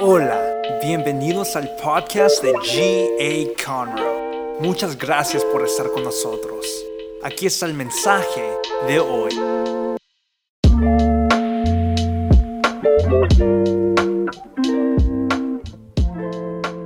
Hola, 0.00 0.62
bienvenidos 0.80 1.56
al 1.56 1.74
podcast 1.74 2.40
de 2.40 2.52
G.A. 2.52 3.64
Conroe. 3.66 4.56
Muchas 4.60 4.96
gracias 4.96 5.44
por 5.46 5.64
estar 5.64 5.90
con 5.90 6.04
nosotros. 6.04 6.64
Aquí 7.24 7.46
está 7.46 7.66
el 7.66 7.74
mensaje 7.74 8.54
de 8.86 9.00
hoy. 9.00 9.34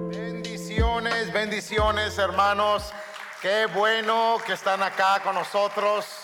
Bendiciones, 0.08 1.32
bendiciones 1.34 2.16
hermanos. 2.16 2.94
Qué 3.42 3.66
bueno 3.74 4.38
que 4.46 4.54
están 4.54 4.82
acá 4.82 5.20
con 5.22 5.34
nosotros. 5.34 6.21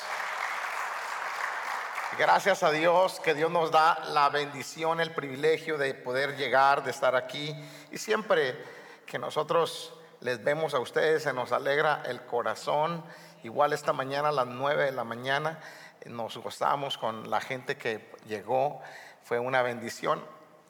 Gracias 2.19 2.65
a 2.65 2.73
Dios 2.73 3.21
que 3.21 3.33
Dios 3.33 3.49
nos 3.49 3.71
da 3.71 3.97
la 4.07 4.29
bendición, 4.29 5.01
el 5.01 5.13
privilegio 5.13 5.79
de 5.79 5.95
poder 5.95 6.37
llegar, 6.37 6.83
de 6.83 6.91
estar 6.91 7.15
aquí. 7.15 7.55
Y 7.93 7.99
siempre 7.99 8.61
que 9.07 9.21
nosotros 9.21 9.95
les 10.21 10.43
vemos 10.43 10.75
a 10.75 10.81
ustedes, 10.81 11.23
se 11.23 11.33
nos 11.33 11.53
alegra 11.53 12.03
el 12.07 12.23
corazón. 12.23 13.05
Igual 13.45 13.73
esta 13.73 13.93
mañana 13.93 14.31
a 14.31 14.33
las 14.33 14.49
9 14.49 14.87
de 14.87 14.91
la 14.91 15.05
mañana 15.05 15.61
nos 16.07 16.37
gozamos 16.39 16.99
con 16.99 17.31
la 17.31 17.41
gente 17.41 17.77
que 17.77 18.11
llegó. 18.27 18.81
Fue 19.23 19.39
una 19.39 19.63
bendición. 19.63 20.21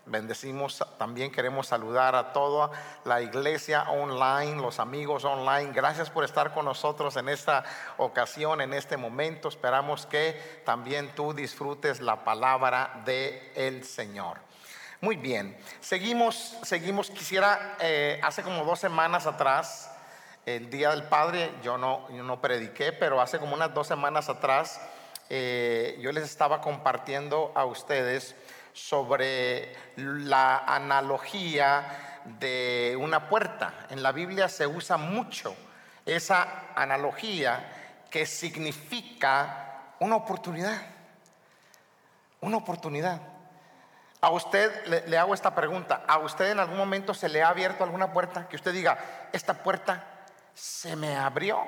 Bendecimos, 0.08 0.84
también 0.96 1.30
queremos 1.30 1.66
saludar 1.66 2.14
a 2.14 2.32
toda 2.32 2.70
la 3.04 3.20
iglesia 3.20 3.82
online, 3.90 4.56
los 4.56 4.80
amigos 4.80 5.24
online. 5.24 5.72
Gracias 5.72 6.08
por 6.08 6.24
estar 6.24 6.54
con 6.54 6.64
nosotros 6.64 7.16
en 7.16 7.28
esta 7.28 7.64
ocasión, 7.98 8.60
en 8.60 8.72
este 8.72 8.96
momento. 8.96 9.48
Esperamos 9.48 10.06
que 10.06 10.62
también 10.64 11.14
tú 11.14 11.34
disfrutes 11.34 12.00
la 12.00 12.24
palabra 12.24 13.02
de 13.04 13.52
el 13.54 13.84
Señor. 13.84 14.38
Muy 15.00 15.16
bien, 15.16 15.56
seguimos, 15.80 16.56
seguimos. 16.62 17.10
Quisiera, 17.10 17.76
eh, 17.80 18.20
hace 18.24 18.42
como 18.42 18.64
dos 18.64 18.80
semanas 18.80 19.26
atrás, 19.26 19.94
el 20.46 20.70
Día 20.70 20.90
del 20.90 21.04
Padre, 21.04 21.52
yo 21.62 21.76
no, 21.76 22.08
yo 22.10 22.22
no 22.22 22.40
prediqué, 22.40 22.92
pero 22.92 23.20
hace 23.20 23.38
como 23.38 23.54
unas 23.54 23.74
dos 23.74 23.86
semanas 23.86 24.28
atrás, 24.30 24.80
eh, 25.28 25.98
yo 26.00 26.10
les 26.10 26.24
estaba 26.24 26.62
compartiendo 26.62 27.52
a 27.54 27.66
ustedes 27.66 28.34
sobre 28.72 29.74
la 29.96 30.58
analogía 30.58 32.20
de 32.24 32.96
una 33.00 33.28
puerta. 33.28 33.86
En 33.90 34.02
la 34.02 34.12
Biblia 34.12 34.48
se 34.48 34.66
usa 34.66 34.96
mucho 34.96 35.56
esa 36.04 36.72
analogía 36.74 38.04
que 38.10 38.26
significa 38.26 39.94
una 40.00 40.16
oportunidad. 40.16 40.80
Una 42.40 42.58
oportunidad. 42.58 43.20
A 44.20 44.30
usted 44.30 45.04
le, 45.06 45.18
hago 45.18 45.34
esta 45.34 45.54
pregunta. 45.54 46.02
¿A 46.06 46.18
usted 46.18 46.50
en 46.50 46.58
algún 46.58 46.76
momento 46.76 47.14
se 47.14 47.28
le 47.28 47.42
ha 47.42 47.48
abierto 47.48 47.84
alguna 47.84 48.12
puerta? 48.12 48.48
Que 48.48 48.56
usted 48.56 48.72
diga, 48.72 48.98
esta 49.32 49.54
puerta 49.54 50.04
se 50.54 50.96
me 50.96 51.16
abrió. 51.16 51.60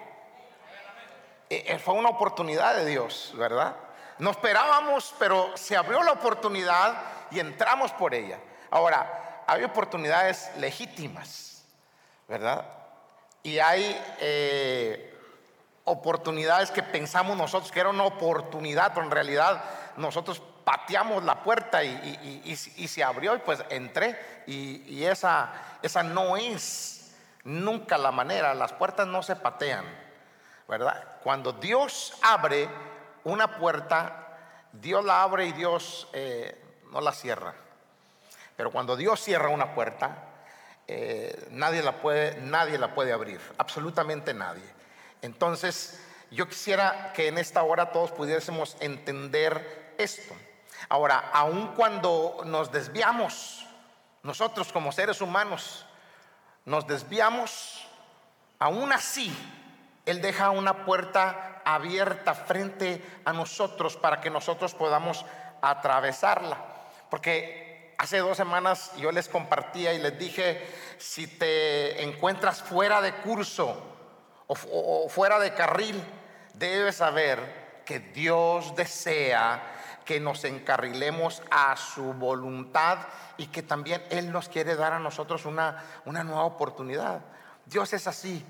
E, 1.49 1.79
fue 1.79 1.95
una 1.95 2.09
oportunidad 2.09 2.75
de 2.77 2.87
Dios, 2.87 3.33
¿verdad? 3.37 3.77
No 4.21 4.31
esperábamos, 4.31 5.15
pero 5.19 5.57
se 5.57 5.77
abrió 5.77 6.03
la 6.03 6.13
oportunidad 6.13 6.95
y 7.31 7.41
entramos 7.41 7.91
por 7.93 8.15
ella. 8.15 8.39
Ahora, 8.71 9.43
hay 9.47 9.65
oportunidades 9.65 10.51
legítimas, 10.59 11.65
¿verdad? 12.29 12.67
Y 13.43 13.59
hay 13.59 13.99
eh, 14.21 15.19
oportunidades 15.85 16.71
que 16.71 16.83
pensamos 16.83 17.35
nosotros 17.35 17.73
que 17.73 17.81
era 17.81 17.89
una 17.89 18.05
oportunidad, 18.05 18.93
pero 18.93 19.07
en 19.07 19.11
realidad 19.11 19.65
nosotros 19.97 20.43
pateamos 20.65 21.25
la 21.25 21.43
puerta 21.43 21.83
y, 21.83 22.55
se 22.55 23.03
abrió 23.03 23.35
y 23.35 23.39
pues 23.39 23.65
entré. 23.71 24.43
Y, 24.47 25.03
esa, 25.03 25.51
esa 25.81 26.03
no 26.03 26.37
es 26.37 27.17
nunca 27.45 27.97
la 27.97 28.13
manera, 28.13 28.53
las 28.53 28.75
puertas 28.75 29.07
no 29.07 29.23
se 29.23 29.35
patean, 29.35 29.87
¿verdad? 30.69 31.17
Cuando 31.23 31.53
Dios 31.53 32.13
abre 32.21 32.69
una 33.25 33.59
puerta, 33.59 34.39
Dios 34.73 35.05
la 35.05 35.23
abre 35.23 35.47
y 35.47 35.53
Dios 35.53 36.09
eh, 36.13 36.61
no 36.91 37.01
la 37.01 37.13
cierra. 37.13 37.55
Pero 38.57 38.71
cuando 38.71 38.97
Dios 38.97 39.21
cierra 39.21 39.49
una 39.49 39.75
puerta, 39.75 40.31
eh, 40.87 41.49
nadie, 41.51 41.83
la 41.83 41.93
puede, 41.93 42.41
nadie 42.41 42.79
la 42.79 42.95
puede 42.95 43.13
abrir, 43.13 43.41
absolutamente 43.59 44.35
nadie. 44.35 44.69
Entonces, 45.23 46.01
yo 46.31 46.49
quisiera 46.49 47.13
que 47.13 47.29
en 47.29 47.39
esta 47.39 47.63
hora 47.63 47.93
todos 47.93 48.11
pudiésemos 48.13 48.77
entender 48.81 49.95
esto. 49.99 50.35
Ahora, 50.89 51.31
aun 51.33 51.75
cuando 51.75 52.43
nos 52.45 52.73
desviamos, 52.73 53.67
nosotros 54.23 54.73
como 54.73 54.93
seres 54.93 55.21
humanos, 55.21 55.87
nos 56.65 56.87
desviamos, 56.87 57.87
aún 58.59 58.93
así, 58.93 59.35
Él 60.07 60.21
deja 60.21 60.51
una 60.51 60.85
puerta 60.85 61.60
abierta 61.75 62.35
frente 62.35 63.03
a 63.25 63.33
nosotros 63.33 63.97
para 63.97 64.21
que 64.21 64.31
nosotros 64.31 64.75
podamos 64.75 65.25
atravesarla. 65.63 66.57
Porque 67.09 67.95
hace 67.99 68.19
dos 68.19 68.37
semanas 68.37 68.93
yo 68.97 69.13
les 69.13 69.29
compartía 69.29 69.93
y 69.93 69.99
les 69.99 70.19
dije, 70.19 70.67
si 70.99 71.27
te 71.27 72.03
encuentras 72.03 72.63
fuera 72.63 73.01
de 73.01 73.13
curso 73.17 73.77
o, 74.47 75.09
fuera 75.09 75.39
de 75.39 75.55
carril, 75.55 76.03
debes 76.55 76.97
saber 76.97 77.83
que 77.85 78.01
Dios 78.01 78.75
desea 78.75 79.63
que 80.05 80.19
nos 80.19 80.45
encarrilemos 80.45 81.43
a 81.51 81.77
su 81.77 82.15
voluntad 82.15 82.99
y 83.37 83.47
que 83.47 83.63
también 83.63 84.03
Él 84.11 84.33
nos 84.33 84.49
quiere 84.49 84.75
dar 84.77 84.93
a 84.93 84.99
nosotros 84.99 85.45
una, 85.45 85.85
una 86.05 86.25
nueva 86.25 86.45
oportunidad. 86.45 87.21
Dios 87.67 87.93
es 87.93 88.07
así. 88.07 88.45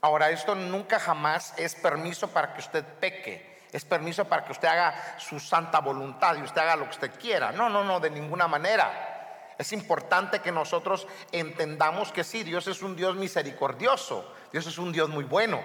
Ahora, 0.00 0.30
esto 0.30 0.54
nunca 0.54 0.98
jamás 1.00 1.54
es 1.56 1.74
permiso 1.74 2.28
para 2.28 2.52
que 2.54 2.60
usted 2.60 2.84
peque. 2.84 3.56
Es 3.72 3.84
permiso 3.84 4.24
para 4.24 4.44
que 4.44 4.52
usted 4.52 4.68
haga 4.68 5.18
su 5.18 5.40
santa 5.40 5.80
voluntad 5.80 6.36
y 6.36 6.42
usted 6.42 6.60
haga 6.60 6.76
lo 6.76 6.84
que 6.84 6.90
usted 6.90 7.18
quiera. 7.18 7.52
No, 7.52 7.68
no, 7.68 7.84
no, 7.84 8.00
de 8.00 8.10
ninguna 8.10 8.46
manera. 8.48 9.54
Es 9.58 9.72
importante 9.72 10.40
que 10.40 10.52
nosotros 10.52 11.06
entendamos 11.32 12.12
que 12.12 12.24
sí, 12.24 12.42
Dios 12.42 12.66
es 12.66 12.82
un 12.82 12.94
Dios 12.94 13.16
misericordioso. 13.16 14.32
Dios 14.52 14.66
es 14.66 14.78
un 14.78 14.92
Dios 14.92 15.08
muy 15.08 15.24
bueno. 15.24 15.60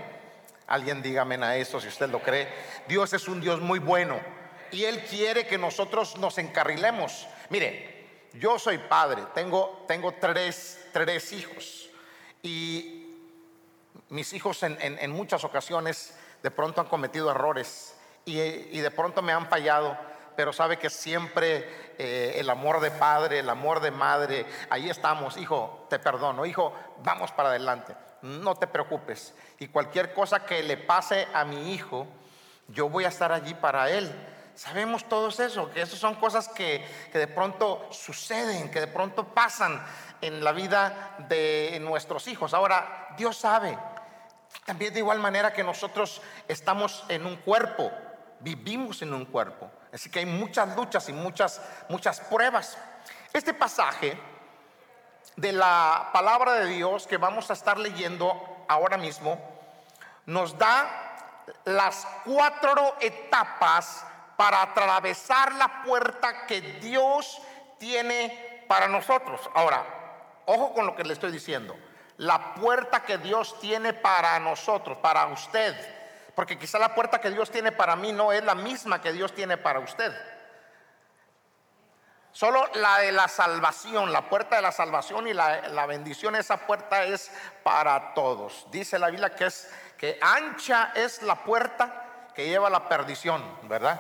Alguien 0.68 1.02
dígame 1.02 1.36
a 1.44 1.58
eso 1.58 1.80
si 1.82 1.90
usted 1.90 2.10
lo 2.10 2.22
cree. 2.22 2.48
Dios 2.88 3.12
es 3.14 3.28
un 3.28 3.42
Dios 3.42 3.60
muy 3.60 3.80
bueno. 3.80 4.20
Y 4.72 4.86
Él 4.86 5.04
quiere 5.06 5.46
que 5.46 5.58
nosotros 5.58 6.18
nos 6.18 6.38
encarrilemos. 6.38 7.28
Mire, 7.50 8.08
yo 8.34 8.58
soy 8.58 8.78
padre, 8.78 9.24
tengo, 9.36 9.84
tengo 9.88 10.14
tres, 10.14 10.88
tres 10.94 11.34
hijos. 11.34 11.90
Y 12.42 13.01
mis 14.10 14.34
hijos 14.34 14.64
en, 14.64 15.12
muchas 15.12 15.44
ocasiones 15.44 16.16
de 16.44 16.52
pronto 16.52 16.82
han 16.82 16.88
cometido 16.88 17.32
errores 17.32 17.96
y, 18.26 18.36
de 18.38 18.92
pronto 18.92 19.22
me 19.22 19.34
han 19.34 19.48
fallado, 19.48 19.98
pero 20.36 20.54
sabe 20.54 20.78
que 20.78 20.90
siempre 20.90 21.94
eh, 21.98 22.34
el 22.38 22.50
amor 22.50 22.80
de 22.80 22.92
padre, 22.92 23.40
el 23.40 23.50
amor 23.50 23.80
de 23.80 23.92
madre, 23.92 24.46
ahí 24.70 24.90
estamos, 24.90 25.38
hijo, 25.38 25.88
te 25.90 26.00
perdono, 26.00 26.46
hijo, 26.46 26.74
vamos 27.04 27.32
para 27.32 27.50
adelante, 27.50 27.96
no 28.22 28.56
te 28.56 28.68
preocupes. 28.68 29.34
Y 29.60 29.68
cualquier 29.68 30.14
cosa 30.14 30.46
que 30.46 30.64
le 30.64 30.78
pase 30.78 31.28
a 31.34 31.46
mi 31.46 31.74
hijo, 31.74 32.08
yo 32.68 32.90
voy 32.90 33.06
a 33.06 33.10
estar 33.10 33.32
allí 33.32 33.54
para 33.54 33.90
él. 33.90 34.12
Sabemos 34.62 35.10
todos 35.10 35.40
eso, 35.40 35.72
que 35.72 35.82
esas 35.82 35.98
son 35.98 36.14
cosas 36.14 36.48
que, 36.48 36.88
que 37.12 37.18
de 37.18 37.26
pronto 37.26 37.88
suceden, 37.90 38.70
que 38.70 38.80
de 38.80 38.86
pronto 38.86 39.26
pasan 39.26 39.84
en 40.22 40.44
la 40.44 40.52
vida 40.52 41.16
de 41.28 41.80
nuestros 41.82 42.28
hijos. 42.28 42.54
Ahora, 42.54 43.08
Dios 43.18 43.38
sabe, 43.38 43.76
también 44.64 44.94
de 44.94 45.00
igual 45.00 45.18
manera 45.18 45.52
que 45.52 45.64
nosotros 45.64 46.22
estamos 46.48 47.04
en 47.10 47.26
un 47.26 47.38
cuerpo, 47.38 47.92
vivimos 48.40 49.02
en 49.02 49.16
un 49.16 49.26
cuerpo. 49.26 49.72
Así 49.92 50.12
que 50.12 50.20
hay 50.20 50.28
muchas 50.28 50.76
luchas 50.76 51.10
y 51.10 51.14
muchas, 51.14 51.60
muchas 51.90 52.20
pruebas. 52.20 52.78
Este 53.34 53.56
pasaje 53.56 54.16
de 55.38 55.54
la 55.54 56.12
palabra 56.14 56.54
de 56.54 56.68
Dios 56.68 57.08
que 57.08 57.18
vamos 57.18 57.50
a 57.50 57.54
estar 57.54 57.80
leyendo 57.80 58.64
ahora 58.68 59.00
mismo 59.00 59.42
nos 60.28 60.56
da 60.56 61.34
las 61.66 62.06
cuatro 62.24 62.96
etapas 63.00 64.06
para 64.38 64.62
atravesar 64.62 65.54
la 65.54 65.84
puerta 65.84 66.46
que 66.46 66.62
Dios 66.62 67.42
tiene 67.78 68.66
para 68.68 68.88
nosotros. 68.88 69.50
Ahora, 69.54 69.86
ojo 70.46 70.74
con 70.74 70.86
lo 70.86 70.96
que 70.96 71.04
le 71.04 71.14
estoy 71.14 71.32
diciendo 71.32 71.76
la 72.22 72.54
puerta 72.54 73.04
que 73.04 73.18
Dios 73.18 73.60
tiene 73.60 73.94
para 73.94 74.40
nosotros, 74.40 74.98
para 75.00 75.26
usted. 75.28 75.76
Porque 76.36 76.58
quizá 76.58 76.78
la 76.78 76.94
puerta 76.94 77.20
que 77.20 77.32
Dios 77.32 77.50
tiene 77.50 77.72
para 77.72 77.96
mí 77.96 78.12
no 78.12 78.32
es 78.32 78.44
la 78.44 78.54
misma 78.54 79.02
que 79.02 79.12
Dios 79.12 79.34
tiene 79.34 79.58
para 79.58 79.80
usted. 79.80 80.14
Solo 82.32 82.64
la 82.76 83.00
de 83.00 83.12
la 83.12 83.28
salvación, 83.28 84.14
la 84.14 84.30
puerta 84.30 84.56
de 84.56 84.62
la 84.62 84.72
salvación 84.72 85.28
y 85.28 85.34
la, 85.34 85.86
bendición, 85.88 86.36
esa 86.36 86.58
puerta 86.68 87.04
es 87.06 87.32
para 87.64 88.14
todos. 88.14 88.68
Dice 88.70 89.00
la 89.00 89.10
Biblia 89.10 89.36
que 89.36 89.48
es 89.48 89.74
que 89.98 90.20
ancha 90.22 90.92
es 90.94 91.24
la 91.24 91.44
puerta 91.44 92.30
que 92.36 92.48
lleva 92.48 92.68
a 92.68 92.72
la 92.72 92.88
perdición, 92.88 93.44
¿verdad? 93.64 94.00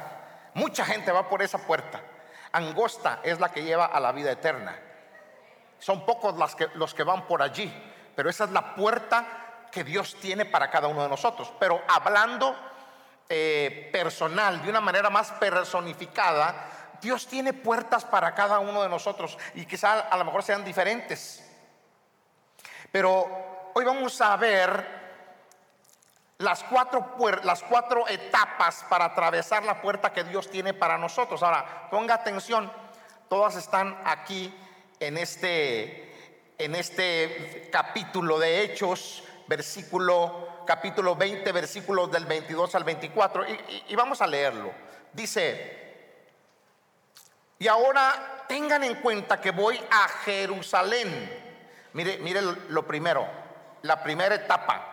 Mucha 0.53 0.85
gente 0.85 1.11
va 1.11 1.29
por 1.29 1.41
esa 1.41 1.57
puerta. 1.59 2.01
Angosta 2.51 3.19
es 3.23 3.39
la 3.39 3.49
que 3.49 3.63
lleva 3.63 3.85
a 3.85 3.99
la 3.99 4.11
vida 4.11 4.31
eterna. 4.31 4.77
Son 5.79 6.05
pocos 6.05 6.35
los 6.35 6.55
que, 6.55 6.67
los 6.75 6.93
que 6.93 7.03
van 7.03 7.25
por 7.25 7.41
allí, 7.41 7.73
pero 8.15 8.29
esa 8.29 8.43
es 8.43 8.51
la 8.51 8.75
puerta 8.75 9.25
que 9.71 9.83
Dios 9.83 10.15
tiene 10.21 10.45
para 10.45 10.69
cada 10.69 10.87
uno 10.87 11.03
de 11.03 11.09
nosotros. 11.09 11.51
Pero 11.59 11.81
hablando 11.87 12.55
eh, 13.29 13.89
personal, 13.91 14.61
de 14.61 14.69
una 14.69 14.81
manera 14.81 15.09
más 15.09 15.31
personificada, 15.31 16.97
Dios 17.01 17.25
tiene 17.25 17.53
puertas 17.53 18.05
para 18.05 18.35
cada 18.35 18.59
uno 18.59 18.83
de 18.83 18.89
nosotros 18.89 19.37
y 19.55 19.65
quizá 19.65 20.01
a 20.01 20.17
lo 20.17 20.25
mejor 20.25 20.43
sean 20.43 20.63
diferentes. 20.63 21.49
Pero 22.91 23.71
hoy 23.73 23.85
vamos 23.85 24.19
a 24.21 24.35
ver 24.35 25.00
las 26.41 26.63
cuatro, 26.63 27.15
las 27.43 27.63
cuatro 27.63 28.07
etapas 28.07 28.85
para 28.89 29.05
atravesar 29.05 29.63
la 29.63 29.81
puerta 29.81 30.11
que 30.11 30.23
Dios 30.23 30.49
tiene 30.49 30.73
para 30.73 30.97
nosotros. 30.97 31.41
Ahora, 31.43 31.87
ponga 31.89 32.15
atención, 32.15 32.71
todas 33.29 33.55
están 33.55 33.99
aquí 34.05 34.53
en 34.99 35.17
este, 35.17 36.13
en 36.57 36.75
este 36.75 37.69
capítulo 37.71 38.39
de 38.39 38.63
Hechos, 38.63 39.23
versículo, 39.47 40.63
capítulo 40.65 41.15
20, 41.15 41.51
versículos 41.51 42.11
del 42.11 42.25
22 42.25 42.75
al 42.75 42.83
24, 42.83 43.47
y, 43.47 43.83
y 43.89 43.95
vamos 43.95 44.21
a 44.21 44.27
leerlo. 44.27 44.71
Dice, 45.13 45.79
y 47.59 47.67
ahora 47.67 48.45
tengan 48.47 48.83
en 48.83 48.95
cuenta 48.95 49.39
que 49.39 49.51
voy 49.51 49.79
a 49.89 50.07
Jerusalén. 50.25 51.39
Mire, 51.93 52.17
mire 52.19 52.41
lo 52.41 52.87
primero, 52.87 53.27
la 53.83 54.01
primera 54.01 54.35
etapa 54.35 54.91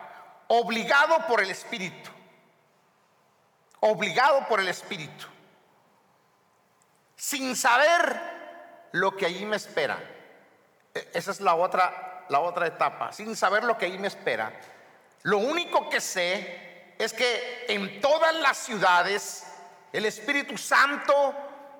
obligado 0.49 1.25
por 1.27 1.41
el 1.41 1.49
Espíritu. 1.49 2.09
Obligado 3.79 4.45
por 4.47 4.59
el 4.59 4.67
Espíritu. 4.67 5.25
Sin 7.15 7.55
saber 7.55 8.19
lo 8.91 9.15
que 9.15 9.25
allí 9.25 9.45
me 9.45 9.55
espera. 9.55 9.97
E, 10.93 11.09
esa 11.13 11.31
es 11.31 11.39
la 11.39 11.55
otra, 11.55 12.25
la 12.29 12.39
otra 12.39 12.67
etapa. 12.67 13.13
Sin 13.13 13.35
saber 13.35 13.63
lo 13.63 13.77
que 13.77 13.85
allí 13.85 13.97
me 13.97 14.07
espera. 14.07 14.51
Lo 15.23 15.37
único 15.37 15.89
que 15.89 16.01
sé 16.01 16.93
es 16.97 17.13
que 17.13 17.65
en 17.69 18.01
todas 18.01 18.35
las 18.35 18.57
ciudades 18.57 19.45
el 19.93 20.05
Espíritu 20.05 20.57
Santo 20.57 21.33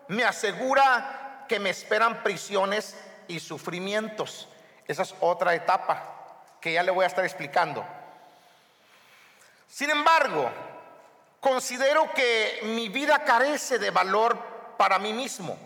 me 0.08 0.24
asegura 0.24 1.46
que 1.48 1.60
me 1.60 1.70
esperan 1.70 2.24
prisiones 2.24 2.96
y 3.28 3.40
sufrimientos. 3.40 4.48
Esa 4.88 5.04
es 5.04 5.16
otra 5.20 5.56
etapa 5.56 6.16
que 6.62 6.74
ya 6.74 6.84
le 6.84 6.92
voy 6.92 7.04
a 7.04 7.08
estar 7.08 7.26
explicando. 7.26 7.86
Sin 9.70 9.92
embargo, 9.92 10.50
considero 11.40 12.12
que 12.14 12.62
mi 12.64 12.90
vida 12.90 13.24
carece 13.24 13.78
de 13.78 13.92
valor 13.92 14.76
para 14.78 14.98
mí 14.98 15.14
mismo, 15.14 15.58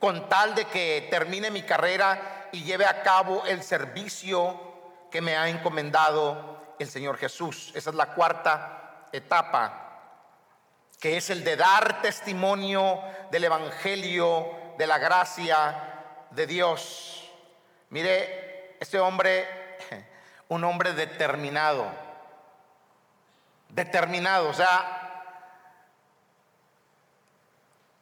con 0.00 0.28
tal 0.28 0.56
de 0.56 0.64
que 0.64 1.06
termine 1.10 1.48
mi 1.52 1.62
carrera 1.62 2.48
y 2.50 2.64
lleve 2.64 2.86
a 2.86 3.02
cabo 3.04 3.46
el 3.46 3.62
servicio 3.62 5.08
que 5.12 5.20
me 5.20 5.36
ha 5.36 5.48
encomendado 5.48 6.74
el 6.80 6.88
Señor 6.88 7.18
Jesús. 7.18 7.70
Esa 7.76 7.90
es 7.90 7.96
la 7.96 8.14
cuarta 8.14 9.06
etapa, 9.12 10.16
que 10.98 11.16
es 11.16 11.30
el 11.30 11.44
de 11.44 11.56
dar 11.56 12.02
testimonio 12.02 13.00
del 13.30 13.44
Evangelio, 13.44 14.74
de 14.76 14.88
la 14.88 14.98
gracia 14.98 16.26
de 16.32 16.48
Dios. 16.48 17.30
Mire, 17.90 18.76
este 18.80 18.98
hombre, 18.98 19.46
un 20.48 20.64
hombre 20.64 20.94
determinado 20.94 22.09
determinado. 23.72 24.48
O 24.48 24.54
sea, 24.54 25.00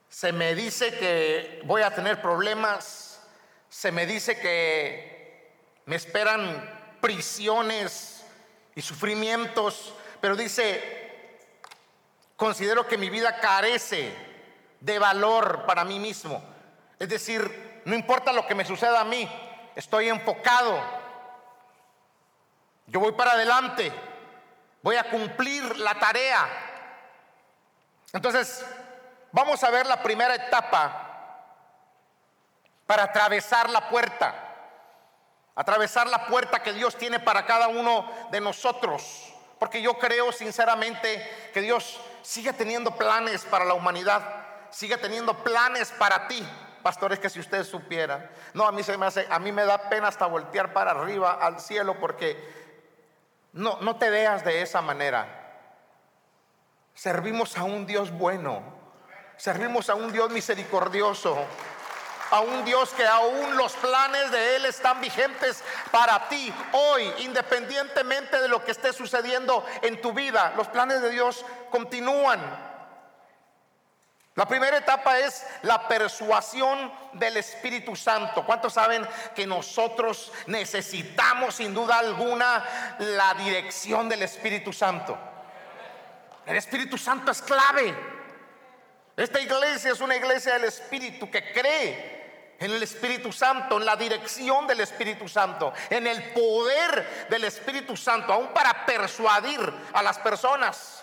se 0.08 0.32
me 0.32 0.54
dice 0.54 0.98
que 0.98 1.62
voy 1.64 1.82
a 1.82 1.94
tener 1.94 2.20
problemas, 2.20 3.20
se 3.68 3.92
me 3.92 4.06
dice 4.06 4.38
que 4.40 5.52
me 5.86 5.96
esperan 5.96 6.96
prisiones 7.00 8.24
y 8.74 8.82
sufrimientos, 8.82 9.94
pero 10.20 10.34
dice, 10.34 11.38
considero 12.36 12.86
que 12.86 12.98
mi 12.98 13.10
vida 13.10 13.38
carece 13.40 14.12
de 14.80 14.98
valor 14.98 15.66
para 15.66 15.84
mí 15.84 15.98
mismo. 15.98 16.42
Es 16.98 17.08
decir, 17.08 17.82
no 17.84 17.94
importa 17.94 18.32
lo 18.32 18.46
que 18.46 18.54
me 18.54 18.64
suceda 18.64 19.00
a 19.00 19.04
mí, 19.04 19.28
estoy 19.76 20.08
enfocado. 20.08 20.80
Yo 22.86 23.00
voy 23.00 23.12
para 23.12 23.32
adelante 23.32 23.92
voy 24.82 24.96
a 24.96 25.10
cumplir 25.10 25.76
la 25.78 25.98
tarea. 25.98 26.46
Entonces, 28.12 28.64
vamos 29.32 29.62
a 29.62 29.70
ver 29.70 29.86
la 29.86 30.02
primera 30.02 30.34
etapa 30.34 31.04
para 32.86 33.04
atravesar 33.04 33.68
la 33.70 33.88
puerta. 33.88 34.34
Atravesar 35.54 36.06
la 36.06 36.26
puerta 36.26 36.62
que 36.62 36.72
Dios 36.72 36.96
tiene 36.96 37.20
para 37.20 37.44
cada 37.44 37.68
uno 37.68 38.10
de 38.30 38.40
nosotros. 38.40 39.34
Porque 39.58 39.82
yo 39.82 39.98
creo 39.98 40.32
sinceramente 40.32 41.50
que 41.52 41.60
Dios 41.60 42.00
sigue 42.22 42.52
teniendo 42.52 42.96
planes 42.96 43.44
para 43.44 43.64
la 43.64 43.74
humanidad, 43.74 44.22
sigue 44.70 44.96
teniendo 44.96 45.34
planes 45.42 45.92
para 45.98 46.28
ti. 46.28 46.46
Pastores, 46.82 47.18
que 47.18 47.28
si 47.28 47.40
ustedes 47.40 47.66
supieran, 47.66 48.30
no, 48.54 48.64
a 48.64 48.72
mí 48.72 48.84
se 48.84 48.96
me 48.96 49.06
hace, 49.06 49.26
a 49.28 49.40
mí 49.40 49.50
me 49.50 49.64
da 49.64 49.90
pena 49.90 50.08
hasta 50.08 50.26
voltear 50.26 50.72
para 50.72 50.92
arriba 50.92 51.32
al 51.32 51.60
cielo 51.60 51.98
porque 51.98 52.57
no, 53.52 53.78
no 53.80 53.96
te 53.96 54.10
veas 54.10 54.44
de 54.44 54.62
esa 54.62 54.82
manera. 54.82 55.26
Servimos 56.94 57.56
a 57.56 57.64
un 57.64 57.86
Dios 57.86 58.10
bueno. 58.10 58.62
Servimos 59.36 59.88
a 59.88 59.94
un 59.94 60.12
Dios 60.12 60.30
misericordioso. 60.30 61.36
A 62.30 62.40
un 62.40 62.64
Dios 62.64 62.90
que 62.90 63.06
aún 63.06 63.56
los 63.56 63.72
planes 63.74 64.30
de 64.30 64.56
Él 64.56 64.66
están 64.66 65.00
vigentes 65.00 65.62
para 65.90 66.28
ti 66.28 66.52
hoy, 66.72 67.10
independientemente 67.18 68.40
de 68.40 68.48
lo 68.48 68.64
que 68.64 68.72
esté 68.72 68.92
sucediendo 68.92 69.64
en 69.80 70.00
tu 70.02 70.12
vida. 70.12 70.52
Los 70.56 70.68
planes 70.68 71.00
de 71.00 71.10
Dios 71.10 71.44
continúan. 71.70 72.40
La 74.38 74.46
primera 74.46 74.76
etapa 74.76 75.18
es 75.18 75.44
la 75.62 75.88
persuasión 75.88 76.92
del 77.14 77.38
Espíritu 77.38 77.96
Santo. 77.96 78.46
¿Cuántos 78.46 78.72
saben 78.72 79.04
que 79.34 79.44
nosotros 79.48 80.30
necesitamos 80.46 81.56
sin 81.56 81.74
duda 81.74 81.98
alguna 81.98 82.64
la 83.00 83.34
dirección 83.34 84.08
del 84.08 84.22
Espíritu 84.22 84.72
Santo? 84.72 85.18
El 86.46 86.56
Espíritu 86.56 86.96
Santo 86.96 87.32
es 87.32 87.42
clave. 87.42 87.92
Esta 89.16 89.40
iglesia 89.40 89.90
es 89.90 90.00
una 90.00 90.14
iglesia 90.14 90.52
del 90.52 90.66
Espíritu 90.66 91.28
que 91.28 91.52
cree 91.52 92.54
en 92.60 92.70
el 92.70 92.80
Espíritu 92.80 93.32
Santo, 93.32 93.78
en 93.78 93.86
la 93.86 93.96
dirección 93.96 94.68
del 94.68 94.78
Espíritu 94.78 95.26
Santo, 95.26 95.72
en 95.90 96.06
el 96.06 96.32
poder 96.32 97.26
del 97.28 97.42
Espíritu 97.42 97.96
Santo, 97.96 98.32
aún 98.32 98.54
para 98.54 98.86
persuadir 98.86 99.58
a 99.92 100.00
las 100.00 100.16
personas. 100.20 101.02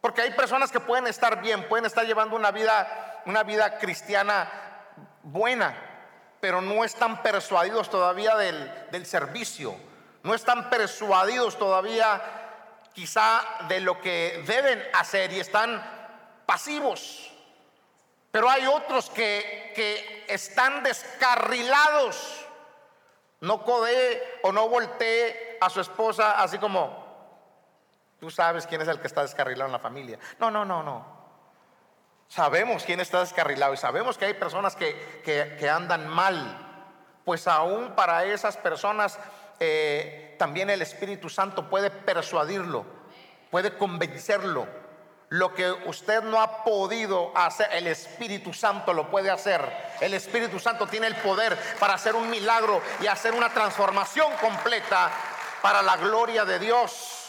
Porque 0.00 0.22
hay 0.22 0.30
personas 0.32 0.70
que 0.70 0.80
pueden 0.80 1.06
estar 1.06 1.40
bien, 1.42 1.68
pueden 1.68 1.84
estar 1.84 2.06
llevando 2.06 2.36
una 2.36 2.50
vida, 2.50 3.20
una 3.26 3.42
vida 3.42 3.78
cristiana 3.78 4.50
buena, 5.22 5.76
pero 6.40 6.62
no 6.62 6.84
están 6.84 7.22
persuadidos 7.22 7.90
todavía 7.90 8.36
del, 8.36 8.88
del 8.90 9.04
servicio, 9.04 9.76
no 10.22 10.34
están 10.34 10.70
persuadidos 10.70 11.58
todavía 11.58 12.22
quizá 12.92 13.42
de 13.68 13.80
lo 13.80 14.00
que 14.00 14.42
deben 14.46 14.82
hacer 14.94 15.32
y 15.32 15.40
están 15.40 15.82
pasivos. 16.46 17.30
Pero 18.30 18.48
hay 18.48 18.66
otros 18.66 19.10
que, 19.10 19.72
que 19.74 20.24
están 20.28 20.82
descarrilados. 20.82 22.46
No 23.40 23.64
codee 23.64 24.40
o 24.42 24.52
no 24.52 24.68
voltee 24.68 25.58
a 25.60 25.70
su 25.70 25.80
esposa 25.80 26.40
así 26.40 26.58
como, 26.58 26.99
Tú 28.20 28.30
sabes 28.30 28.66
quién 28.66 28.82
es 28.82 28.88
el 28.88 29.00
que 29.00 29.06
está 29.06 29.22
descarrilado 29.22 29.66
en 29.66 29.72
la 29.72 29.78
familia. 29.78 30.18
No, 30.38 30.50
no, 30.50 30.64
no, 30.64 30.82
no. 30.82 31.20
Sabemos 32.28 32.84
quién 32.84 33.00
está 33.00 33.20
descarrilado 33.20 33.74
y 33.74 33.78
sabemos 33.78 34.18
que 34.18 34.26
hay 34.26 34.34
personas 34.34 34.76
que, 34.76 35.70
andan 35.72 36.06
mal. 36.06 36.66
Pues 37.24 37.48
aún 37.48 37.94
para 37.96 38.24
esas 38.24 38.56
personas 38.56 39.18
eh, 39.58 40.36
también 40.38 40.70
el 40.70 40.82
Espíritu 40.82 41.28
Santo 41.28 41.68
puede 41.68 41.90
persuadirlo, 41.90 42.84
puede 43.50 43.76
convencerlo. 43.76 44.68
Lo 45.30 45.54
que 45.54 45.70
usted 45.70 46.22
no 46.22 46.40
ha 46.40 46.64
podido 46.64 47.32
hacer, 47.36 47.68
el 47.72 47.86
Espíritu 47.86 48.52
Santo 48.52 48.92
lo 48.92 49.10
puede 49.10 49.30
hacer. 49.30 49.60
El 50.00 50.12
Espíritu 50.12 50.58
Santo 50.58 50.86
tiene 50.86 51.06
el 51.06 51.16
poder 51.16 51.56
para 51.78 51.94
hacer 51.94 52.14
un 52.14 52.28
milagro 52.28 52.82
y 53.00 53.06
hacer 53.06 53.32
una 53.32 53.48
transformación 53.48 54.32
completa 54.40 55.10
para 55.62 55.82
la 55.82 55.96
gloria 55.96 56.44
de 56.44 56.58
Dios. 56.58 57.19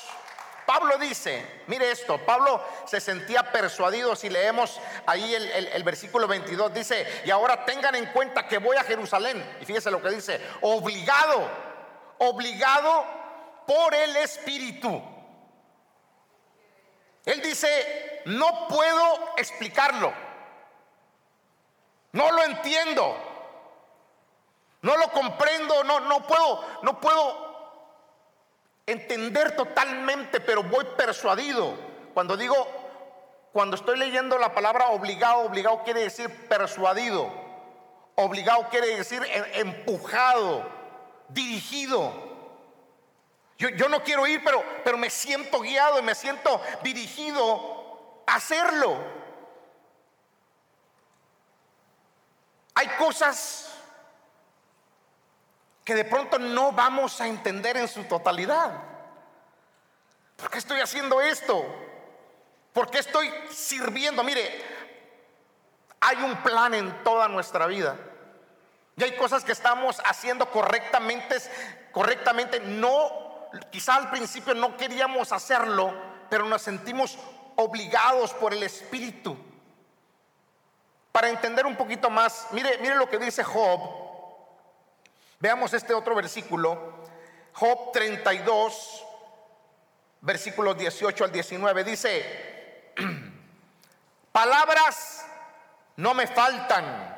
Pablo 0.71 0.97
dice, 0.97 1.63
mire 1.67 1.91
esto, 1.91 2.17
Pablo 2.19 2.63
se 2.85 3.01
sentía 3.01 3.51
persuadido, 3.51 4.15
si 4.15 4.29
leemos 4.29 4.79
ahí 5.05 5.35
el, 5.35 5.83
versículo 5.83 6.29
22, 6.29 6.73
dice, 6.73 7.05
y 7.25 7.29
ahora 7.29 7.65
tengan 7.65 7.93
en 7.95 8.05
cuenta 8.13 8.47
que 8.47 8.57
voy 8.57 8.77
a 8.77 8.83
Jerusalén, 8.85 9.57
y 9.59 9.65
fíjese 9.65 9.91
lo 9.91 10.01
que 10.01 10.11
dice, 10.11 10.39
obligado, 10.61 11.45
obligado 12.19 13.03
por 13.67 13.93
el 13.93 14.15
Espíritu. 14.15 15.03
Él 17.25 17.41
dice, 17.41 18.21
no 18.27 18.69
puedo 18.69 19.33
explicarlo, 19.35 20.13
no 22.13 22.31
lo 22.31 22.43
entiendo, 22.45 23.17
no 24.83 24.95
lo 24.95 25.11
comprendo, 25.11 25.83
no, 25.83 25.99
no 25.99 26.25
puedo, 26.25 26.63
no 26.83 27.01
puedo 27.01 27.50
entender 28.85 29.55
totalmente, 29.55 30.39
pero 30.39 30.63
voy 30.63 30.85
persuadido. 30.97 31.73
Cuando 32.13 32.35
digo, 32.35 32.55
cuando 33.51 33.75
estoy 33.75 33.97
leyendo 33.97 34.37
la 34.37 34.53
palabra 34.53 34.89
obligado, 34.89 35.41
obligado 35.41 35.83
quiere 35.83 36.01
decir 36.01 36.29
persuadido. 36.47 37.31
Obligado 38.15 38.69
quiere 38.69 38.97
decir 38.97 39.21
empujado, 39.53 40.69
dirigido. 41.29 42.31
Yo, 43.57 43.89
no 43.89 44.03
quiero 44.03 44.25
ir, 44.25 44.43
pero, 44.43 44.63
pero 44.83 44.97
me 44.97 45.09
siento 45.09 45.59
guiado 45.59 45.99
y 45.99 46.01
me 46.01 46.15
siento 46.15 46.59
dirigido 46.81 48.23
a 48.25 48.35
hacerlo. 48.35 48.97
Hay 52.73 52.87
cosas 52.97 53.70
que 55.91 55.95
de 55.95 56.05
pronto 56.05 56.39
no 56.39 56.71
vamos 56.71 57.19
a 57.19 57.27
entender 57.27 57.75
en 57.75 57.85
su 57.85 58.05
totalidad. 58.05 58.71
¿Por 60.37 60.49
qué 60.49 60.57
estoy 60.59 60.79
haciendo 60.79 61.19
esto? 61.19 61.65
¿Por 62.71 62.89
qué 62.89 62.99
estoy 62.99 63.29
sirviendo? 63.49 64.23
Mire, 64.23 64.63
hay 65.99 66.15
un 66.23 66.37
plan 66.43 66.73
en 66.75 67.03
toda 67.03 67.27
nuestra 67.27 67.67
vida. 67.67 67.97
Y 68.95 69.03
hay 69.03 69.17
cosas 69.17 69.43
que 69.43 69.51
estamos 69.51 70.01
haciendo 70.05 70.49
correctamente, 70.49 71.35
correctamente 71.91 72.61
no 72.61 73.49
quizá 73.69 73.95
al 73.95 74.09
principio 74.11 74.53
no 74.53 74.77
queríamos 74.77 75.33
hacerlo, 75.33 75.93
pero 76.29 76.45
nos 76.45 76.61
sentimos 76.61 77.17
obligados 77.57 78.33
por 78.35 78.53
el 78.53 78.63
Espíritu. 78.63 79.37
Para 81.11 81.27
entender 81.27 81.65
un 81.65 81.75
poquito 81.75 82.09
más, 82.09 82.47
mire, 82.51 82.77
mire 82.77 82.95
lo 82.95 83.09
que 83.09 83.17
dice 83.17 83.43
Job. 83.43 84.10
Veamos 85.41 85.73
este 85.73 85.95
otro 85.95 86.13
versículo. 86.13 87.01
Job 87.53 87.91
32, 87.91 89.03
versículos 90.21 90.77
18 90.77 91.23
al 91.23 91.31
19. 91.31 91.83
Dice, 91.83 92.93
palabras 94.31 95.25
no 95.95 96.13
me 96.13 96.27
faltan. 96.27 97.17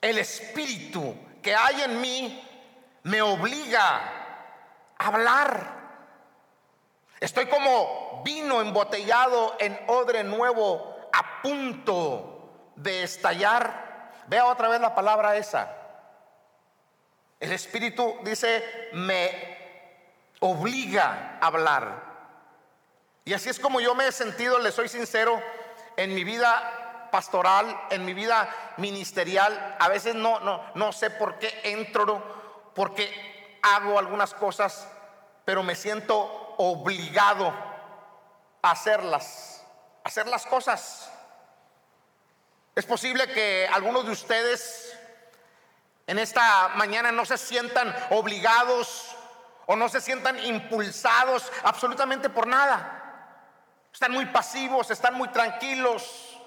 El 0.00 0.18
Espíritu 0.18 1.16
que 1.42 1.56
hay 1.56 1.82
en 1.82 2.00
mí 2.00 2.48
me 3.02 3.20
obliga 3.20 4.00
hablar. 4.96 5.74
Estoy 7.18 7.46
como 7.46 8.22
vino 8.24 8.60
embotellado 8.60 9.56
en 9.58 9.76
odre 9.88 10.22
nuevo 10.22 10.96
a 11.12 11.42
punto 11.42 12.70
de 12.76 13.02
estallar. 13.02 14.12
Vea 14.28 14.46
otra 14.46 14.68
vez 14.68 14.80
la 14.80 14.94
palabra 14.94 15.36
esa. 15.36 15.85
El 17.38 17.52
Espíritu 17.52 18.16
dice, 18.22 18.90
me 18.92 19.56
obliga 20.40 21.38
a 21.40 21.46
hablar. 21.46 22.02
Y 23.24 23.34
así 23.34 23.48
es 23.48 23.58
como 23.58 23.80
yo 23.80 23.94
me 23.94 24.06
he 24.06 24.12
sentido, 24.12 24.58
le 24.58 24.72
soy 24.72 24.88
sincero, 24.88 25.42
en 25.96 26.14
mi 26.14 26.24
vida 26.24 27.08
pastoral, 27.10 27.78
en 27.90 28.04
mi 28.04 28.14
vida 28.14 28.48
ministerial. 28.76 29.76
A 29.78 29.88
veces 29.88 30.14
no, 30.14 30.40
no, 30.40 30.62
no 30.74 30.92
sé 30.92 31.10
por 31.10 31.38
qué 31.38 31.60
entro, 31.64 32.70
porque 32.74 33.58
hago 33.62 33.98
algunas 33.98 34.32
cosas, 34.34 34.86
pero 35.44 35.62
me 35.62 35.74
siento 35.74 36.54
obligado 36.58 37.52
a 38.62 38.70
hacerlas, 38.70 39.64
a 40.04 40.08
hacer 40.08 40.26
las 40.26 40.46
cosas. 40.46 41.10
Es 42.74 42.84
posible 42.84 43.26
que 43.28 43.68
algunos 43.72 44.04
de 44.04 44.12
ustedes 44.12 44.95
en 46.06 46.18
esta 46.18 46.68
mañana 46.76 47.10
no 47.10 47.24
se 47.24 47.36
sientan 47.36 47.94
obligados 48.10 49.16
o 49.66 49.74
no 49.74 49.88
se 49.88 50.00
sientan 50.00 50.38
impulsados 50.44 51.50
absolutamente 51.64 52.30
por 52.30 52.46
nada. 52.46 52.92
Están 53.92 54.12
muy 54.12 54.26
pasivos, 54.26 54.90
están 54.90 55.14
muy 55.14 55.28
tranquilos. 55.28 56.38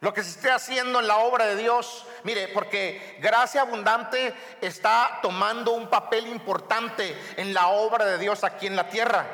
Lo 0.00 0.12
que 0.12 0.22
se 0.22 0.30
esté 0.30 0.50
haciendo 0.50 1.00
en 1.00 1.06
la 1.06 1.18
obra 1.18 1.46
de 1.46 1.56
Dios, 1.56 2.04
mire, 2.24 2.48
porque 2.48 3.16
gracia 3.20 3.62
abundante 3.62 4.34
está 4.60 5.20
tomando 5.22 5.72
un 5.72 5.88
papel 5.88 6.26
importante 6.26 7.16
en 7.36 7.54
la 7.54 7.68
obra 7.68 8.04
de 8.04 8.18
Dios 8.18 8.44
aquí 8.44 8.66
en 8.66 8.76
la 8.76 8.88
tierra. 8.88 9.26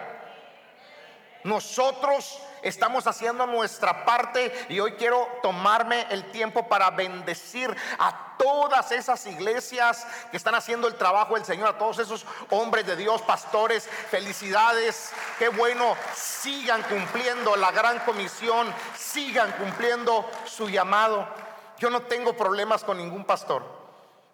Nosotros 1.44 2.40
estamos 2.62 3.06
haciendo 3.06 3.46
nuestra 3.46 4.04
parte 4.04 4.66
y 4.68 4.80
hoy 4.80 4.92
quiero 4.92 5.28
tomarme 5.42 6.06
el 6.10 6.30
tiempo 6.30 6.68
para 6.68 6.90
bendecir 6.90 7.74
a 7.98 8.36
todas 8.38 8.90
esas 8.92 9.24
iglesias 9.26 10.06
que 10.30 10.36
están 10.36 10.54
haciendo 10.54 10.88
el 10.88 10.94
trabajo 10.94 11.34
del 11.34 11.44
Señor, 11.44 11.68
a 11.68 11.78
todos 11.78 11.98
esos 11.98 12.24
hombres 12.50 12.86
de 12.86 12.96
Dios, 12.96 13.22
pastores, 13.22 13.88
felicidades, 14.10 15.12
qué 15.38 15.48
bueno, 15.48 15.96
sigan 16.14 16.82
cumpliendo 16.82 17.56
la 17.56 17.70
gran 17.70 17.98
comisión, 18.00 18.72
sigan 18.96 19.52
cumpliendo 19.52 20.28
su 20.44 20.68
llamado. 20.68 21.26
Yo 21.78 21.90
no 21.90 22.02
tengo 22.02 22.36
problemas 22.36 22.84
con 22.84 22.98
ningún 22.98 23.24
pastor. 23.24 23.82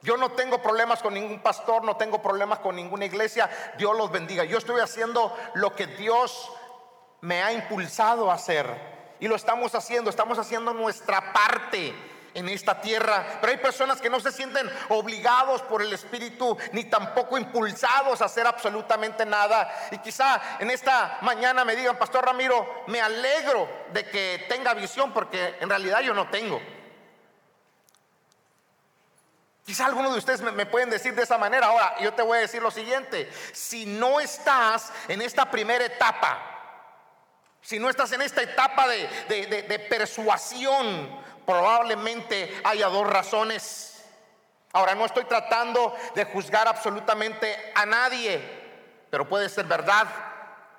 Yo 0.00 0.16
no 0.16 0.30
tengo 0.30 0.62
problemas 0.62 1.02
con 1.02 1.14
ningún 1.14 1.40
pastor, 1.40 1.82
no 1.82 1.96
tengo 1.96 2.22
problemas 2.22 2.60
con 2.60 2.76
ninguna 2.76 3.04
iglesia. 3.04 3.50
Dios 3.76 3.96
los 3.96 4.12
bendiga. 4.12 4.44
Yo 4.44 4.58
estoy 4.58 4.80
haciendo 4.80 5.36
lo 5.54 5.74
que 5.74 5.86
Dios 5.86 6.50
me 7.20 7.42
ha 7.42 7.52
impulsado 7.52 8.30
a 8.30 8.34
hacer. 8.34 8.66
Y 9.20 9.28
lo 9.28 9.34
estamos 9.34 9.74
haciendo, 9.74 10.10
estamos 10.10 10.38
haciendo 10.38 10.72
nuestra 10.72 11.32
parte 11.32 11.94
en 12.34 12.48
esta 12.48 12.80
tierra. 12.80 13.38
Pero 13.40 13.52
hay 13.52 13.58
personas 13.58 14.00
que 14.00 14.10
no 14.10 14.20
se 14.20 14.32
sienten 14.32 14.70
obligados 14.88 15.62
por 15.62 15.82
el 15.82 15.92
Espíritu, 15.92 16.56
ni 16.72 16.84
tampoco 16.84 17.36
impulsados 17.36 18.22
a 18.22 18.26
hacer 18.26 18.46
absolutamente 18.46 19.26
nada. 19.26 19.88
Y 19.90 19.98
quizá 19.98 20.40
en 20.60 20.70
esta 20.70 21.18
mañana 21.22 21.64
me 21.64 21.74
digan, 21.74 21.98
Pastor 21.98 22.24
Ramiro, 22.24 22.84
me 22.86 23.00
alegro 23.00 23.68
de 23.92 24.04
que 24.08 24.46
tenga 24.48 24.74
visión, 24.74 25.12
porque 25.12 25.56
en 25.60 25.68
realidad 25.68 26.00
yo 26.00 26.14
no 26.14 26.28
tengo. 26.30 26.60
Quizá 29.66 29.84
algunos 29.84 30.12
de 30.12 30.18
ustedes 30.18 30.40
me, 30.40 30.64
pueden 30.64 30.88
decir 30.88 31.14
de 31.14 31.24
esa 31.24 31.36
manera. 31.36 31.66
Ahora, 31.66 31.98
yo 32.00 32.14
te 32.14 32.22
voy 32.22 32.38
a 32.38 32.40
decir 32.40 32.62
lo 32.62 32.70
siguiente. 32.70 33.30
Si 33.52 33.84
no 33.84 34.18
estás 34.18 34.90
en 35.08 35.20
esta 35.20 35.50
primera 35.50 35.84
etapa, 35.84 36.57
si 37.60 37.78
no 37.78 37.90
estás 37.90 38.12
en 38.12 38.22
esta 38.22 38.42
etapa 38.42 38.86
de, 38.88 39.86
persuasión, 39.90 41.08
probablemente 41.44 42.60
haya 42.64 42.88
dos 42.88 43.06
razones. 43.06 44.04
Ahora, 44.72 44.94
no 44.94 45.06
estoy 45.06 45.24
tratando 45.24 45.94
de 46.14 46.24
juzgar 46.24 46.68
absolutamente 46.68 47.72
a 47.74 47.86
nadie, 47.86 48.40
pero 49.10 49.28
puede 49.28 49.48
ser 49.48 49.66
verdad. 49.66 50.06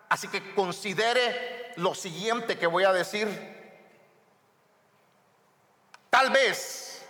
Así 0.09 0.27
que 0.27 0.53
considere 0.55 1.73
lo 1.75 1.93
siguiente 1.93 2.57
que 2.57 2.67
voy 2.67 2.83
a 2.83 2.93
decir. 2.93 3.27
Tal 6.09 6.29
vez 6.31 7.05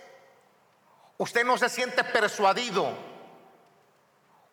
usted 1.18 1.44
no 1.44 1.56
se 1.56 1.68
siente 1.68 2.04
persuadido, 2.04 2.92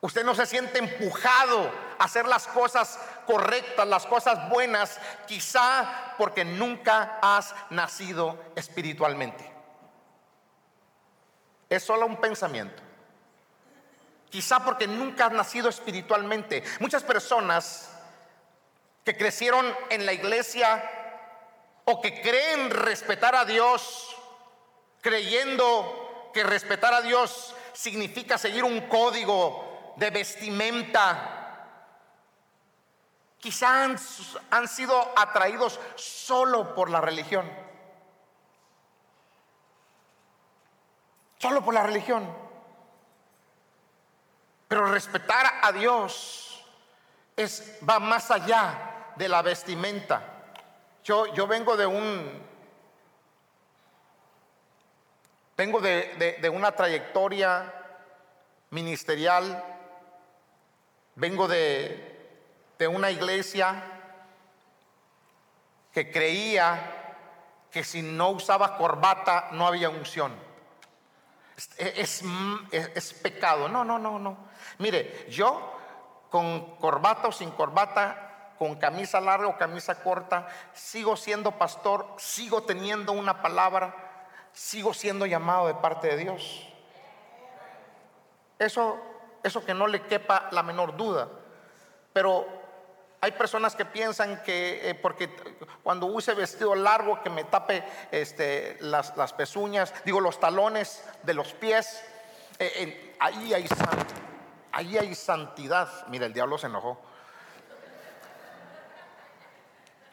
usted 0.02 0.24
no 0.24 0.36
se 0.36 0.46
siente 0.46 0.80
empujado 0.80 1.72
hacer 2.00 2.28
las 2.28 2.48
cosas 2.48 3.00
correctas, 3.26 3.88
las 3.88 4.06
cosas 4.06 4.50
buenas, 4.50 5.00
quizá 5.28 6.14
porque 6.18 6.46
nunca 6.46 7.20
has 7.22 7.54
nacido 7.70 8.40
espiritualmente. 8.56 9.52
Es 11.70 11.84
solo 11.84 12.06
un 12.06 12.18
pensamiento. 12.18 12.82
Quizá 14.30 14.64
porque 14.64 14.88
nunca 14.88 15.26
has 15.26 15.32
nacido 15.32 15.70
espiritualmente. 15.70 16.64
Muchas 16.80 17.04
personas 17.04 17.90
que 19.04 19.18
crecieron 19.18 19.66
en 19.90 20.06
la 20.06 20.14
iglesia 20.14 20.84
o 21.86 22.02
que 22.02 22.22
creen 22.22 22.70
respetar 22.70 23.36
a 23.36 23.46
Dios, 23.46 24.16
creyendo 25.02 26.30
que 26.34 26.44
respetar 26.44 26.94
a 26.94 27.02
Dios 27.02 27.56
significa 27.74 28.38
seguir 28.38 28.64
un 28.64 28.82
código 28.88 29.67
de 29.98 30.10
vestimenta, 30.12 31.38
Quizá 33.40 33.84
han, 33.84 34.68
sido 34.68 35.14
atraídos 35.16 35.80
solo 35.96 36.74
por 36.74 36.90
la 36.90 37.00
religión. 37.00 37.50
Solo 41.38 41.64
por 41.64 41.74
la 41.74 41.84
religión. 41.84 42.28
Pero 44.68 44.88
respetar 44.88 45.46
a 45.62 45.72
Dios 45.72 46.66
es, 47.36 47.78
va 47.88 48.00
más 48.00 48.32
allá 48.32 49.14
de 49.16 49.30
la 49.30 49.44
vestimenta. 49.44 50.24
Yo, 51.04 51.28
yo 51.28 51.46
vengo 51.48 51.78
de 51.78 51.86
un, 51.86 52.44
vengo 55.56 55.80
de 55.80 56.52
una 56.52 56.72
trayectoria 56.72 57.72
ministerial, 58.72 59.77
vengo 61.18 61.48
de, 61.48 62.30
de 62.78 62.88
una 62.88 63.12
iglesia 63.12 63.84
que 65.92 66.12
creía 66.12 67.16
que 67.72 67.84
si 67.84 68.02
no 68.02 68.30
usaba 68.30 68.78
corbata 68.78 69.50
no 69.52 69.68
había 69.68 69.90
unción. 69.90 70.34
es, 71.78 72.24
es, 72.72 73.14
pecado. 73.14 73.68
No, 73.68 73.84
no, 73.84 73.98
no, 73.98 74.20
no. 74.20 74.38
Mire, 74.78 75.26
yo 75.30 75.74
con 76.30 76.78
corbata 76.78 77.30
o 77.30 77.32
sin 77.32 77.50
corbata, 77.52 78.54
con 78.60 78.76
camisa 78.76 79.20
larga 79.20 79.48
o 79.48 79.58
camisa 79.58 80.04
corta, 80.04 80.48
sigo 80.74 81.16
siendo 81.16 81.52
pastor, 81.54 82.14
sigo 82.18 82.64
teniendo 82.64 83.12
una 83.12 83.42
palabra, 83.42 83.96
sigo 84.54 84.94
siendo 84.94 85.26
llamado 85.26 85.68
de 85.68 85.74
parte 85.74 86.08
de 86.08 86.18
Dios. 86.18 86.68
Eso, 88.60 89.00
eso 89.48 89.66
que 89.66 89.74
no 89.74 89.88
le 89.88 90.04
quepa 90.04 90.50
la 90.52 90.62
menor 90.62 90.96
duda. 90.96 91.28
Pero 92.14 92.48
hay 93.20 93.32
personas 93.32 93.76
que 93.76 93.86
piensan 93.86 94.44
que 94.44 94.90
eh, 94.90 94.96
porque 94.96 95.36
cuando 95.82 96.06
use 96.06 96.34
vestido 96.34 96.76
largo 96.76 97.22
que 97.24 97.30
me 97.30 97.46
tape 97.46 97.84
este, 98.12 98.78
las, 98.82 99.12
pezuñas, 99.34 99.94
digo 100.06 100.22
los 100.22 100.40
talones 100.40 101.04
de 101.24 101.34
los 101.34 101.54
pies, 101.54 102.04
eh, 102.60 103.16
ahí, 103.20 103.54
hay 103.54 103.68
ahí 104.72 104.98
hay 104.98 105.16
santidad. 105.16 105.90
Mira, 106.08 106.28
el 106.28 106.34
diablo 106.34 106.58
se 106.58 106.68
enojó. 106.68 107.02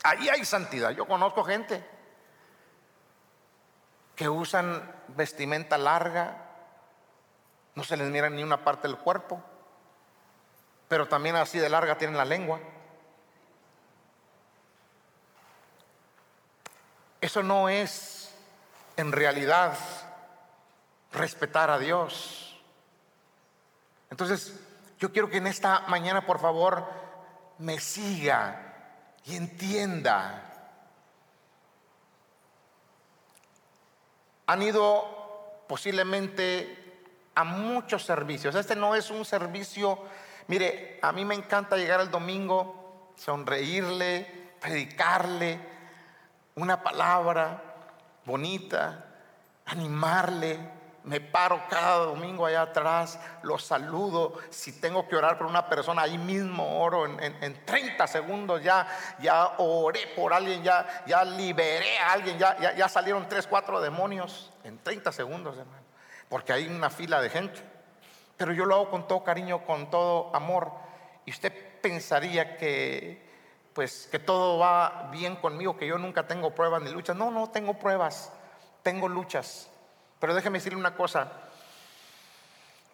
Ahí 0.02 0.28
hay 0.28 0.44
santidad. 0.44 0.90
Yo 0.90 1.06
conozco 1.06 1.44
gente 1.44 1.84
que 4.16 4.28
usan 4.28 4.90
vestimenta 5.08 5.76
larga, 5.76 6.43
no 7.74 7.84
se 7.84 7.96
les 7.96 8.08
mira 8.10 8.30
ni 8.30 8.42
una 8.42 8.62
parte 8.62 8.88
del 8.88 8.98
cuerpo, 8.98 9.42
pero 10.88 11.08
también 11.08 11.36
así 11.36 11.58
de 11.58 11.68
larga 11.68 11.98
tienen 11.98 12.16
la 12.16 12.24
lengua. 12.24 12.60
Eso 17.20 17.42
no 17.42 17.68
es 17.68 18.32
en 18.96 19.10
realidad 19.10 19.76
respetar 21.12 21.70
a 21.70 21.78
Dios. 21.78 22.60
Entonces, 24.10 24.60
yo 24.98 25.10
quiero 25.10 25.28
que 25.28 25.38
en 25.38 25.46
esta 25.46 25.80
mañana, 25.88 26.26
por 26.26 26.38
favor, 26.38 26.86
me 27.58 27.80
siga 27.80 28.74
y 29.24 29.36
entienda. 29.36 30.50
Han 34.46 34.62
ido 34.62 35.64
posiblemente 35.66 36.83
a 37.34 37.44
muchos 37.44 38.04
servicios. 38.04 38.54
Este 38.54 38.76
no 38.76 38.94
es 38.94 39.10
un 39.10 39.24
servicio, 39.24 39.98
mire, 40.46 40.98
a 41.02 41.12
mí 41.12 41.24
me 41.24 41.34
encanta 41.34 41.76
llegar 41.76 42.00
el 42.00 42.10
domingo, 42.10 43.12
sonreírle, 43.16 44.52
predicarle, 44.60 45.58
una 46.56 46.82
palabra 46.82 47.62
bonita, 48.24 49.04
animarle. 49.66 50.84
Me 51.04 51.20
paro 51.20 51.60
cada 51.68 52.06
domingo 52.06 52.46
allá 52.46 52.62
atrás, 52.62 53.20
lo 53.42 53.58
saludo. 53.58 54.38
Si 54.48 54.80
tengo 54.80 55.06
que 55.06 55.16
orar 55.16 55.36
por 55.36 55.46
una 55.46 55.68
persona, 55.68 56.00
ahí 56.00 56.16
mismo 56.16 56.80
oro 56.80 57.04
en, 57.06 57.64
30 57.66 58.06
segundos. 58.06 58.62
Ya, 58.62 58.88
ya 59.20 59.48
oré 59.58 60.06
por 60.16 60.32
alguien, 60.32 60.62
ya, 60.62 61.04
ya 61.06 61.22
liberé 61.22 61.98
a 61.98 62.12
alguien, 62.12 62.38
ya, 62.38 62.58
ya, 62.58 62.74
ya 62.74 62.88
salieron 62.88 63.28
3, 63.28 63.46
4 63.46 63.82
demonios 63.82 64.50
en 64.62 64.78
30 64.78 65.12
segundos, 65.12 65.58
hermano. 65.58 65.83
Porque 66.28 66.52
hay 66.52 66.66
una 66.66 66.90
fila 66.90 67.20
de 67.20 67.30
gente. 67.30 67.60
Pero 68.36 68.52
yo 68.52 68.64
lo 68.64 68.74
hago 68.74 68.90
con 68.90 69.06
todo 69.06 69.22
cariño, 69.22 69.64
con 69.64 69.90
todo 69.90 70.34
amor. 70.34 70.72
Y 71.24 71.30
usted 71.30 71.80
pensaría 71.80 72.56
que 72.56 73.24
pues 73.74 74.06
que 74.10 74.20
todo 74.20 74.58
va 74.58 75.08
bien 75.10 75.36
conmigo, 75.36 75.76
que 75.76 75.86
yo 75.86 75.98
nunca 75.98 76.26
tengo 76.26 76.54
pruebas 76.54 76.80
ni 76.82 76.90
luchas. 76.90 77.16
No, 77.16 77.30
no 77.30 77.50
tengo 77.50 77.74
pruebas, 77.74 78.32
tengo 78.82 79.08
luchas. 79.08 79.68
Pero 80.20 80.34
déjeme 80.34 80.58
decirle 80.58 80.78
una 80.78 80.94
cosa, 80.94 81.30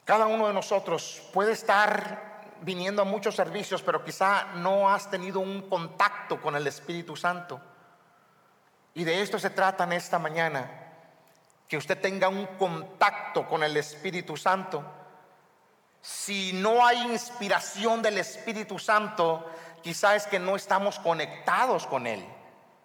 cada 0.04 0.26
uno 0.26 0.49
de 0.49 0.54
nosotros 0.54 1.22
puede 1.32 1.52
estar 1.52 2.30
viniendo 2.62 3.02
a 3.02 3.04
muchos 3.04 3.36
servicios, 3.36 3.82
pero 3.82 4.04
quizá 4.04 4.47
no 4.56 4.90
has 4.90 5.10
tenido 5.10 5.40
un 5.40 5.69
contacto 5.69 6.40
con 6.40 6.56
el 6.56 6.66
Espíritu 6.66 7.14
Santo. 7.14 7.60
Y 8.95 9.04
de 9.04 9.23
esto 9.23 9.38
se 9.38 9.50
trata 9.50 9.84
en 9.84 9.93
esta 9.93 10.19
mañana, 10.19 10.89
que 11.71 11.76
usted 11.76 12.00
tenga 12.00 12.28
un 12.28 12.47
contacto 12.59 13.47
con 13.47 13.63
el 13.63 13.76
Espíritu 13.76 14.37
Santo. 14.37 14.85
Si 16.02 16.52
no 16.52 16.85
hay 16.85 16.99
inspiración 17.02 18.02
del 18.02 18.19
Espíritu 18.19 18.76
Santo, 18.76 19.49
quizá 19.80 20.17
es 20.17 20.26
que 20.26 20.41
no 20.41 20.56
estamos 20.56 20.99
conectados 20.99 21.87
con 21.87 22.09
Él. 22.09 22.26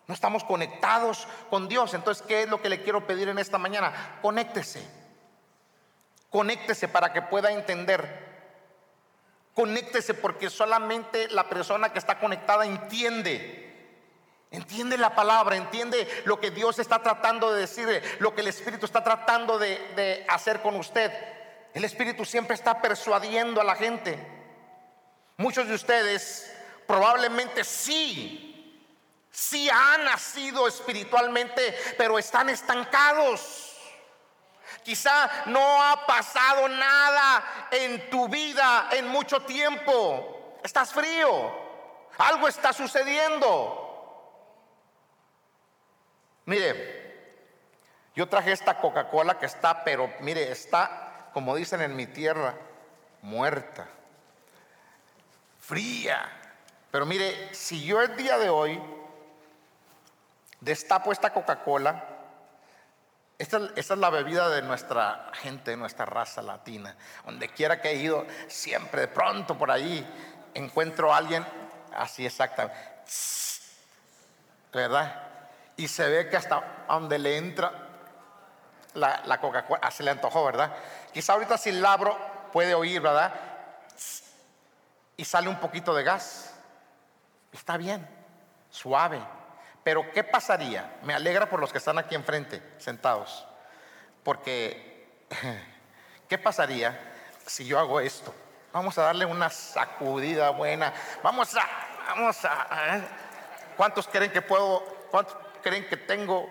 No 0.05 0.13
estamos 0.13 0.43
conectados 0.43 1.27
con 1.49 1.67
Dios. 1.67 1.95
Entonces, 1.95 2.23
¿qué 2.27 2.43
es 2.43 2.49
lo 2.49 2.61
que 2.61 2.69
le 2.69 2.83
quiero 2.83 3.07
pedir 3.07 3.27
en 3.27 3.39
esta 3.39 3.57
mañana? 3.57 4.19
Conéctese. 4.21 4.87
Conéctese 6.29 6.87
para 6.87 7.11
que 7.11 7.23
pueda 7.23 7.51
entender. 7.51 8.23
Conéctese 9.55 10.13
porque 10.13 10.51
solamente 10.51 11.27
la 11.29 11.49
persona 11.49 11.91
que 11.91 11.97
está 11.97 12.19
conectada 12.19 12.67
entiende. 12.67 13.64
Entiende 14.55 14.97
la 14.97 15.13
palabra, 15.13 15.57
entiende 15.57 16.23
lo 16.23 16.39
que 16.39 16.49
Dios 16.49 16.79
está 16.79 17.03
tratando 17.03 17.51
de 17.51 17.61
decir, 17.61 18.01
lo 18.19 18.33
que 18.33 18.39
el 18.39 18.47
Espíritu 18.47 18.85
está 18.85 19.03
tratando 19.03 19.59
de, 19.59 20.25
hacer 20.29 20.61
con 20.61 20.77
usted. 20.77 21.11
El 21.73 21.83
Espíritu 21.83 22.23
siempre 22.23 22.55
está 22.55 22.81
persuadiendo 22.81 23.59
a 23.59 23.65
la 23.65 23.75
gente. 23.75 24.17
Muchos 25.35 25.67
de 25.67 25.73
ustedes 25.73 26.55
probablemente 26.87 27.65
sí, 27.65 28.81
sí 29.29 29.69
han 29.69 30.05
nacido 30.05 30.69
espiritualmente, 30.69 31.77
pero 31.97 32.17
están 32.17 32.47
estancados. 32.47 33.73
Quizá 34.83 35.43
no 35.47 35.83
ha 35.83 36.05
pasado 36.05 36.69
nada 36.69 37.67
en 37.71 38.09
tu 38.09 38.29
vida 38.29 38.87
en 38.93 39.09
mucho 39.09 39.41
tiempo. 39.41 40.57
Estás 40.63 40.93
frío. 40.93 41.53
Algo 42.17 42.47
está 42.47 42.71
sucediendo. 42.71 43.84
Mire, 46.45 47.05
yo 48.15 48.27
traje 48.27 48.51
esta 48.51 48.79
Coca-Cola 48.79 49.39
que 49.39 49.45
está, 49.45 49.83
pero 49.83 50.11
mire, 50.19 50.51
está, 50.51 51.29
como 51.33 51.55
dicen 51.55 51.81
en 51.81 51.95
mi 51.95 52.07
tierra, 52.07 52.55
muerta, 53.21 53.87
fría. 55.59 56.29
Pero 56.91 57.05
mire, 57.05 57.53
si 57.53 57.83
yo 57.83 58.01
el 58.01 58.15
día 58.15 58.37
de 58.37 58.49
hoy 58.49 58.81
destapo 60.61 61.11
esta 61.11 61.33
Coca-Cola, 61.33 62.03
esta, 63.37 63.69
es 63.75 63.89
la 63.89 64.09
bebida 64.09 64.47
de 64.49 64.61
nuestra 64.61 65.29
gente, 65.33 65.71
de 65.71 65.77
nuestra 65.77 66.05
raza 66.05 66.41
latina. 66.41 66.95
Donde 67.25 67.49
quiera 67.49 67.81
que 67.81 67.89
he 67.89 67.95
ido, 67.95 68.25
siempre 68.47 69.01
de 69.01 69.07
pronto 69.09 69.57
por 69.57 69.71
ahí 69.71 70.07
encuentro 70.53 71.13
a 71.13 71.17
alguien 71.17 71.45
así 71.93 72.25
exactamente. 72.25 72.79
¿Verdad? 74.71 75.34
Y 75.77 75.87
se 75.87 76.07
ve 76.07 76.29
que 76.29 76.37
hasta 76.37 76.85
donde 76.87 77.19
le 77.19 77.37
entra 77.37 77.71
la, 78.93 79.21
la 79.25 79.39
Coca-Cola, 79.39 79.81
ah, 79.83 79.91
se 79.91 80.03
le 80.03 80.11
antojó, 80.11 80.45
¿verdad? 80.45 80.73
Quizá 81.13 81.33
ahorita 81.33 81.57
si 81.57 81.71
labro 81.71 82.17
puede 82.51 82.73
oír, 82.73 83.01
¿verdad? 83.01 83.33
Y 85.17 85.25
sale 85.25 85.49
un 85.49 85.59
poquito 85.59 85.93
de 85.93 86.03
gas. 86.03 86.53
Está 87.51 87.77
bien, 87.77 88.07
suave. 88.69 89.21
Pero 89.83 90.11
¿qué 90.11 90.23
pasaría? 90.23 90.97
Me 91.03 91.13
alegra 91.13 91.49
por 91.49 91.59
los 91.59 91.71
que 91.71 91.77
están 91.77 91.97
aquí 91.97 92.15
enfrente, 92.15 92.61
sentados. 92.77 93.45
Porque, 94.23 95.25
¿qué 96.29 96.37
pasaría 96.37 96.97
si 97.45 97.65
yo 97.65 97.79
hago 97.79 97.99
esto? 97.99 98.33
Vamos 98.73 98.97
a 98.97 99.03
darle 99.03 99.25
una 99.25 99.49
sacudida 99.49 100.49
buena. 100.49 100.91
Vamos 101.23 101.55
a, 101.55 101.65
vamos 102.07 102.43
a. 102.43 103.01
¿Cuántos 103.77 104.07
creen 104.07 104.31
que 104.31 104.41
puedo, 104.41 104.79
cuántos 105.11 105.37
creen 105.65 105.89
que 105.89 105.97
tengo 105.97 106.47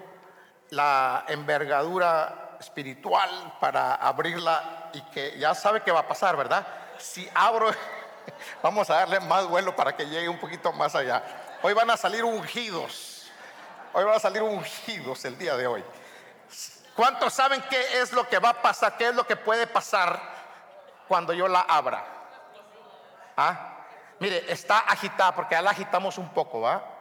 la 0.71 1.25
envergadura 1.29 2.57
espiritual 2.59 3.55
para 3.61 3.95
abrirla 3.95 4.91
y 4.93 5.01
que 5.13 5.39
ya 5.39 5.55
sabe 5.55 5.83
que 5.83 5.93
va 5.93 6.01
a 6.01 6.09
pasar, 6.09 6.37
¿verdad? 6.37 6.67
Si 6.99 7.31
abro 7.33 7.71
Vamos 8.63 8.91
a 8.91 8.95
darle 8.95 9.21
más 9.21 9.47
vuelo 9.47 9.77
para 9.77 9.97
que 9.97 10.05
llegue 10.07 10.29
un 10.29 10.41
poquito 10.41 10.73
más 10.73 10.97
allá. 10.97 11.23
Hoy 11.63 11.75
van 11.75 11.89
a 11.91 11.97
salir 11.97 12.25
ungidos. 12.25 13.31
Hoy 13.93 14.03
van 14.03 14.17
a 14.17 14.19
salir 14.19 14.43
ungidos 14.43 15.25
el 15.25 15.39
día 15.39 15.57
de 15.57 15.69
hoy. 15.69 15.85
¿Cuántos 16.97 17.33
saben 17.33 17.63
qué 17.71 18.01
es 18.01 18.13
lo 18.13 18.29
que 18.29 18.41
va 18.41 18.49
a 18.49 18.63
pasar? 18.63 18.97
¿Qué 18.97 19.09
es 19.09 19.15
lo 19.15 19.25
que 19.27 19.37
puede 19.37 19.69
pasar 19.69 20.21
cuando 21.07 21.33
yo 21.33 21.47
la 21.47 21.61
abra? 21.61 22.05
¿Ah? 23.37 23.71
Mire, 24.19 24.51
está 24.53 24.81
agitada 24.81 25.35
porque 25.37 25.55
ya 25.55 25.63
la 25.63 25.71
agitamos 25.71 26.19
un 26.19 26.29
poco, 26.31 26.61
¿va? 26.61 26.94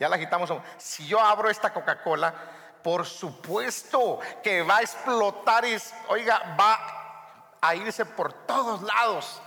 Ya 0.00 0.08
la 0.08 0.16
agitamos. 0.16 0.50
Si 0.78 1.06
yo 1.06 1.20
abro 1.20 1.50
esta 1.50 1.72
Coca-Cola, 1.72 2.34
por 2.82 3.04
supuesto 3.04 4.18
que 4.42 4.62
va 4.62 4.78
a 4.78 4.80
explotar 4.80 5.66
y, 5.66 5.76
oiga, 6.08 6.56
va 6.58 7.58
a 7.60 7.74
irse 7.74 8.06
por 8.06 8.32
todos 8.32 8.82
lados. 8.82 9.42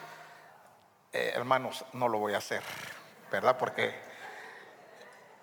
Eh, 1.11 1.31
hermanos, 1.33 1.83
no 1.93 2.07
lo 2.07 2.19
voy 2.19 2.35
a 2.35 2.37
hacer, 2.37 2.61
¿verdad? 3.31 3.57
Porque 3.57 3.99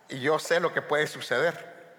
yo 0.09 0.39
sé 0.39 0.61
lo 0.61 0.73
que 0.73 0.81
puede 0.81 1.09
suceder. 1.09 1.99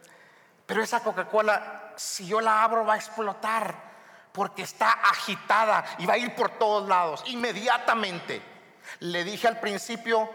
Pero 0.66 0.82
esa 0.82 1.04
Coca-Cola, 1.04 1.92
si 1.98 2.26
yo 2.26 2.40
la 2.40 2.64
abro, 2.64 2.86
va 2.86 2.94
a 2.94 2.98
explotar. 2.98 3.92
porque 4.32 4.62
está 4.62 4.92
agitada 4.94 5.84
y 5.98 6.06
va 6.06 6.14
a 6.14 6.18
ir 6.18 6.34
por 6.36 6.52
todos 6.52 6.88
lados 6.88 7.22
inmediatamente. 7.26 8.42
Le 9.00 9.26
dije 9.26 9.48
al 9.48 9.60
principio, 9.60 10.30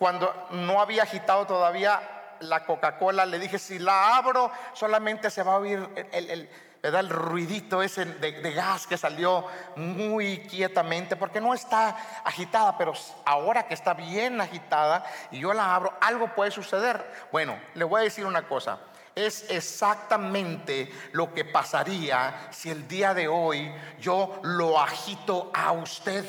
cuando 0.00 0.34
no 0.52 0.80
había 0.80 1.02
agitado 1.02 1.46
todavía 1.46 2.00
la 2.40 2.64
Coca-Cola, 2.64 3.26
le 3.26 3.38
dije, 3.38 3.58
si 3.58 3.78
la 3.78 4.16
abro, 4.16 4.50
solamente 4.72 5.28
se 5.28 5.42
va 5.42 5.52
a 5.52 5.58
oír 5.58 5.86
el, 6.10 6.48
el, 6.80 7.10
ruidito 7.10 7.82
ese 7.82 8.06
de, 8.06 8.52
gas 8.52 8.86
que 8.86 8.96
salió 8.96 9.44
muy 9.76 10.38
quietamente, 10.38 11.16
porque 11.16 11.38
no 11.38 11.52
está 11.52 12.22
agitada, 12.24 12.78
pero 12.78 12.94
ahora 13.26 13.66
que 13.66 13.74
está 13.74 13.92
bien 13.92 14.40
agitada 14.40 15.04
y 15.30 15.40
yo 15.40 15.52
la 15.52 15.74
abro, 15.74 15.92
algo 16.00 16.34
puede 16.34 16.50
suceder. 16.50 17.04
Bueno, 17.30 17.60
le 17.74 17.84
voy 17.84 18.00
a 18.00 18.04
decir 18.04 18.24
una 18.24 18.48
cosa 18.48 18.78
es 19.14 19.50
exactamente 19.50 20.90
lo 21.12 21.34
que 21.34 21.44
pasaría 21.44 22.48
si 22.50 22.70
el 22.70 22.88
día 22.88 23.12
de 23.12 23.28
hoy 23.28 23.70
yo 24.00 24.40
lo 24.44 24.80
agito 24.80 25.50
a 25.52 25.72
usted, 25.72 26.24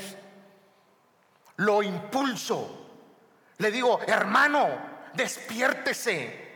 lo 1.56 1.82
impulso. 1.82 2.82
Le 3.62 3.70
digo, 3.70 4.00
hermano, 4.08 4.70
despiértese. 5.14 6.50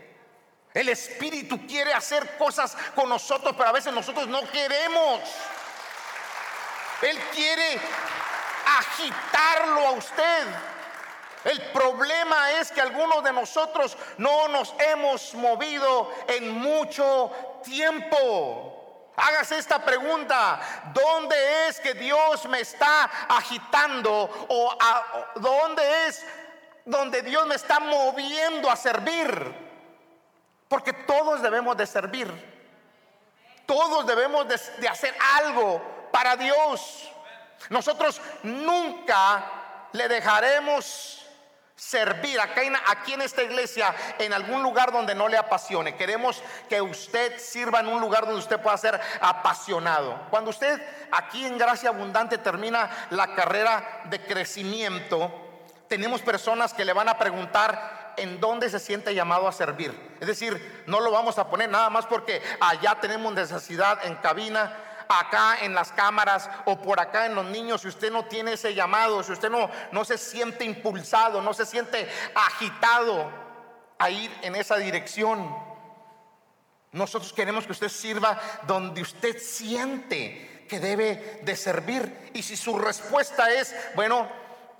El 0.73 0.89
Espíritu 0.89 1.67
quiere 1.67 1.93
hacer 1.93 2.35
cosas 2.35 2.75
con 2.95 3.07
nosotros, 3.07 3.53
pero 3.55 3.69
a 3.69 3.73
veces 3.73 3.93
nosotros 3.93 4.27
no 4.27 4.41
queremos. 4.49 5.19
Él 7.03 7.15
quiere 7.31 7.79
agitarlo 8.79 9.87
a 9.87 9.91
usted. 9.91 10.47
El 11.43 11.61
problema 11.71 12.53
es 12.53 12.71
que 12.71 12.81
algunos 12.81 13.23
de 13.23 13.33
nosotros 13.33 13.95
no 14.17 14.47
nos 14.47 14.73
hemos 14.79 15.35
movido 15.35 16.11
en 16.27 16.49
mucho 16.49 17.61
tiempo. 17.63 19.11
Hágase 19.15 19.59
esta 19.59 19.85
pregunta, 19.85 20.59
¿dónde 20.91 21.67
es 21.67 21.79
que 21.79 21.93
Dios 21.93 22.47
me 22.47 22.61
está 22.61 23.03
agitando 23.29 24.47
o 24.49 24.75
dónde 25.35 26.07
es 26.07 26.25
donde 26.85 27.21
Dios 27.23 27.45
me 27.47 27.55
está 27.55 27.79
moviendo 27.79 28.69
a 28.69 28.75
servir? 28.75 29.65
Porque 30.67 30.93
todos 30.93 31.41
debemos 31.41 31.75
de 31.75 31.85
servir. 31.85 32.55
Todos 33.65 34.05
debemos 34.05 34.47
de, 34.47 34.87
hacer 34.87 35.15
algo 35.37 35.81
para 36.11 36.35
Dios. 36.35 37.11
Nosotros 37.69 38.21
nunca 38.43 39.43
le 39.91 40.07
dejaremos 40.07 41.25
servir 41.75 42.39
aquí 42.39 43.13
en 43.13 43.21
esta 43.21 43.43
iglesia 43.43 43.93
en 44.17 44.33
algún 44.33 44.63
lugar 44.63 44.91
donde 44.91 45.13
no 45.13 45.27
le 45.27 45.37
apasione. 45.37 45.95
Queremos 45.95 46.41
que 46.69 46.81
usted 46.81 47.39
sirva 47.39 47.79
en 47.79 47.87
un 47.87 47.99
lugar 47.99 48.25
donde 48.25 48.39
usted 48.39 48.61
pueda 48.61 48.77
ser 48.77 48.99
apasionado. 49.19 50.27
Cuando 50.29 50.51
usted 50.51 50.81
aquí 51.11 51.45
en 51.45 51.57
Gracia 51.57 51.89
Abundante 51.89 52.37
termina 52.37 53.07
la 53.09 53.35
carrera 53.35 54.01
de 54.05 54.21
crecimiento, 54.23 55.44
tenemos 55.87 56.21
personas 56.21 56.73
que 56.73 56.85
le 56.85 56.93
van 56.93 57.09
a 57.09 57.17
preguntar 57.17 58.13
en 58.17 58.39
dónde 58.39 58.69
se 58.69 58.79
siente 58.79 59.13
llamado 59.13 59.47
a 59.47 59.51
servir. 59.51 60.17
Es 60.19 60.27
decir, 60.27 60.83
no 60.87 60.99
lo 60.99 61.11
vamos 61.11 61.37
a 61.37 61.49
poner 61.49 61.69
nada 61.69 61.89
más 61.89 62.05
porque 62.05 62.41
allá 62.59 62.97
tenemos 63.01 63.33
necesidad 63.33 64.05
en 64.05 64.15
cabina 64.15 64.81
acá 65.07 65.57
en 65.61 65.75
las 65.75 65.91
cámaras 65.91 66.49
o 66.65 66.81
por 66.81 66.99
acá 66.99 67.25
en 67.25 67.35
los 67.35 67.45
niños, 67.45 67.81
si 67.81 67.87
usted 67.87 68.11
no 68.11 68.25
tiene 68.25 68.53
ese 68.53 68.73
llamado, 68.73 69.21
si 69.21 69.33
usted 69.33 69.49
no, 69.49 69.69
no 69.91 70.05
se 70.05 70.17
siente 70.17 70.65
impulsado, 70.65 71.41
no 71.41 71.53
se 71.53 71.65
siente 71.65 72.09
agitado 72.33 73.31
a 73.99 74.09
ir 74.09 74.35
en 74.41 74.55
esa 74.55 74.77
dirección, 74.77 75.55
nosotros 76.91 77.33
queremos 77.33 77.65
que 77.65 77.73
usted 77.73 77.89
sirva 77.89 78.39
donde 78.65 79.01
usted 79.01 79.37
siente 79.37 80.65
que 80.69 80.79
debe 80.79 81.41
de 81.43 81.55
servir. 81.55 82.31
Y 82.33 82.41
si 82.41 82.55
su 82.55 82.77
respuesta 82.77 83.51
es, 83.51 83.75
bueno, 83.95 84.27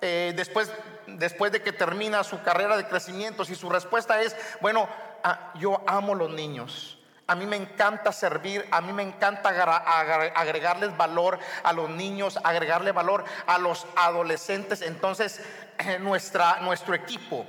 eh, 0.02 0.34
después, 0.36 0.72
después 1.08 1.52
de 1.52 1.62
que 1.62 1.72
termina 1.72 2.24
su 2.24 2.42
carrera 2.42 2.78
de 2.78 2.88
crecimiento, 2.88 3.46
si 3.46 3.56
su 3.56 3.70
respuesta 3.70 4.22
es, 4.22 4.36
bueno, 4.62 4.88
ah, 5.24 5.52
yo 5.56 5.82
amo 5.88 6.16
los 6.16 6.32
niños, 6.32 6.98
a 7.28 7.36
mí 7.36 7.48
me 7.48 7.56
encanta 7.56 8.12
servir, 8.12 8.68
a 8.70 8.82
mí 8.82 8.94
me 8.94 9.02
encanta 9.02 9.50
agregarles 9.50 10.96
valor 10.96 11.40
a 11.64 11.74
los 11.74 11.90
niños, 11.90 12.38
agregarle 12.44 12.92
valor 12.92 13.24
a 13.48 13.58
los 13.58 13.88
adolescentes. 13.96 14.82
Entonces, 14.82 15.42
nuestra, 16.02 16.60
nuestro 16.62 16.94
equipo 16.94 17.48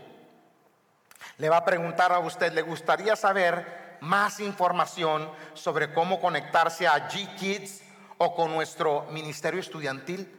le 1.36 1.50
va 1.50 1.58
a 1.58 1.64
preguntar 1.64 2.12
a 2.12 2.20
usted, 2.20 2.52
¿le 2.54 2.62
gustaría 2.62 3.16
saber 3.16 3.98
más 4.00 4.40
información 4.40 5.30
sobre 5.52 5.92
cómo 5.92 6.20
conectarse 6.20 6.86
a 6.86 7.08
G-Kids 7.08 7.82
o 8.16 8.34
con 8.34 8.52
nuestro 8.52 9.02
ministerio 9.10 9.60
estudiantil? 9.60 10.32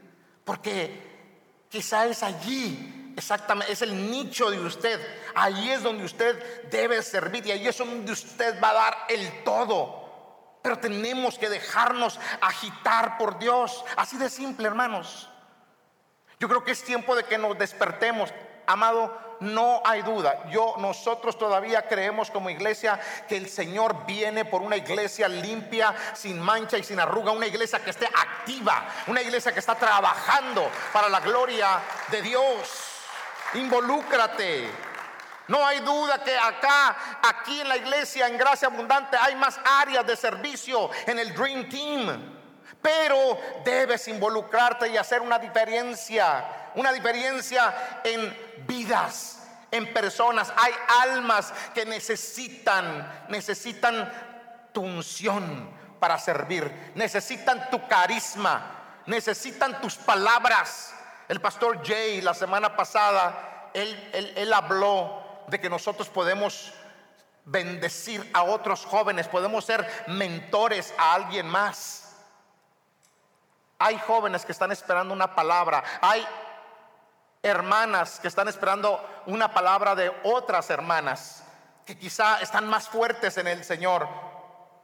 Porque 0.44 1.68
quizá 1.70 2.08
es 2.08 2.24
allí 2.24 2.97
Exactamente, 3.18 3.74
es 3.74 3.82
el 3.82 4.12
nicho 4.12 4.52
de 4.52 4.60
usted. 4.60 5.02
Ahí 5.34 5.72
es 5.72 5.82
donde 5.82 6.06
usted 6.06 6.70
debe 6.70 7.02
servir 7.02 7.48
y 7.48 7.52
ahí 7.52 7.68
es 7.68 7.76
donde 7.76 8.12
usted 8.12 8.62
va 8.62 8.70
a 8.70 8.74
dar 8.74 8.98
el 9.10 9.44
todo. 9.44 10.60
Pero 10.62 10.78
tenemos 10.78 11.40
que 11.40 11.50
dejarnos 11.50 12.20
agitar 12.40 13.18
por 13.18 13.40
Dios. 13.40 13.84
Así 13.96 14.18
de 14.18 14.30
simple, 14.30 14.68
hermanos. 14.68 15.28
Yo 16.40 16.48
creo 16.48 16.64
que 16.64 16.74
es 16.74 16.84
tiempo 16.84 17.16
de 17.16 17.24
que 17.24 17.40
nos 17.40 17.58
despertemos. 17.58 18.32
Amado, 18.68 19.18
no 19.40 19.82
hay 19.84 20.04
duda. 20.04 20.48
Yo, 20.52 20.76
nosotros 20.78 21.40
todavía 21.40 21.88
creemos 21.88 22.30
como 22.30 22.52
iglesia 22.52 23.00
que 23.28 23.38
el 23.38 23.50
Señor 23.50 24.06
viene 24.06 24.46
por 24.46 24.62
una 24.62 24.78
iglesia 24.78 25.28
limpia, 25.28 25.96
sin 26.14 26.40
mancha 26.40 26.78
y 26.78 26.84
sin 26.84 27.00
arruga, 27.00 27.32
una 27.32 27.48
iglesia 27.48 27.84
que 27.84 27.90
esté 27.90 28.06
activa, 28.06 28.88
una 29.08 29.24
iglesia 29.24 29.52
que 29.52 29.60
está 29.60 29.74
trabajando 29.74 30.70
para 30.94 31.10
la 31.10 31.20
gloria 31.20 31.82
de 32.12 32.22
Dios. 32.22 32.87
Involúcrate. 33.54 34.70
No 35.48 35.66
hay 35.66 35.80
duda 35.80 36.22
que 36.24 36.38
acá, 36.38 36.96
aquí 37.24 37.62
en 37.62 37.70
la 37.70 37.78
iglesia, 37.78 38.28
en 38.28 38.38
Gracia 38.38 38.68
Abundante, 38.68 39.16
hay 39.18 39.36
más 39.36 39.60
áreas 39.64 40.06
de 40.06 40.16
servicio 40.16 40.90
en 41.06 41.20
el 41.20 41.34
Dream 41.34 41.70
Team. 41.70 42.34
Pero 42.82 43.40
debes 43.64 44.08
involucrarte 44.08 44.90
y 44.90 44.98
hacer 44.98 45.22
una 45.22 45.40
diferencia, 45.40 46.46
una 46.76 46.92
diferencia 46.92 48.02
en 48.04 48.66
vidas, 48.68 49.42
en 49.72 49.94
personas. 49.94 50.52
Hay 50.56 50.74
almas 51.02 51.54
que 51.74 51.86
necesitan, 51.86 53.26
necesitan 53.30 54.12
tu 54.74 54.82
unción 54.82 55.70
para 56.00 56.20
servir, 56.20 56.92
necesitan 56.94 57.70
tu 57.70 57.88
carisma, 57.88 59.02
necesitan 59.06 59.82
tus 59.82 59.96
palabras 59.96 60.94
el 61.28 61.42
pastor 61.42 61.86
Jay 61.86 62.22
la 62.22 62.34
semana 62.34 62.76
pasada, 62.76 63.70
él, 63.74 64.34
él, 64.36 64.54
habló 64.54 65.22
de 65.48 65.60
que 65.60 65.70
nosotros 65.70 66.08
podemos 66.10 66.74
bendecir 67.46 68.30
a 68.34 68.44
otros 68.44 68.86
jóvenes, 68.86 69.28
podemos 69.28 69.66
ser 69.66 69.86
mentores 70.08 70.94
a 70.98 71.14
alguien 71.14 71.48
más. 71.48 72.16
Hay 73.80 73.98
jóvenes 74.00 74.46
que 74.46 74.52
están 74.52 74.72
esperando 74.72 75.14
una 75.14 75.36
palabra, 75.36 75.84
hay 76.02 76.26
hermanas 77.44 78.20
que 78.20 78.28
están 78.28 78.48
esperando 78.48 79.04
una 79.28 79.54
palabra 79.54 79.96
de 79.96 80.12
otras 80.24 80.70
hermanas 80.70 81.44
que 81.86 81.98
quizá 81.98 82.42
están 82.42 82.68
más 82.68 82.90
fuertes 82.90 83.38
en 83.38 83.48
el 83.48 83.64
Señor, 83.64 84.08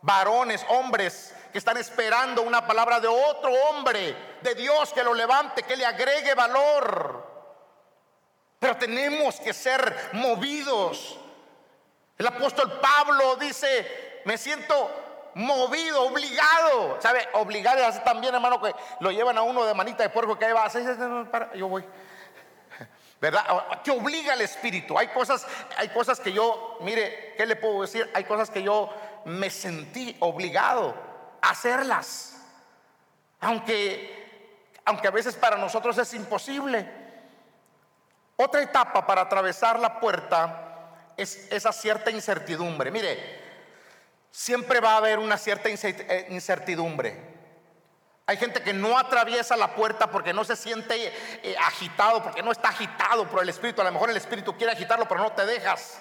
varones, 0.01 0.65
hombres 0.69 1.35
que 1.53 1.59
están 1.59 1.77
esperando 1.77 2.41
una 2.41 2.65
palabra 2.65 2.99
de 2.99 3.07
otro 3.07 3.53
hombre, 3.69 4.15
de 4.41 4.55
Dios 4.55 4.91
que 4.91 5.03
lo 5.03 5.13
levante, 5.13 5.61
que 5.61 5.77
le 5.77 5.85
agregue 5.85 6.33
valor. 6.33 7.31
Pero 8.57 8.75
tenemos 8.75 9.39
que 9.39 9.53
ser 9.53 10.09
movidos. 10.13 11.15
El 12.17 12.25
apóstol 12.25 12.79
Pablo 12.81 13.35
dice, 13.35 14.21
me 14.25 14.35
siento 14.35 14.89
movido, 15.35 16.01
obligado. 16.07 16.99
¿Sabe? 16.99 17.29
Obligado 17.33 17.87
es 17.87 18.03
también, 18.03 18.33
hermano, 18.33 18.59
que 18.59 18.73
lo 18.99 19.11
llevan 19.11 19.37
a 19.37 19.43
uno 19.43 19.63
de 19.63 19.75
manita 19.75 20.01
de 20.01 20.09
puerco 20.09 20.35
que 20.39 20.45
ahí 20.45 20.53
va, 20.53 21.53
yo 21.53 21.67
voy. 21.67 21.85
¿Verdad? 23.21 23.79
Que 23.83 23.91
obliga 23.91 24.33
al 24.33 24.41
espíritu. 24.41 24.97
Hay 24.97 25.09
cosas, 25.09 25.45
hay 25.77 25.89
cosas 25.89 26.19
que 26.19 26.33
yo, 26.33 26.79
mire, 26.81 27.35
¿qué 27.37 27.45
le 27.45 27.57
puedo 27.57 27.81
decir? 27.81 28.09
Hay 28.15 28.23
cosas 28.23 28.49
que 28.49 28.63
yo 28.63 28.91
me 29.25 29.51
sentí 29.51 30.17
obligado 30.19 31.12
hacerlas. 31.43 32.35
Aunque, 33.39 34.71
aunque 34.85 35.07
a 35.07 35.11
veces 35.11 35.35
para 35.35 35.57
nosotros 35.57 35.97
es 35.97 36.13
imposible. 36.13 36.89
Otra 38.35 38.61
etapa 38.61 39.05
para 39.05 39.21
atravesar 39.21 39.79
la 39.79 39.99
puerta 39.99 41.09
es 41.17 41.51
esa 41.51 41.71
cierta 41.71 42.09
incertidumbre. 42.09 42.89
Mire, 42.89 43.41
siempre 44.31 44.79
va 44.79 44.93
a 44.93 44.97
haber 44.97 45.19
una 45.19 45.37
cierta 45.37 45.69
eh, 45.69 46.27
incertidumbre. 46.29 47.33
Hay 48.25 48.37
gente 48.37 48.63
que 48.63 48.73
no 48.73 48.97
atraviesa 48.97 49.57
la 49.57 49.75
puerta 49.75 50.09
porque 50.09 50.33
no 50.33 50.45
se 50.45 50.55
siente 50.55 51.13
eh, 51.43 51.55
agitado, 51.59 52.23
porque 52.23 52.41
no 52.41 52.53
está 52.53 52.69
agitado 52.69 53.27
por 53.27 53.43
el 53.43 53.49
Espíritu. 53.49 53.81
A 53.81 53.85
lo 53.85 53.91
mejor 53.91 54.09
el 54.09 54.17
Espíritu 54.17 54.55
quiere 54.57 54.71
agitarlo, 54.71 55.07
pero 55.07 55.21
no 55.21 55.33
te 55.33 55.45
dejas. 55.45 55.99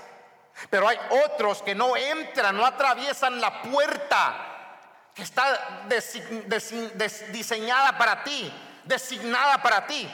Pero 0.71 0.87
hay 0.87 0.99
otros 1.27 1.63
que 1.63 1.75
no 1.75 1.97
entran, 1.97 2.57
no 2.57 2.65
atraviesan 2.65 3.41
la 3.41 3.63
puerta 3.63 4.52
que 5.15 5.23
está 5.23 5.87
diseñada 7.31 7.99
para 7.99 8.25
ti, 8.25 8.53
designada 8.85 9.63
para 9.63 9.87
ti. 9.87 10.09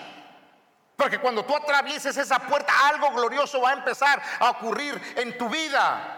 Porque 0.96 1.20
cuando 1.20 1.44
tú 1.44 1.54
atravieses 1.54 2.16
esa 2.16 2.40
puerta, 2.40 2.72
algo 2.88 3.12
glorioso 3.12 3.60
va 3.60 3.70
a 3.70 3.74
empezar 3.74 4.20
a 4.40 4.50
ocurrir 4.50 5.00
en 5.16 5.38
tu 5.38 5.48
vida. 5.48 6.16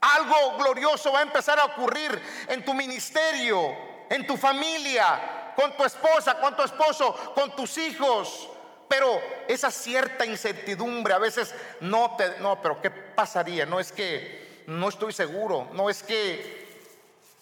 Algo 0.00 0.58
glorioso 0.58 1.12
va 1.12 1.20
a 1.20 1.22
empezar 1.22 1.60
a 1.60 1.66
ocurrir 1.66 2.20
en 2.48 2.64
tu 2.64 2.74
ministerio, 2.74 3.76
en 4.10 4.26
tu 4.26 4.36
familia, 4.36 5.52
con 5.54 5.76
tu 5.76 5.84
esposa, 5.84 6.40
con 6.40 6.56
tu 6.56 6.64
esposo, 6.64 7.14
con 7.36 7.54
tus 7.54 7.78
hijos. 7.78 8.48
Pero 8.88 9.22
esa 9.46 9.70
cierta 9.70 10.26
incertidumbre 10.26 11.14
a 11.14 11.18
veces 11.18 11.54
no 11.80 12.16
te, 12.16 12.40
no, 12.40 12.60
pero 12.60 12.82
¿qué 12.82 12.90
pasaría? 12.90 13.64
No 13.64 13.78
es 13.78 13.92
que 13.92 14.64
no 14.66 14.88
estoy 14.88 15.12
seguro, 15.12 15.68
no 15.72 15.88
es 15.88 16.02
que 16.02 16.61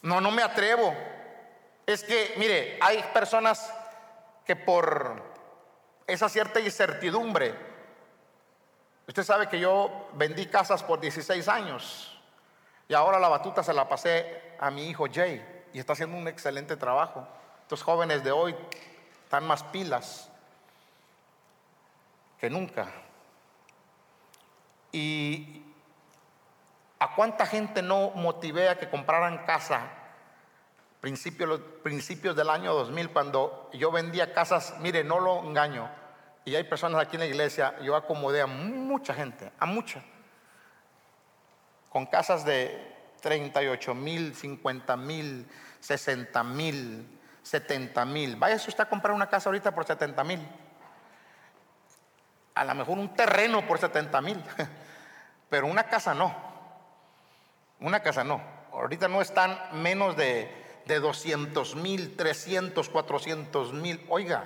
no, 0.02 0.20
no 0.20 0.30
me 0.30 0.42
atrevo. 0.42 0.94
Es 1.86 2.04
que, 2.04 2.34
mire, 2.36 2.78
hay 2.80 3.02
personas 3.12 3.72
que 4.44 4.56
por 4.56 5.22
esa 6.06 6.28
cierta 6.28 6.60
incertidumbre, 6.60 7.54
usted 9.06 9.22
sabe 9.22 9.48
que 9.48 9.60
yo 9.60 10.08
vendí 10.14 10.46
casas 10.46 10.82
por 10.82 11.00
16 11.00 11.46
años 11.48 12.20
y 12.88 12.94
ahora 12.94 13.18
la 13.18 13.28
batuta 13.28 13.62
se 13.62 13.72
la 13.72 13.88
pasé 13.88 14.54
a 14.58 14.70
mi 14.70 14.88
hijo 14.88 15.06
Jay 15.12 15.64
y 15.72 15.78
está 15.78 15.92
haciendo 15.92 16.16
un 16.16 16.26
excelente 16.26 16.76
trabajo. 16.76 17.26
Estos 17.62 17.82
jóvenes 17.82 18.24
de 18.24 18.32
hoy 18.32 18.56
están 19.24 19.46
más 19.46 19.62
pilas 19.62 20.28
que 22.40 22.50
nunca. 22.50 22.88
Y 24.90 25.62
a 27.00 27.14
cuánta 27.14 27.46
gente 27.46 27.82
no 27.82 28.10
motivé 28.10 28.68
a 28.68 28.78
que 28.78 28.88
compraran 28.88 29.44
casa 29.46 29.88
principios, 31.00 31.60
principios 31.82 32.36
del 32.36 32.50
año 32.50 32.74
2000 32.74 33.10
cuando 33.10 33.70
yo 33.72 33.90
vendía 33.90 34.32
casas, 34.32 34.74
mire, 34.80 35.02
no 35.02 35.18
lo 35.18 35.42
engaño, 35.42 35.90
y 36.44 36.54
hay 36.54 36.64
personas 36.64 37.00
aquí 37.00 37.16
en 37.16 37.20
la 37.20 37.26
iglesia, 37.26 37.74
yo 37.80 37.96
acomodé 37.96 38.42
a 38.42 38.46
mucha 38.46 39.14
gente, 39.14 39.50
a 39.58 39.66
mucha, 39.66 40.02
con 41.88 42.06
casas 42.06 42.44
de 42.44 42.96
38 43.22 43.94
mil, 43.94 44.34
50 44.34 44.96
mil, 44.96 45.48
60 45.80 46.44
mil, 46.44 47.18
70 47.42 48.04
mil. 48.04 48.36
Váyase 48.36 48.70
usted 48.70 48.84
a 48.84 48.88
comprar 48.88 49.14
una 49.14 49.28
casa 49.28 49.48
ahorita 49.48 49.74
por 49.74 49.86
70 49.86 50.22
mil. 50.24 50.48
A 52.54 52.64
lo 52.64 52.74
mejor 52.74 52.98
un 52.98 53.14
terreno 53.14 53.66
por 53.66 53.78
70 53.78 54.20
mil, 54.20 54.42
pero 55.50 55.66
una 55.66 55.84
casa 55.84 56.14
no. 56.14 56.49
Una 57.81 58.01
casa 58.01 58.25
no. 58.25 58.43
Ahorita 58.73 59.09
no 59.09 59.21
están 59.21 59.59
menos 59.73 60.16
de, 60.16 60.83
de 60.87 61.01
200 61.01 61.77
mil, 61.77 62.16
300, 62.16 62.88
400 62.88 63.73
mil. 63.73 64.05
Oiga, 64.09 64.45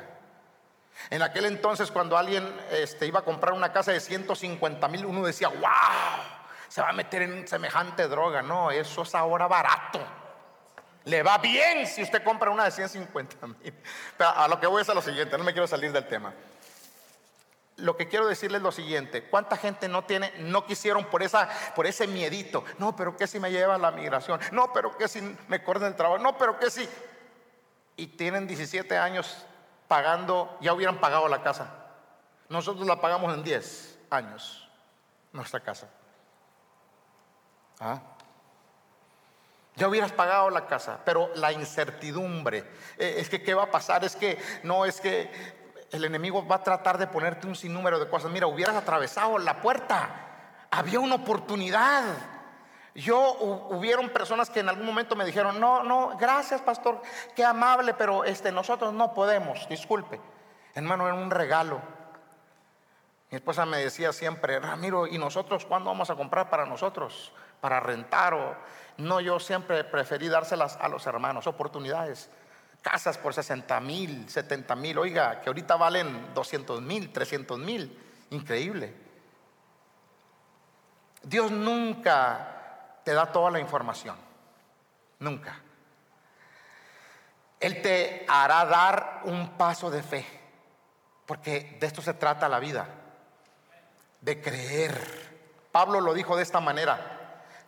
en 1.10 1.22
aquel 1.22 1.46
entonces 1.46 1.90
cuando 1.90 2.16
alguien 2.16 2.48
este, 2.70 3.06
iba 3.06 3.20
a 3.20 3.24
comprar 3.24 3.52
una 3.54 3.72
casa 3.72 3.92
de 3.92 4.00
150 4.00 4.88
mil, 4.88 5.04
uno 5.04 5.24
decía, 5.24 5.48
wow, 5.48 5.60
se 6.68 6.80
va 6.80 6.90
a 6.90 6.92
meter 6.92 7.22
en 7.22 7.46
semejante 7.46 8.08
droga. 8.08 8.42
No, 8.42 8.70
eso 8.70 9.02
es 9.02 9.14
ahora 9.14 9.46
barato. 9.46 10.00
Le 11.04 11.22
va 11.22 11.36
bien 11.38 11.86
si 11.86 12.02
usted 12.02 12.22
compra 12.24 12.50
una 12.50 12.64
de 12.64 12.70
150 12.70 13.46
mil. 13.46 13.74
Pero 14.16 14.30
a 14.30 14.48
lo 14.48 14.58
que 14.58 14.66
voy 14.66 14.82
es 14.82 14.88
a 14.88 14.94
lo 14.94 15.02
siguiente, 15.02 15.36
no 15.36 15.44
me 15.44 15.52
quiero 15.52 15.66
salir 15.66 15.92
del 15.92 16.06
tema. 16.06 16.32
Lo 17.76 17.96
que 17.96 18.08
quiero 18.08 18.26
decirles 18.26 18.58
es 18.58 18.62
lo 18.62 18.70
siguiente, 18.70 19.24
¿cuánta 19.24 19.56
gente 19.56 19.88
no 19.88 20.04
tiene, 20.04 20.32
no 20.38 20.64
quisieron 20.64 21.04
por 21.06 21.24
esa, 21.24 21.48
por 21.74 21.86
ese 21.86 22.06
miedito? 22.06 22.64
No, 22.78 22.94
pero 22.94 23.16
¿qué 23.16 23.26
si 23.26 23.40
me 23.40 23.50
lleva 23.50 23.76
la 23.78 23.90
migración? 23.90 24.38
No, 24.52 24.72
pero 24.72 24.96
¿qué 24.96 25.08
si 25.08 25.20
me 25.48 25.62
cortan 25.62 25.88
el 25.88 25.96
trabajo? 25.96 26.22
No, 26.22 26.38
pero 26.38 26.58
¿qué 26.58 26.70
si? 26.70 26.88
Y 27.96 28.06
tienen 28.08 28.46
17 28.46 28.96
años 28.96 29.44
pagando, 29.88 30.56
ya 30.60 30.72
hubieran 30.72 31.00
pagado 31.00 31.26
la 31.28 31.42
casa. 31.42 31.68
Nosotros 32.48 32.86
la 32.86 33.00
pagamos 33.00 33.34
en 33.34 33.42
10 33.42 33.98
años, 34.10 34.68
nuestra 35.32 35.58
casa. 35.58 35.88
¿Ah? 37.80 38.00
Ya 39.76 39.88
hubieras 39.88 40.12
pagado 40.12 40.50
la 40.50 40.66
casa, 40.66 41.00
pero 41.04 41.30
la 41.34 41.50
incertidumbre, 41.50 42.58
eh, 42.96 43.16
es 43.18 43.28
que 43.28 43.42
qué 43.42 43.54
va 43.54 43.64
a 43.64 43.70
pasar, 43.70 44.04
es 44.04 44.14
que 44.14 44.38
no, 44.62 44.84
es 44.84 45.00
que 45.00 45.63
el 45.94 46.04
enemigo 46.04 46.44
va 46.44 46.56
a 46.56 46.62
tratar 46.62 46.98
de 46.98 47.06
ponerte 47.06 47.46
un 47.46 47.54
sinnúmero 47.54 48.00
de 48.00 48.08
cosas. 48.08 48.30
Mira, 48.30 48.48
hubieras 48.48 48.74
atravesado 48.74 49.38
la 49.38 49.60
puerta, 49.60 50.10
había 50.70 50.98
una 50.98 51.14
oportunidad. 51.14 52.02
Yo 52.96 53.32
hubieron 53.70 54.08
personas 54.10 54.50
que 54.50 54.60
en 54.60 54.68
algún 54.68 54.86
momento 54.86 55.14
me 55.14 55.24
dijeron, 55.24 55.60
no, 55.60 55.84
no, 55.84 56.16
gracias 56.18 56.60
pastor, 56.60 57.00
qué 57.36 57.44
amable, 57.44 57.94
pero 57.94 58.24
este, 58.24 58.50
nosotros 58.50 58.92
no 58.92 59.14
podemos, 59.14 59.68
disculpe. 59.68 60.20
Hermano, 60.74 61.06
era 61.06 61.14
un 61.14 61.30
regalo. 61.30 61.80
Mi 63.30 63.36
esposa 63.36 63.64
me 63.64 63.78
decía 63.78 64.12
siempre, 64.12 64.58
Ramiro, 64.58 65.06
¿y 65.06 65.16
nosotros 65.16 65.64
cuándo 65.64 65.90
vamos 65.90 66.10
a 66.10 66.16
comprar 66.16 66.50
para 66.50 66.66
nosotros? 66.66 67.32
Para 67.60 67.78
rentar 67.78 68.34
o 68.34 68.56
no, 68.98 69.20
yo 69.20 69.38
siempre 69.38 69.84
preferí 69.84 70.28
dárselas 70.28 70.76
a 70.80 70.88
los 70.88 71.06
hermanos, 71.06 71.46
oportunidades. 71.46 72.30
Casas 72.84 73.16
por 73.16 73.32
60 73.32 73.80
mil, 73.80 74.28
70 74.28 74.76
mil, 74.76 74.98
oiga, 74.98 75.40
que 75.40 75.48
ahorita 75.48 75.74
valen 75.76 76.34
200 76.34 76.82
mil, 76.82 77.10
300 77.10 77.58
mil. 77.58 77.98
Increíble. 78.28 78.94
Dios 81.22 81.50
nunca 81.50 83.00
te 83.02 83.14
da 83.14 83.32
toda 83.32 83.50
la 83.50 83.58
información. 83.58 84.16
Nunca. 85.18 85.58
Él 87.58 87.80
te 87.80 88.26
hará 88.28 88.66
dar 88.66 89.22
un 89.24 89.56
paso 89.56 89.90
de 89.90 90.02
fe. 90.02 90.26
Porque 91.24 91.78
de 91.80 91.86
esto 91.86 92.02
se 92.02 92.12
trata 92.12 92.50
la 92.50 92.58
vida. 92.58 92.86
De 94.20 94.42
creer. 94.42 95.64
Pablo 95.72 96.02
lo 96.02 96.12
dijo 96.12 96.36
de 96.36 96.42
esta 96.42 96.60
manera. 96.60 97.13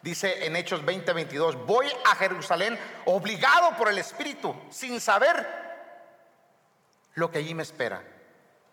Dice 0.02 0.46
en 0.46 0.54
Hechos 0.56 0.84
20, 0.84 1.12
22, 1.12 1.66
voy 1.66 1.86
a 2.04 2.14
Jerusalén 2.14 2.78
obligado 3.06 3.76
por 3.76 3.88
el 3.88 3.98
Espíritu, 3.98 4.54
sin 4.70 5.00
saber 5.00 5.46
lo 7.14 7.30
que 7.30 7.38
allí 7.38 7.54
me 7.54 7.62
espera. 7.62 8.02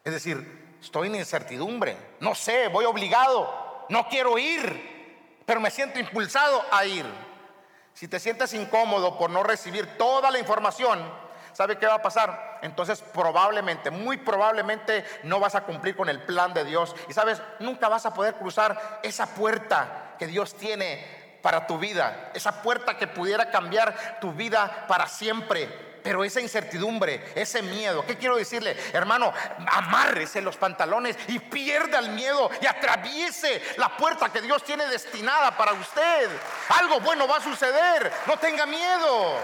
Es 0.03 0.13
decir, 0.13 0.77
estoy 0.81 1.07
en 1.07 1.15
incertidumbre, 1.15 1.97
no 2.19 2.35
sé, 2.35 2.67
voy 2.67 2.85
obligado, 2.85 3.85
no 3.89 4.07
quiero 4.09 4.37
ir, 4.37 5.41
pero 5.45 5.59
me 5.59 5.71
siento 5.71 5.99
impulsado 5.99 6.63
a 6.71 6.85
ir. 6.85 7.05
Si 7.93 8.07
te 8.07 8.19
sientes 8.19 8.53
incómodo 8.53 9.17
por 9.17 9.29
no 9.29 9.43
recibir 9.43 9.97
toda 9.97 10.29
la 10.29 10.39
información, 10.39 10.99
¿sabe 11.53 11.77
qué 11.77 11.85
va 11.85 11.95
a 11.95 12.01
pasar? 12.01 12.59
Entonces 12.61 13.01
probablemente, 13.01 13.91
muy 13.91 14.17
probablemente 14.17 15.05
no 15.23 15.39
vas 15.39 15.55
a 15.55 15.63
cumplir 15.63 15.95
con 15.95 16.09
el 16.09 16.21
plan 16.23 16.53
de 16.53 16.63
Dios. 16.63 16.95
Y 17.07 17.13
sabes, 17.13 17.41
nunca 17.59 17.87
vas 17.87 18.05
a 18.05 18.13
poder 18.13 18.35
cruzar 18.35 18.99
esa 19.03 19.27
puerta 19.27 20.02
que 20.17 20.27
Dios 20.27 20.55
tiene 20.55 21.23
para 21.41 21.67
tu 21.67 21.77
vida, 21.77 22.31
esa 22.33 22.61
puerta 22.61 22.97
que 22.97 23.07
pudiera 23.07 23.51
cambiar 23.51 24.19
tu 24.21 24.31
vida 24.31 24.85
para 24.87 25.07
siempre. 25.07 25.93
Pero 26.03 26.23
esa 26.23 26.41
incertidumbre, 26.41 27.31
ese 27.33 27.61
miedo, 27.61 28.05
¿qué 28.05 28.17
quiero 28.17 28.35
decirle? 28.35 28.77
Hermano, 28.91 29.33
amárrese 29.67 30.41
los 30.41 30.57
pantalones 30.57 31.17
y 31.27 31.39
pierda 31.39 31.99
el 31.99 32.09
miedo 32.09 32.49
y 32.61 32.65
atraviese 32.65 33.61
la 33.77 33.95
puerta 33.95 34.29
que 34.29 34.41
Dios 34.41 34.63
tiene 34.63 34.85
destinada 34.87 35.55
para 35.55 35.71
usted. 35.73 36.29
Algo 36.77 36.99
bueno 36.99 37.25
va 37.27 37.37
a 37.37 37.41
suceder, 37.41 38.11
no 38.25 38.37
tenga 38.37 38.65
miedo. 38.65 39.39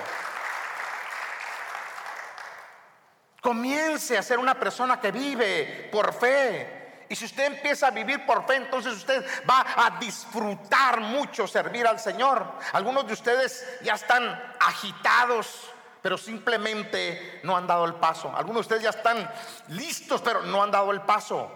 Comience 3.42 4.18
a 4.18 4.24
ser 4.24 4.38
una 4.38 4.60
persona 4.60 5.00
que 5.00 5.12
vive 5.12 5.88
por 5.90 6.14
fe, 6.14 6.79
y 7.10 7.16
si 7.16 7.26
usted 7.26 7.46
empieza 7.46 7.88
a 7.88 7.92
vivir 7.92 8.24
por 8.24 8.46
fe, 8.46 8.58
entonces 8.58 8.94
usted 8.94 9.26
va 9.50 9.66
a 9.76 10.00
disfrutar 10.00 11.02
mucho 11.02 11.48
servir 11.48 11.88
al 11.88 12.00
Señor. 12.00 12.46
Algunos 12.72 13.08
de 13.08 13.14
ustedes 13.14 13.68
ya 13.82 13.96
están 13.96 14.54
agitados, 14.60 15.72
pero 16.04 16.20
simplemente 16.20 17.42
no 17.44 17.58
han 17.58 17.66
dado 17.66 17.86
el 17.86 17.96
paso. 17.96 18.32
Algunos 18.36 18.68
de 18.68 18.76
ustedes 18.76 18.84
ya 18.84 18.92
están 18.92 19.28
listos, 19.70 20.22
pero 20.22 20.44
no 20.44 20.62
han 20.62 20.70
dado 20.70 20.92
el 20.92 21.02
paso. 21.02 21.52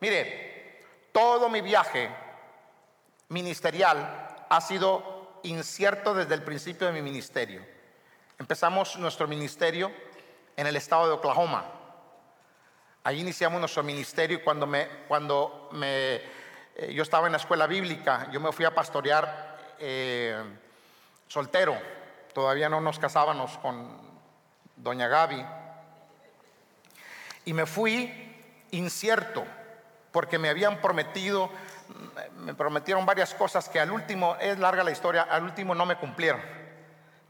Mire, 0.00 0.84
todo 1.12 1.48
mi 1.48 1.62
viaje 1.62 2.14
ministerial 3.28 4.46
ha 4.50 4.60
sido 4.60 5.40
incierto 5.44 6.12
desde 6.12 6.34
el 6.34 6.42
principio 6.42 6.86
de 6.86 6.92
mi 6.92 7.00
ministerio. 7.00 7.66
Empezamos 8.38 8.98
nuestro 8.98 9.26
ministerio 9.26 9.90
en 10.56 10.66
el 10.66 10.76
estado 10.76 11.06
de 11.06 11.14
Oklahoma. 11.14 11.79
Ahí 13.02 13.20
iniciamos 13.20 13.60
nuestro 13.60 13.82
ministerio 13.82 14.38
y 14.38 14.40
cuando, 14.42 14.66
me, 14.66 14.86
cuando 15.08 15.70
me, 15.72 16.16
eh, 16.76 16.92
yo 16.92 17.02
estaba 17.02 17.26
en 17.26 17.32
la 17.32 17.38
escuela 17.38 17.66
bíblica, 17.66 18.28
yo 18.30 18.40
me 18.40 18.52
fui 18.52 18.66
a 18.66 18.74
pastorear 18.74 19.56
eh, 19.78 20.42
soltero. 21.26 21.76
Todavía 22.34 22.68
no 22.68 22.80
nos 22.80 22.98
casábamos 22.98 23.56
con 23.58 24.00
doña 24.76 25.08
Gaby. 25.08 25.44
Y 27.46 27.54
me 27.54 27.64
fui 27.64 28.36
incierto, 28.72 29.44
porque 30.12 30.38
me 30.38 30.50
habían 30.50 30.82
prometido, 30.82 31.50
me 32.36 32.54
prometieron 32.54 33.06
varias 33.06 33.32
cosas 33.32 33.68
que 33.68 33.80
al 33.80 33.90
último, 33.90 34.36
es 34.40 34.58
larga 34.58 34.84
la 34.84 34.90
historia, 34.90 35.22
al 35.22 35.44
último 35.44 35.74
no 35.74 35.86
me 35.86 35.96
cumplieron. 35.96 36.40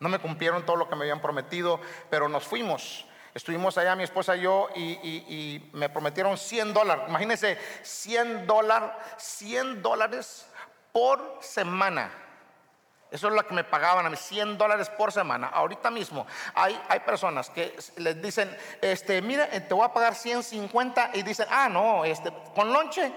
No 0.01 0.09
me 0.09 0.19
cumplieron 0.19 0.65
todo 0.65 0.77
lo 0.77 0.89
que 0.89 0.97
me 0.97 1.03
habían 1.03 1.21
prometido, 1.21 1.81
pero 2.11 2.29
nos 2.29 2.45
fuimos. 2.45 3.07
Estuvimos 3.35 3.79
allá 3.79 3.95
mi 3.95 4.03
esposa 4.03 4.37
y 4.37 4.43
yo 4.43 4.69
y, 4.75 5.71
me 5.73 5.89
prometieron 5.89 6.37
100 6.37 6.75
dólares. 6.75 7.05
Imagínense, 7.09 7.59
100 7.83 8.47
dólares, 8.47 8.91
100 9.19 9.83
dólares 9.83 10.47
por 10.93 11.39
semana. 11.41 12.11
Eso 13.11 13.29
es 13.29 13.35
lo 13.35 13.47
que 13.47 13.55
me 13.55 13.65
pagaban 13.65 14.07
a 14.07 14.11
mí, 14.11 14.17
100 14.17 14.57
dólares 14.57 14.89
por 14.91 15.13
semana. 15.13 15.49
Ahorita 15.49 15.91
mismo 15.91 16.27
hay, 16.55 16.81
hay 16.89 17.01
personas 17.01 17.51
que 17.51 17.77
les 17.97 18.23
dicen, 18.23 18.57
este, 18.81 19.21
mira, 19.21 19.49
eh, 19.53 19.61
te 19.61 19.75
voy 19.75 19.85
a 19.85 19.93
pagar 19.93 20.15
150 20.15 21.11
y 21.15 21.23
dicen, 21.23 21.47
ah, 21.51 21.69
no, 21.69 22.05
este, 22.05 22.33
con 22.55 22.73
lonche. 22.73 23.13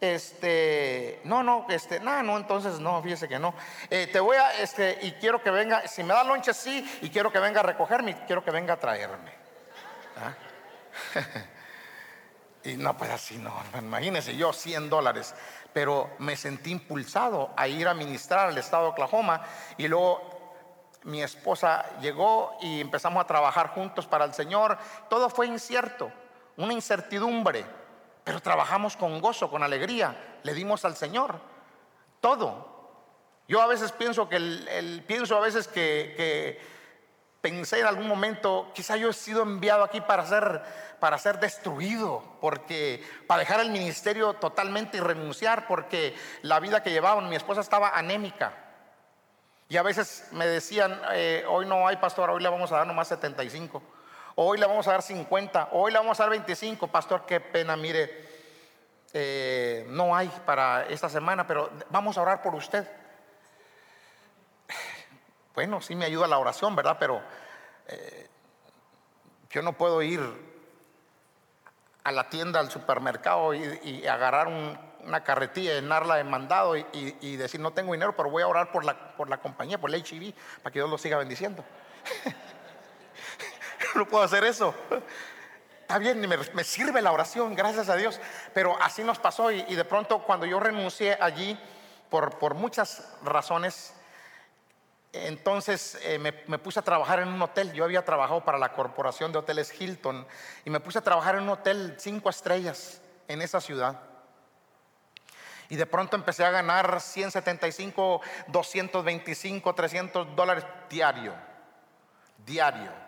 Este, 0.00 1.20
no, 1.24 1.42
no, 1.42 1.66
este, 1.70 2.00
no, 2.00 2.22
no, 2.22 2.36
entonces 2.36 2.78
no, 2.80 3.02
fíjese 3.02 3.28
que 3.28 3.38
no. 3.38 3.54
Eh, 3.88 4.08
te 4.12 4.20
voy 4.20 4.36
a, 4.36 4.60
este, 4.60 4.98
y 5.02 5.12
quiero 5.12 5.42
que 5.42 5.50
venga, 5.50 5.86
si 5.88 6.02
me 6.02 6.12
da 6.12 6.24
lonche, 6.24 6.52
sí, 6.52 6.98
y 7.00 7.10
quiero 7.10 7.32
que 7.32 7.38
venga 7.38 7.60
a 7.60 7.62
recogerme, 7.62 8.24
quiero 8.26 8.44
que 8.44 8.50
venga 8.50 8.74
a 8.74 8.80
traerme. 8.80 9.32
¿Ah? 10.16 10.34
y 12.64 12.76
no, 12.76 12.96
pues 12.96 13.10
así 13.10 13.38
no, 13.38 13.52
imagínense 13.78 14.36
yo 14.36 14.52
100 14.52 14.90
dólares 14.90 15.34
pero 15.74 16.12
me 16.18 16.36
sentí 16.36 16.70
impulsado 16.70 17.50
a 17.56 17.66
ir 17.66 17.86
a 17.88 17.92
ministrar 17.94 18.48
al 18.48 18.56
estado 18.56 18.84
de 18.84 18.90
Oklahoma 18.90 19.42
y 19.76 19.88
luego 19.88 20.22
mi 21.02 21.20
esposa 21.20 21.84
llegó 22.00 22.56
y 22.62 22.80
empezamos 22.80 23.22
a 23.22 23.26
trabajar 23.26 23.70
juntos 23.70 24.06
para 24.06 24.24
el 24.24 24.32
Señor. 24.32 24.78
Todo 25.10 25.28
fue 25.28 25.48
incierto, 25.48 26.10
una 26.56 26.72
incertidumbre, 26.72 27.66
pero 28.24 28.40
trabajamos 28.40 28.96
con 28.96 29.20
gozo, 29.20 29.50
con 29.50 29.62
alegría, 29.62 30.38
le 30.42 30.54
dimos 30.54 30.84
al 30.84 30.96
Señor 30.96 31.38
todo. 32.20 32.72
Yo 33.46 33.60
a 33.60 33.66
veces 33.66 33.92
pienso 33.92 34.28
que 34.28 35.04
pienso 35.06 35.36
a 35.36 35.40
veces 35.40 35.68
que 35.68 36.58
pensé 37.44 37.80
en 37.80 37.86
algún 37.86 38.08
momento, 38.08 38.70
quizá 38.74 38.96
yo 38.96 39.10
he 39.10 39.12
sido 39.12 39.42
enviado 39.42 39.84
aquí 39.84 40.00
para 40.00 40.24
ser, 40.24 40.62
para 40.98 41.18
ser 41.18 41.38
destruido, 41.38 42.24
porque 42.40 43.04
para 43.26 43.40
dejar 43.40 43.60
el 43.60 43.70
ministerio 43.70 44.32
totalmente 44.32 44.96
y 44.96 45.00
renunciar, 45.00 45.66
porque 45.66 46.16
la 46.40 46.58
vida 46.58 46.82
que 46.82 46.90
llevaban, 46.90 47.28
mi 47.28 47.36
esposa 47.36 47.60
estaba 47.60 47.90
anémica. 47.90 48.54
Y 49.68 49.76
a 49.76 49.82
veces 49.82 50.26
me 50.32 50.46
decían, 50.46 50.98
eh, 51.12 51.44
hoy 51.46 51.66
no 51.66 51.86
hay 51.86 51.98
pastor, 51.98 52.30
hoy 52.30 52.42
le 52.42 52.48
vamos 52.48 52.72
a 52.72 52.78
dar 52.78 52.86
nomás 52.86 53.08
75, 53.08 53.82
hoy 54.36 54.58
le 54.58 54.66
vamos 54.66 54.86
a 54.88 54.92
dar 54.92 55.02
50, 55.02 55.68
hoy 55.72 55.92
le 55.92 55.98
vamos 55.98 56.18
a 56.18 56.24
dar 56.24 56.30
25, 56.30 56.88
pastor, 56.88 57.24
qué 57.26 57.40
pena, 57.40 57.76
mire, 57.76 58.24
eh, 59.12 59.86
no 59.88 60.14
hay 60.14 60.28
para 60.44 60.86
esta 60.86 61.08
semana, 61.08 61.46
pero 61.46 61.70
vamos 61.90 62.18
a 62.18 62.22
orar 62.22 62.42
por 62.42 62.54
usted. 62.54 62.88
Bueno, 65.54 65.80
sí 65.80 65.94
me 65.94 66.04
ayuda 66.04 66.26
la 66.26 66.38
oración, 66.38 66.74
¿verdad? 66.74 66.96
Pero 66.98 67.22
eh, 67.86 68.28
yo 69.50 69.62
no 69.62 69.74
puedo 69.74 70.02
ir 70.02 70.20
a 72.02 72.10
la 72.10 72.28
tienda, 72.28 72.58
al 72.58 72.70
supermercado 72.70 73.54
y, 73.54 74.06
agarrar 74.06 74.48
una 74.48 75.22
carretilla, 75.22 75.74
llenarla 75.74 76.16
de 76.16 76.24
mandado 76.24 76.76
y, 76.76 77.36
decir 77.36 77.60
no 77.60 77.72
tengo 77.72 77.92
dinero, 77.92 78.16
pero 78.16 78.30
voy 78.30 78.42
a 78.42 78.48
orar 78.48 78.72
por 78.72 78.84
la, 78.84 79.14
por 79.16 79.30
la 79.30 79.38
compañía, 79.38 79.78
por 79.78 79.94
el 79.94 80.04
HIV, 80.04 80.34
para 80.62 80.72
que 80.72 80.80
Dios 80.80 80.90
lo 80.90 80.98
siga 80.98 81.18
bendiciendo. 81.18 81.64
no 83.96 84.06
puedo 84.06 84.24
hacer 84.24 84.44
eso. 84.44 84.74
Está 85.82 85.98
bien, 85.98 86.18
me, 86.20 86.36
me, 86.36 86.64
sirve 86.64 87.02
la 87.02 87.12
oración, 87.12 87.54
gracias 87.54 87.88
a 87.88 87.96
Dios. 87.96 88.20
Pero 88.52 88.76
así 88.82 89.04
nos 89.04 89.18
pasó 89.18 89.50
y, 89.50 89.62
de 89.62 89.84
pronto 89.84 90.22
cuando 90.22 90.46
yo 90.46 90.58
renuncié 90.58 91.16
allí, 91.20 91.58
por, 92.08 92.54
muchas 92.54 93.12
razones, 93.22 93.92
entonces 95.12 95.98
eh, 96.02 96.18
me, 96.18 96.58
puse 96.58 96.78
a 96.78 96.82
trabajar 96.82 97.20
en 97.20 97.28
un 97.28 97.42
hotel. 97.42 97.72
Yo 97.72 97.84
había 97.84 98.04
trabajado 98.04 98.44
para 98.44 98.56
la 98.56 98.72
corporación 98.72 99.32
de 99.32 99.38
hoteles 99.38 99.78
Hilton 99.78 100.26
y 100.64 100.70
me 100.70 100.80
puse 100.80 101.00
a 101.00 101.02
trabajar 101.02 101.34
en 101.34 101.42
un 101.42 101.50
hotel 101.50 101.96
cinco 101.98 102.30
estrellas 102.30 103.00
en 103.28 103.42
esa 103.42 103.60
ciudad. 103.60 104.00
Y 105.68 105.76
de 105.76 105.86
pronto 105.86 106.14
empecé 106.14 106.44
a 106.44 106.50
ganar 106.50 107.00
175, 107.00 108.20
225, 108.48 109.74
300 109.74 110.36
dólares 110.36 110.64
diario. 110.88 111.34
Diario. 112.46 113.03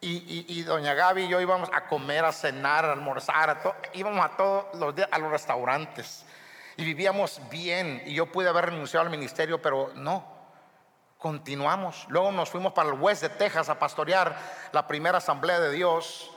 Y, 0.00 0.62
doña 0.62 0.94
Gaby 0.94 1.24
y 1.24 1.28
yo 1.28 1.40
íbamos 1.40 1.70
a 1.72 1.86
comer, 1.86 2.24
a 2.24 2.32
cenar, 2.32 2.84
a 2.84 2.92
almorzar, 2.92 3.60
íbamos 3.94 4.24
a 4.24 4.36
todos 4.36 4.66
los 4.74 4.94
días 4.94 5.08
a 5.10 5.18
los 5.18 5.30
restaurantes. 5.30 6.24
Y 6.76 6.84
vivíamos 6.84 7.40
bien. 7.50 8.02
Y 8.06 8.14
yo 8.14 8.26
pude 8.26 8.48
haber 8.48 8.66
renunciado 8.66 9.04
al 9.04 9.10
ministerio, 9.10 9.60
pero 9.60 9.90
no 9.96 10.38
continuamos. 11.18 12.06
Luego 12.08 12.30
nos 12.30 12.48
fuimos 12.48 12.72
para 12.72 12.90
el 12.90 12.94
West 13.00 13.22
de 13.22 13.28
Texas 13.28 13.68
a 13.68 13.78
pastorear 13.78 14.36
la 14.72 14.86
primera 14.86 15.18
asamblea 15.18 15.58
de 15.58 15.72
Dios. 15.72 16.30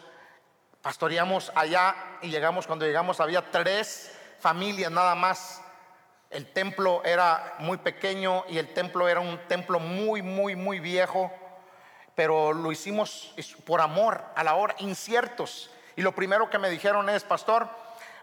Pastoreamos 0.82 1.52
allá 1.54 1.96
y 2.24 2.30
llegamos, 2.30 2.66
cuando 2.66 2.86
llegamos 2.86 3.20
había 3.20 3.52
tres 3.52 4.18
familias 4.40 4.92
nada 4.92 5.14
más. 5.14 5.62
El 6.32 6.52
templo 6.52 7.04
era 7.04 7.56
muy 7.60 7.78
pequeño 7.78 8.46
y 8.50 8.58
el 8.58 8.74
templo 8.74 9.08
era 9.08 9.20
un 9.20 9.38
templo 9.48 9.80
muy, 9.80 10.22
muy, 10.22 10.56
muy 10.56 10.80
viejo, 10.80 11.32
pero 12.16 12.54
lo 12.54 12.72
hicimos 12.72 13.34
por 13.66 13.82
amor 13.82 14.24
a 14.36 14.44
la 14.44 14.56
hora, 14.56 14.76
inciertos. 14.80 15.70
Y 15.96 16.02
lo 16.02 16.14
primero 16.14 16.50
que 16.50 16.60
me 16.60 16.70
dijeron 16.70 17.10
es, 17.10 17.24
pastor, 17.24 17.68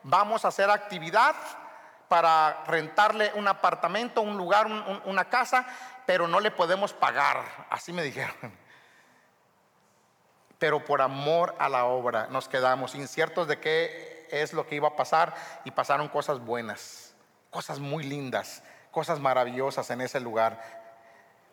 vamos 0.03 0.45
a 0.45 0.49
hacer 0.49 0.71
actividad 0.71 1.35
para 2.09 2.65
rentarle 2.67 3.33
un 3.35 3.47
apartamento, 3.49 4.23
un 4.23 4.37
lugar, 4.37 4.67
una 5.05 5.27
casa 5.27 5.67
pero 6.09 6.27
no 6.27 6.41
le 6.41 6.51
podemos 6.51 6.95
pagar. 6.95 7.67
Así 7.69 7.93
me 7.93 8.03
dijeron. 8.03 8.35
Pero 10.59 10.83
por 10.83 11.03
amor 11.03 11.55
a 11.59 11.69
la 11.69 11.85
obra 11.85 12.29
nos 12.31 12.49
quedamos 12.49 12.95
inciertos 12.95 13.47
de 13.47 13.61
qué 13.61 14.27
es 14.31 14.55
lo 14.55 14.67
que 14.67 14.77
iba 14.77 14.89
a 14.89 14.97
pasar 14.97 15.35
y 15.65 15.71
pasaron 15.71 16.09
cosas 16.09 16.41
buenas, 16.41 17.15
cosas 17.51 17.79
muy 17.79 18.05
lindas, 18.05 18.63
cosas 18.91 19.21
maravillosas 19.21 19.91
en 19.91 20.01
ese 20.01 20.19
lugar. 20.19 20.63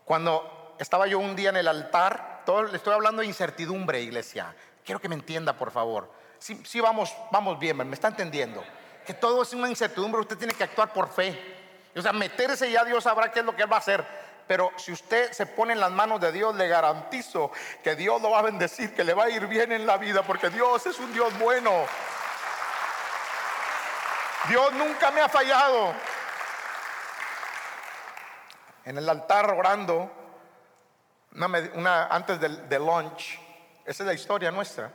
Cuando 0.05 0.64
estaba 0.79 1.07
yo 1.07 1.19
un 1.19 1.35
día 1.35 1.49
en 1.49 1.57
el 1.57 1.67
altar, 1.67 2.43
todo, 2.45 2.63
le 2.63 2.77
estoy 2.77 2.93
hablando 2.93 3.21
de 3.21 3.27
incertidumbre, 3.27 4.01
iglesia. 4.01 4.53
Quiero 4.83 4.99
que 4.99 5.09
me 5.09 5.15
entienda, 5.15 5.53
por 5.53 5.71
favor. 5.71 6.11
Si 6.39 6.63
sí, 6.65 6.79
vamos, 6.79 7.13
vamos 7.31 7.57
bien, 7.59 7.77
me 7.77 7.93
está 7.93 8.09
entendiendo. 8.09 8.63
Que 9.05 9.13
todo 9.13 9.41
es 9.41 9.53
una 9.53 9.69
incertidumbre, 9.69 10.21
usted 10.21 10.37
tiene 10.37 10.53
que 10.53 10.63
actuar 10.63 10.93
por 10.93 11.09
fe. 11.09 11.37
O 11.95 12.01
sea, 12.01 12.11
meterse 12.11 12.69
ya 12.69 12.83
Dios 12.83 13.03
sabrá 13.03 13.31
qué 13.31 13.39
es 13.39 13.45
lo 13.45 13.55
que 13.55 13.63
Él 13.63 13.71
va 13.71 13.77
a 13.77 13.79
hacer. 13.79 14.05
Pero 14.47 14.71
si 14.75 14.91
usted 14.91 15.31
se 15.31 15.47
pone 15.47 15.73
en 15.73 15.79
las 15.79 15.91
manos 15.91 16.21
de 16.21 16.31
Dios, 16.31 16.55
le 16.55 16.67
garantizo 16.67 17.51
que 17.83 17.95
Dios 17.95 18.21
lo 18.21 18.31
va 18.31 18.39
a 18.39 18.43
bendecir, 18.43 18.93
que 18.93 19.03
le 19.03 19.13
va 19.13 19.25
a 19.25 19.29
ir 19.29 19.47
bien 19.47 19.71
en 19.71 19.87
la 19.87 19.97
vida, 19.97 20.21
porque 20.21 20.49
Dios 20.49 20.85
es 20.85 20.99
un 20.99 21.11
Dios 21.13 21.37
bueno. 21.39 21.71
Dios 24.47 24.73
nunca 24.73 25.09
me 25.09 25.21
ha 25.21 25.29
fallado. 25.29 25.93
En 28.83 28.99
el 28.99 29.09
altar 29.09 29.51
orando, 29.51 30.11
una, 31.73 32.07
antes 32.07 32.39
del, 32.39 32.67
del 32.69 32.85
lunch, 32.85 33.39
esa 33.85 34.03
es 34.03 34.07
la 34.07 34.13
historia 34.13 34.51
nuestra. 34.51 34.91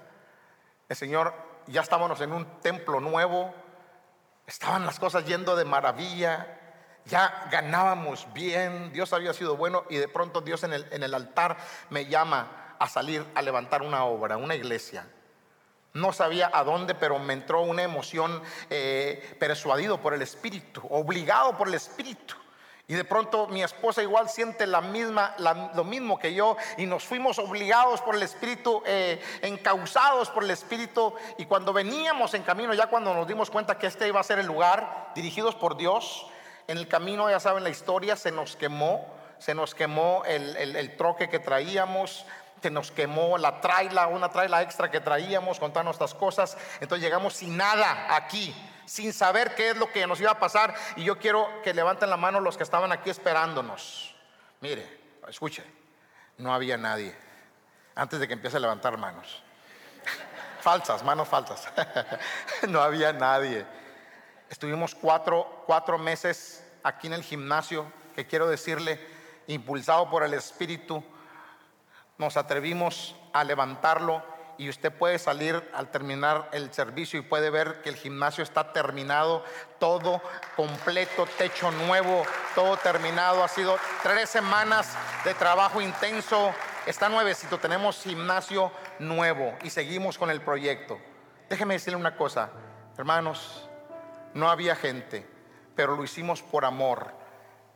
El 0.89 0.97
Señor, 0.97 1.33
ya 1.67 1.83
estábamos 1.83 2.21
en 2.21 2.33
un 2.33 2.61
templo 2.61 3.01
nuevo, 3.01 3.55
estaban 4.47 4.85
las 4.85 4.99
cosas 4.99 5.25
yendo 5.25 5.55
de 5.55 5.65
maravilla, 5.65 6.59
ya 7.05 7.49
ganábamos 7.51 8.27
bien, 8.33 8.93
Dios 8.93 9.13
había 9.13 9.33
sido 9.33 9.57
bueno 9.57 9.85
y 9.89 9.97
de 9.97 10.09
pronto 10.09 10.41
Dios 10.41 10.65
en 10.65 10.73
el, 10.73 10.87
en 10.91 11.03
el 11.03 11.15
altar 11.15 11.57
me 11.91 12.07
llama 12.07 12.75
a 12.79 12.89
salir 12.89 13.25
a 13.35 13.43
levantar 13.43 13.83
una 13.83 14.05
obra, 14.05 14.37
una 14.37 14.55
iglesia. 14.55 15.07
No 15.93 16.13
sabía 16.13 16.51
a 16.53 16.63
dónde, 16.63 16.95
pero 16.95 17.19
me 17.19 17.33
entró 17.33 17.63
una 17.63 17.83
emoción 17.83 18.43
eh, 18.71 19.37
persuadido 19.41 20.01
por 20.01 20.15
el 20.15 20.23
Espíritu, 20.23 20.83
obligado 20.89 21.57
por 21.57 21.69
el 21.69 21.75
Espíritu. 21.75 22.37
Y 22.91 22.95
de 22.95 23.05
pronto 23.05 23.47
mi 23.47 23.63
esposa 23.63 24.03
igual 24.03 24.29
siente 24.29 24.67
lo 24.67 24.83
mismo 25.85 26.19
que 26.19 26.35
yo 26.35 26.57
y 26.77 26.87
nos 26.87 27.05
fuimos 27.05 27.39
obligados 27.39 28.01
por 28.01 28.17
el 28.17 28.23
Espíritu, 28.25 28.83
eh, 28.85 29.23
encausados 29.43 30.29
por 30.29 30.43
el 30.43 30.51
Espíritu. 30.51 31.15
Y 31.39 31.45
cuando 31.45 31.73
veníamos 31.73 32.35
en 32.35 32.43
camino, 32.43 32.75
ya 32.75 32.89
cuando 32.89 33.15
nos 33.15 33.29
dimos 33.29 33.49
cuenta 33.49 33.79
que 33.79 33.87
este 33.87 34.09
iba 34.09 34.19
a 34.19 34.25
ser 34.25 34.41
el 34.41 34.47
lugar, 34.47 35.13
dirigidos 35.15 35.55
por 35.55 35.77
Dios, 35.77 36.27
en 36.67 36.79
el 36.79 36.89
camino, 36.89 37.31
ya 37.31 37.39
saben 37.39 37.63
la 37.63 37.71
historia, 37.71 38.17
se 38.17 38.33
nos 38.33 38.57
quemó, 38.57 39.07
se 39.39 39.55
nos 39.55 39.73
quemó 39.73 40.25
el, 40.27 40.97
troque 40.97 41.29
que 41.29 41.39
traíamos, 41.39 42.27
se 42.61 42.71
nos 42.73 42.91
quemó 42.91 43.39
la 43.39 43.61
traila, 43.61 44.09
una 44.09 44.31
traila 44.31 44.63
extra 44.63 44.91
que 44.91 44.99
traíamos 44.99 45.61
con 45.61 45.71
todas 45.71 45.85
nuestras 45.85 46.13
cosas. 46.13 46.59
Entonces 46.81 47.05
llegamos 47.05 47.35
sin 47.35 47.57
nada 47.57 48.09
aquí, 48.17 48.53
sin 48.91 49.13
saber 49.13 49.55
qué 49.55 49.71
es 49.71 49.77
lo 49.77 49.93
que 49.93 50.05
nos 50.05 50.21
iba 50.21 50.33
a 50.33 50.39
pasar. 50.41 50.75
Y 50.97 51.05
yo 51.05 51.17
quiero 51.17 51.49
que 51.63 51.73
levanten 51.73 52.11
la 52.11 52.17
mano 52.17 52.41
los 52.41 52.57
que 52.57 52.65
estaban 52.65 52.91
aquí 52.91 53.09
esperándonos. 53.09 54.17
Mire, 54.61 54.99
escuche, 55.29 55.65
no 56.39 56.53
había 56.53 56.77
nadie 56.77 57.15
antes 57.95 58.19
de 58.19 58.27
que 58.27 58.35
empiece 58.35 58.57
a 58.57 58.61
levantar 58.61 58.99
manos. 58.99 59.45
falsas, 60.61 61.05
manos 61.05 61.29
falsas. 61.29 61.69
no 62.69 62.81
había 62.81 63.13
nadie. 63.13 63.65
Estuvimos 64.49 64.97
cuatro, 64.97 65.63
cuatro 65.67 65.97
meses 65.97 66.67
aquí 66.83 67.07
en 67.07 67.13
el 67.13 67.23
gimnasio, 67.23 67.93
que 68.17 68.27
quiero 68.27 68.49
decirle, 68.49 68.99
impulsado 69.47 70.11
por 70.11 70.25
el 70.25 70.35
Espíritu, 70.35 71.05
nos 72.19 72.37
atrevimos 72.37 73.15
a 73.33 73.45
levantarlo 73.45 74.25
y 74.61 74.69
usted 74.69 74.93
puede 74.93 75.19
salir 75.19 75.67
al 75.73 75.91
terminar 75.91 76.51
el 76.53 76.71
servicio 76.71 77.19
y 77.19 77.23
puede 77.23 77.49
ver 77.49 77.81
que 77.81 77.89
el 77.89 77.97
gimnasio 77.97 78.45
está 78.45 78.75
terminado, 78.75 79.43
todo 79.79 80.21
completo, 80.55 81.27
techo 81.39 81.71
nuevo, 81.71 82.25
todo 82.55 82.77
terminado. 82.77 83.43
Ha 83.43 83.49
sido 83.49 83.79
tres 84.03 84.29
semanas 84.29 84.95
de 85.25 85.33
trabajo 85.33 85.81
intenso. 85.81 86.53
Está 86.85 87.09
nuevecito, 87.09 87.57
tenemos 87.57 88.03
gimnasio 88.03 88.71
nuevo 88.99 89.57
y 89.63 89.71
seguimos 89.71 90.19
con 90.19 90.29
el 90.31 90.43
proyecto. 90.43 91.01
Déjeme 91.49 91.73
decirle 91.73 91.97
una 91.97 92.15
cosa, 92.15 92.51
hermanos, 92.99 93.67
no 94.35 94.51
había 94.51 94.77
gente, 94.77 95.27
pero 95.75 95.97
lo 95.97 96.05
hicimos 96.05 96.43
por 96.43 96.67
amor 96.67 97.15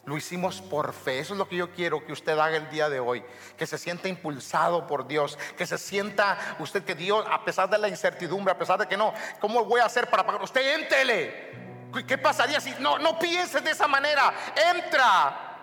lo 0.06 0.16
hicimos 0.16 0.60
por 0.60 0.92
fe. 0.92 1.18
Eso 1.18 1.32
es 1.34 1.38
lo 1.38 1.48
que 1.48 1.56
yo 1.56 1.70
quiero 1.72 2.04
que 2.04 2.12
usted 2.12 2.38
haga 2.38 2.56
el 2.56 2.68
día 2.70 2.88
de 2.88 3.00
hoy. 3.00 3.24
Que 3.56 3.66
se 3.66 3.78
sienta 3.78 4.08
impulsado 4.08 4.86
por 4.86 5.06
Dios. 5.06 5.38
Que 5.56 5.66
se 5.66 5.78
sienta 5.78 6.56
usted 6.58 6.84
que 6.84 6.94
Dios, 6.94 7.24
a 7.30 7.44
pesar 7.44 7.70
de 7.70 7.78
la 7.78 7.88
incertidumbre, 7.88 8.52
a 8.52 8.58
pesar 8.58 8.78
de 8.78 8.86
que 8.86 8.96
no, 8.96 9.14
¿cómo 9.40 9.64
voy 9.64 9.80
a 9.80 9.86
hacer 9.86 10.08
para 10.08 10.26
pagar? 10.26 10.42
Usted 10.42 10.80
éntele. 10.80 11.74
¿Qué 12.06 12.18
pasaría 12.18 12.60
si 12.60 12.74
no, 12.80 12.98
no 12.98 13.18
pienses 13.18 13.62
de 13.64 13.70
esa 13.70 13.86
manera? 13.86 14.34
Entra. 14.74 15.54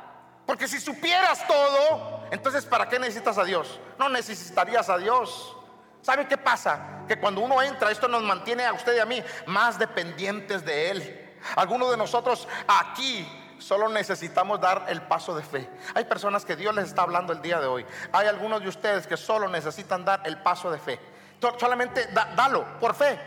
Porque 0.46 0.68
si 0.68 0.80
supieras 0.80 1.46
todo, 1.46 2.26
entonces 2.32 2.66
¿para 2.66 2.90
qué 2.90 2.98
necesitas 2.98 3.38
a 3.38 3.44
Dios? 3.44 3.80
No 4.00 4.10
necesitarías 4.10 4.90
a 4.90 4.98
Dios. 4.98 5.56
¿Sabe 6.02 6.28
qué 6.28 6.38
pasa? 6.38 7.04
Que 7.08 7.20
cuando 7.20 7.42
uno 7.42 7.62
entra, 7.62 7.92
esto 7.92 8.08
nos 8.08 8.24
mantiene 8.24 8.66
a 8.66 8.74
usted 8.74 8.96
y 8.96 9.00
a 9.00 9.06
mí 9.06 9.24
más 9.46 9.78
dependientes 9.78 10.66
de 10.66 10.90
Él. 10.90 11.36
Algunos 11.56 11.92
de 11.92 11.98
nosotros 11.98 12.48
aquí 12.68 13.28
Solo 13.62 13.90
necesitamos 13.90 14.60
dar 14.60 14.86
el 14.90 15.04
paso 15.04 15.36
de 15.36 15.44
fe. 15.44 15.70
Hay 15.94 16.06
personas 16.06 16.44
que 16.44 16.56
Dios 16.56 16.74
les 16.74 16.86
está 16.86 17.04
hablando 17.04 17.32
el 17.32 17.42
día 17.44 17.60
de 17.60 17.68
hoy. 17.68 17.86
Hay 18.12 18.28
algunos 18.28 18.62
de 18.62 18.70
ustedes 18.70 19.06
que 19.06 19.18
solo 19.18 19.48
necesitan 19.48 20.04
dar 20.04 20.22
el 20.26 20.40
paso 20.40 20.72
de 20.72 20.80
fe. 20.80 21.00
Solamente 21.60 22.08
dalo 22.36 22.66
por 22.80 22.96
fe. 22.96 23.20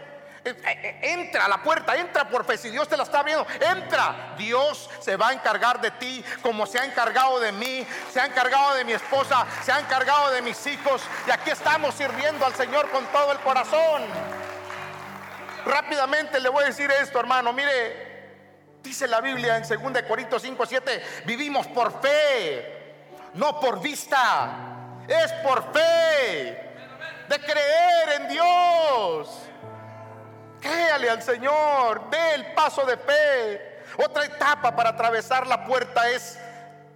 Eh, 0.45 0.51
eh, 0.51 0.80
eh, 0.82 1.01
entra 1.03 1.47
a 1.47 1.49
la 1.49 1.62
puerta, 1.62 1.97
entra 1.97 2.28
por 2.28 2.45
fe. 2.45 2.59
Si 2.59 2.68
Dios 2.68 2.89
te 2.89 2.97
la 2.97 3.05
está 3.05 3.20
abriendo, 3.20 3.47
entra. 3.61 4.35
Dios 4.37 4.91
se 5.01 5.16
va 5.16 5.28
a 5.28 5.32
encargar 5.32 5.80
de 5.80 5.93
ti 5.93 6.22
como 6.43 6.66
se 6.66 6.80
ha 6.80 6.85
encargado 6.85 7.39
de 7.39 7.53
mí, 7.53 7.87
se 8.12 8.20
ha 8.20 8.26
encargado 8.26 8.74
de 8.74 8.85
mi 8.85 8.93
esposa, 8.93 9.47
se 9.62 9.70
ha 9.70 9.78
encargado 9.78 10.32
de 10.32 10.43
mis 10.43 10.66
hijos. 10.66 11.03
Y 11.28 11.30
aquí 11.30 11.51
estamos 11.51 11.95
sirviendo 11.95 12.45
al 12.45 12.55
Señor 12.55 12.91
con 12.91 13.07
todo 13.07 13.30
el 13.30 13.39
corazón. 13.39 14.03
Rápidamente 15.64 16.41
le 16.41 16.49
voy 16.49 16.64
a 16.64 16.66
decir 16.66 16.91
esto, 16.91 17.20
hermano. 17.20 17.53
Mire, 17.53 18.14
Dice 18.85 19.09
la 19.09 19.22
Biblia 19.22 19.57
en 19.57 19.62
2 19.62 20.03
Corintios 20.03 20.43
5, 20.43 20.66
7, 20.66 21.03
vivimos 21.24 21.66
por 21.68 22.03
fe, 22.03 22.93
no 23.32 23.59
por 23.59 23.80
vista, 23.80 25.01
es 25.09 25.32
por 25.43 25.72
fe, 25.72 26.70
de 27.26 27.39
creer 27.41 28.20
en 28.20 28.28
Dios. 28.28 29.41
Créale 30.61 31.09
al 31.09 31.22
Señor, 31.22 32.11
dé 32.11 32.35
el 32.35 32.53
paso 32.53 32.85
de 32.85 32.99
fe. 32.99 33.80
Otra 34.07 34.26
etapa 34.26 34.76
para 34.76 34.91
atravesar 34.91 35.47
la 35.47 35.64
puerta 35.64 36.11
es 36.11 36.39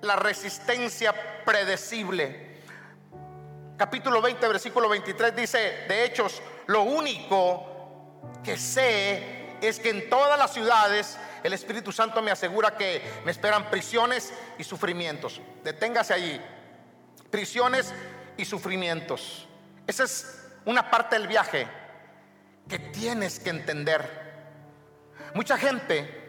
la 0.03 0.17
resistencia 0.17 1.15
predecible. 1.47 2.61
Capítulo 3.79 4.21
20, 4.21 4.47
versículo 4.47 4.91
23 4.91 5.35
dice, 5.35 5.59
de 5.89 6.05
hechos, 6.05 6.43
lo 6.67 6.83
único 6.83 8.11
que 8.45 8.59
sé 8.59 9.38
es 9.61 9.79
que 9.81 9.91
en 9.91 10.09
todas 10.09 10.39
las 10.39 10.53
ciudades 10.53 11.19
el 11.43 11.53
Espíritu 11.53 11.93
Santo 11.93 12.23
me 12.23 12.31
asegura 12.31 12.77
que 12.77 13.03
me 13.25 13.31
esperan 13.31 13.71
prisiones 13.71 14.33
y 14.59 14.65
sufrimientos. 14.65 15.41
Deténgase 15.65 16.15
allí. 16.15 16.41
Prisiones 17.31 17.93
y 18.37 18.45
sufrimientos. 18.45 19.47
Esa 19.87 20.05
es 20.05 20.43
una 20.65 20.91
parte 20.91 21.19
del 21.19 21.29
viaje 21.29 21.67
que 22.69 22.79
tienes 22.79 23.41
que 23.41 23.51
entender. 23.51 24.29
Mucha 25.35 25.57
gente 25.57 26.29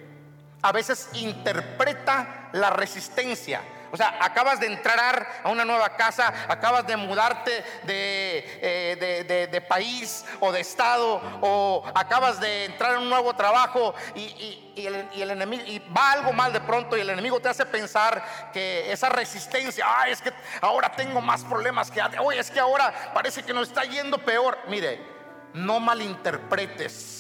a 0.62 0.72
veces 0.72 1.10
interpreta 1.14 2.50
la 2.54 2.70
resistencia 2.70 3.62
o 3.92 3.98
sea, 3.98 4.18
acabas 4.22 4.60
de 4.60 4.68
entrar 4.68 5.42
a 5.44 5.50
una 5.50 5.66
nueva 5.66 5.90
casa, 5.96 6.34
acabas 6.48 6.86
de 6.88 6.98
mudarte 6.98 7.52
de, 7.84 8.60
eh, 8.62 9.48
de, 9.52 9.62
país 9.62 10.26
o 10.40 10.52
de 10.52 10.62
estado, 10.62 11.22
o 11.42 11.84
acabas 11.94 12.40
de 12.40 12.66
entrar 12.66 12.94
en 12.94 13.00
un 13.02 13.10
nuevo 13.10 13.34
trabajo 13.36 13.94
y, 14.16 14.74
el, 14.76 15.32
enemigo, 15.32 15.64
y 15.66 15.80
va 15.80 16.14
algo 16.14 16.32
mal 16.32 16.54
de 16.54 16.62
pronto 16.62 16.96
y 16.96 17.02
el 17.02 17.10
enemigo 17.10 17.40
te 17.40 17.50
hace 17.50 17.66
pensar 17.66 18.52
que 18.54 18.92
esa 18.92 19.10
resistencia, 19.10 19.86
ah, 19.88 20.08
es 20.08 20.22
que 20.22 20.32
ahora 20.62 20.92
tengo 20.92 21.20
más 21.20 21.44
problemas 21.44 21.92
que 21.92 22.00
antes, 22.00 22.20
oye, 22.24 22.40
es 22.40 22.50
que 22.50 22.60
ahora 22.60 23.12
parece 23.14 23.44
que 23.44 23.54
nos 23.54 23.68
está 23.68 23.84
yendo 23.84 24.18
peor. 24.20 24.58
Mire, 24.68 25.02
no 25.54 25.80
malinterpretes 25.80 27.19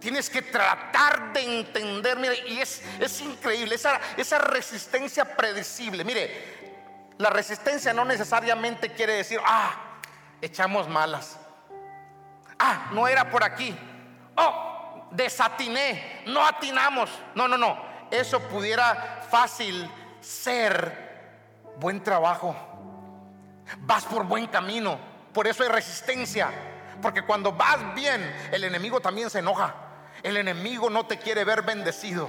Tienes 0.00 0.30
que 0.30 0.40
tratar 0.40 1.32
de 1.34 1.60
entender, 1.60 2.18
mire, 2.18 2.48
y 2.48 2.58
es, 2.58 2.82
es 2.98 3.20
increíble, 3.20 3.74
esa, 3.74 4.00
esa 4.16 4.38
resistencia 4.38 5.36
predecible. 5.36 6.04
Mire, 6.04 7.12
la 7.18 7.28
resistencia 7.28 7.92
no 7.92 8.06
necesariamente 8.06 8.92
quiere 8.94 9.12
decir, 9.14 9.38
ah, 9.44 9.98
echamos 10.40 10.88
malas. 10.88 11.38
Ah, 12.58 12.88
no 12.92 13.06
era 13.06 13.30
por 13.30 13.44
aquí. 13.44 13.76
Oh, 14.36 15.06
desatiné, 15.10 16.22
no 16.26 16.46
atinamos. 16.46 17.10
No, 17.34 17.46
no, 17.46 17.58
no. 17.58 17.78
Eso 18.10 18.40
pudiera 18.48 19.22
fácil 19.30 19.88
ser 20.20 21.74
buen 21.76 22.02
trabajo. 22.02 22.56
Vas 23.80 24.04
por 24.06 24.24
buen 24.24 24.46
camino. 24.46 24.98
Por 25.34 25.46
eso 25.46 25.62
hay 25.62 25.68
resistencia. 25.68 26.50
Porque 27.02 27.22
cuando 27.22 27.52
vas 27.52 27.94
bien, 27.94 28.48
el 28.50 28.64
enemigo 28.64 29.00
también 29.00 29.28
se 29.28 29.40
enoja. 29.40 29.74
El 30.22 30.36
enemigo 30.36 30.90
no 30.90 31.06
te 31.06 31.18
quiere 31.18 31.44
ver 31.44 31.62
bendecido. 31.62 32.28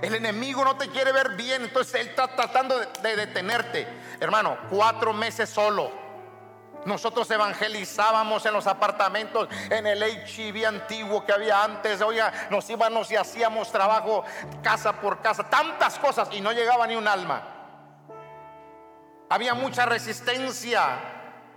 El 0.00 0.14
enemigo 0.14 0.64
no 0.64 0.76
te 0.76 0.88
quiere 0.88 1.12
ver 1.12 1.30
bien. 1.30 1.62
Entonces 1.62 1.94
él 2.00 2.08
está 2.08 2.28
tratando 2.28 2.78
de, 2.78 3.16
detenerte. 3.16 3.86
Hermano, 4.20 4.56
cuatro 4.70 5.12
meses 5.12 5.48
solo. 5.48 6.02
Nosotros 6.84 7.30
evangelizábamos 7.30 8.44
en 8.44 8.54
los 8.54 8.66
apartamentos, 8.66 9.48
en 9.70 9.86
el 9.86 10.02
HIV 10.02 10.66
antiguo 10.66 11.24
que 11.24 11.32
había 11.32 11.62
antes. 11.62 12.00
Oiga, 12.00 12.32
nos 12.50 12.68
íbamos 12.68 13.08
y 13.12 13.16
hacíamos 13.16 13.70
trabajo 13.70 14.24
casa 14.64 15.00
por 15.00 15.22
casa, 15.22 15.48
tantas 15.48 15.96
cosas 16.00 16.28
y 16.32 16.40
no 16.40 16.50
llegaba 16.50 16.86
ni 16.88 16.96
un 16.96 17.06
alma. 17.06 17.42
Había 19.28 19.54
mucha 19.54 19.86
resistencia. 19.86 20.98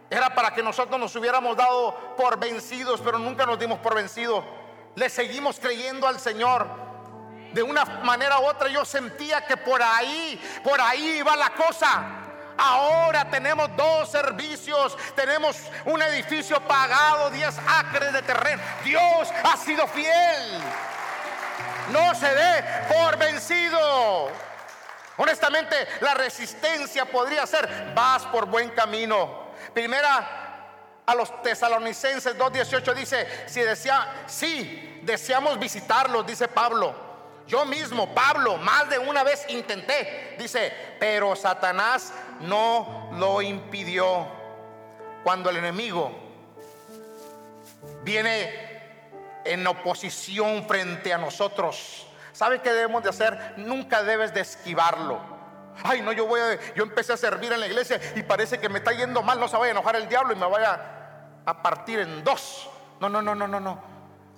Era 0.08 0.36
para 0.36 0.54
que 0.54 0.62
nosotros 0.62 1.00
nos 1.00 1.16
hubiéramos 1.16 1.58
dado 1.58 2.14
por 2.16 2.38
vencidos, 2.40 3.02
pero 3.04 3.18
nunca 3.18 3.48
nos 3.48 3.58
dimos 3.58 3.80
por 3.80 3.96
vencidos 3.96 4.46
le 4.96 5.10
seguimos 5.10 5.60
creyendo 5.60 6.08
al 6.08 6.20
Señor. 6.20 6.68
De 7.54 7.64
una 7.64 7.86
manera 7.86 8.40
u 8.40 8.46
otra 8.46 8.68
yo 8.68 8.84
sentía 8.84 9.46
que 9.46 9.56
por 9.56 9.82
ahí, 9.82 10.42
por 10.64 10.80
ahí 10.82 11.20
iba 11.20 11.36
la 11.36 11.52
cosa. 11.52 12.04
Ahora 12.58 13.30
tenemos 13.30 13.70
dos 13.76 14.10
servicios, 14.10 14.98
tenemos 15.16 15.58
un 15.86 16.02
edificio 16.02 16.60
pagado, 16.62 17.30
10 17.30 17.58
acres 17.68 18.14
de 18.14 18.22
terreno. 18.22 18.62
Dios 18.84 19.30
ha 19.44 19.58
sido 19.58 19.88
fiel. 19.88 20.62
No 21.92 22.16
se 22.16 22.34
dé 22.34 22.64
por 22.94 23.18
vencido. 23.18 24.30
Honestamente, 25.18 25.88
la 26.02 26.14
resistencia 26.14 27.06
podría 27.06 27.46
ser, 27.46 27.94
vas 27.94 28.24
por 28.26 28.46
buen 28.46 28.70
camino. 28.70 29.46
Primera 29.74 30.45
a 31.06 31.14
los 31.14 31.42
tesalonicenses 31.44 32.38
2.18 32.38 32.94
dice, 32.94 33.28
si 33.48 33.62
desea, 33.62 34.24
sí, 34.28 35.02
deseamos 35.04 35.60
visitarlos, 35.60 36.26
dice 36.26 36.48
Pablo. 36.48 37.06
Yo 37.48 37.64
mismo, 37.66 38.14
Pablo, 38.16 38.58
más 38.58 38.90
de 38.90 38.98
una 38.98 39.24
vez 39.24 39.46
intenté, 39.50 40.36
dice, 40.40 40.74
pero 41.00 41.36
Satanás 41.36 42.12
no 42.42 43.12
lo 43.14 43.42
impidió. 43.42 44.28
Cuando 45.24 45.50
el 45.50 45.58
enemigo 45.58 46.12
viene 48.04 48.82
en 49.44 49.66
oposición 49.66 50.68
frente 50.68 51.14
a 51.14 51.18
nosotros, 51.18 52.08
¿sabe 52.32 52.62
qué 52.62 52.74
debemos 52.74 53.04
de 53.04 53.10
hacer? 53.10 53.54
Nunca 53.58 54.04
debes 54.04 54.34
de 54.34 54.42
esquivarlo. 54.42 55.35
Ay, 55.84 56.02
no, 56.02 56.12
yo 56.12 56.26
voy 56.26 56.40
a, 56.40 56.74
yo 56.74 56.84
empecé 56.84 57.14
a 57.14 57.18
servir 57.18 57.52
en 57.52 57.60
la 57.60 57.68
iglesia 57.68 58.00
y 58.16 58.24
parece 58.24 58.60
que 58.60 58.70
me 58.70 58.80
está 58.80 58.92
yendo 58.92 59.22
mal, 59.22 59.40
no 59.40 59.48
se 59.48 59.58
vaya 59.58 59.70
a 59.70 59.72
enojar 59.72 59.96
el 59.96 60.08
diablo 60.08 60.34
y 60.34 60.36
me 60.36 60.48
vaya 60.48 60.80
a 61.46 61.62
partir 61.62 62.00
en 62.00 62.24
dos. 62.24 62.70
No, 63.00 63.10
no, 63.10 63.22
no, 63.22 63.36
no, 63.36 63.48
no, 63.48 63.60
no. 63.60 63.84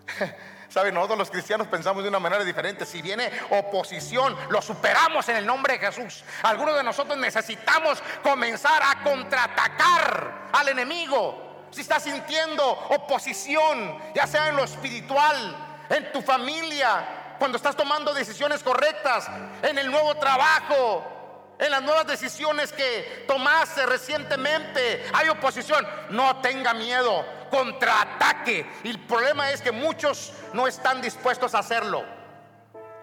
Saben, 0.69 0.93
nosotros 0.93 1.17
los 1.17 1.31
cristianos 1.31 1.67
pensamos 1.67 2.03
de 2.03 2.09
una 2.09 2.19
manera 2.19 2.43
diferente. 2.43 2.85
Si 2.85 3.01
viene 3.01 3.31
oposición, 3.51 4.35
lo 4.49 4.61
superamos 4.61 5.27
en 5.29 5.37
el 5.37 5.45
nombre 5.45 5.77
de 5.77 5.79
Jesús. 5.79 6.23
Algunos 6.43 6.75
de 6.75 6.83
nosotros 6.83 7.17
necesitamos 7.17 8.01
comenzar 8.21 8.81
a 8.83 9.01
contraatacar 9.01 10.49
al 10.51 10.67
enemigo. 10.67 11.67
Si 11.71 11.81
estás 11.81 12.03
sintiendo 12.03 12.65
oposición, 12.67 13.97
ya 14.13 14.27
sea 14.27 14.49
en 14.49 14.57
lo 14.57 14.63
espiritual, 14.63 15.55
en 15.89 16.11
tu 16.11 16.21
familia, 16.21 17.35
cuando 17.39 17.57
estás 17.57 17.75
tomando 17.75 18.13
decisiones 18.13 18.61
correctas, 18.61 19.29
en 19.61 19.77
el 19.77 19.89
nuevo 19.89 20.15
trabajo, 20.15 21.16
en 21.59 21.71
las 21.71 21.81
nuevas 21.81 22.07
decisiones 22.07 22.71
que 22.71 23.25
tomaste 23.27 23.85
recientemente. 23.85 25.05
Hay 25.13 25.29
oposición. 25.29 25.87
No 26.09 26.41
tenga 26.41 26.73
miedo. 26.73 27.25
Contraataque. 27.49 28.65
El 28.83 28.99
problema 29.05 29.51
es 29.51 29.61
que 29.61 29.71
muchos 29.71 30.33
no 30.53 30.67
están 30.67 31.01
dispuestos 31.01 31.55
a 31.55 31.59
hacerlo. 31.59 32.05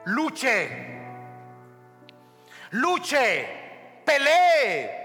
Luche. 0.07 1.03
Luche. 2.71 4.03
Pelee. 4.05 5.05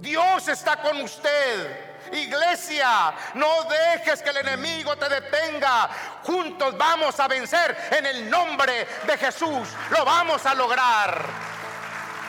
Dios 0.00 0.48
está 0.48 0.76
con 0.76 1.00
usted. 1.00 1.84
Iglesia, 2.12 3.14
no 3.34 3.64
dejes 3.64 4.22
que 4.22 4.30
el 4.30 4.36
enemigo 4.36 4.96
te 4.96 5.08
detenga. 5.08 5.88
Juntos 6.22 6.76
vamos 6.76 7.18
a 7.18 7.26
vencer 7.26 7.76
en 7.90 8.06
el 8.06 8.30
nombre 8.30 8.86
de 9.06 9.18
Jesús. 9.18 9.68
Lo 9.90 10.04
vamos 10.04 10.44
a 10.46 10.54
lograr. 10.54 11.55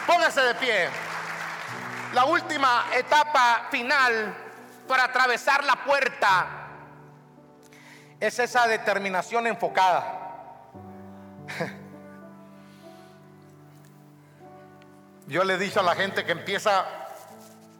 Póngase 0.07 0.41
de 0.41 0.55
pie. 0.55 0.89
La 2.13 2.25
última 2.25 2.85
etapa 2.95 3.67
final 3.69 4.33
para 4.87 5.03
atravesar 5.03 5.63
la 5.65 5.75
puerta 5.83 6.47
es 8.19 8.39
esa 8.39 8.67
determinación 8.67 9.45
enfocada. 9.45 10.23
Yo 15.27 15.43
le 15.43 15.57
dije 15.57 15.77
a 15.77 15.83
la 15.83 15.93
gente 15.93 16.25
que 16.25 16.31
empieza 16.31 16.85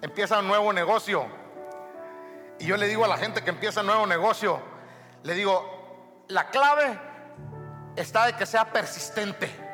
empieza 0.02 0.40
un 0.40 0.48
nuevo 0.48 0.74
negocio. 0.74 1.26
Y 2.60 2.66
yo 2.66 2.78
le 2.78 2.88
digo 2.88 3.06
a 3.06 3.08
la 3.08 3.18
gente 3.18 3.44
que 3.44 3.52
empieza 3.52 3.82
un 3.82 3.88
nuevo 3.88 4.08
negocio, 4.08 4.60
le 5.24 5.34
digo, 5.36 6.26
la 6.28 6.50
clave 6.50 7.00
está 7.96 8.26
de 8.26 8.34
que 8.34 8.46
sea 8.46 8.72
persistente. 8.72 9.67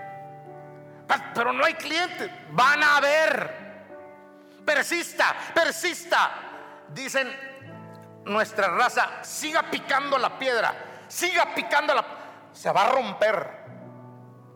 Pero 1.33 1.53
no 1.53 1.65
hay 1.65 1.73
clientes. 1.75 2.29
Van 2.51 2.81
a 2.83 2.99
ver. 2.99 3.63
Persista, 4.65 5.35
persista. 5.53 6.31
Dicen 6.89 7.31
nuestra 8.25 8.67
raza, 8.67 9.23
siga 9.23 9.63
picando 9.63 10.17
la 10.17 10.37
piedra. 10.37 10.73
Siga 11.07 11.53
picando 11.53 11.93
la... 11.93 12.05
Se 12.53 12.71
va 12.71 12.85
a 12.85 12.91
romper. 12.91 13.63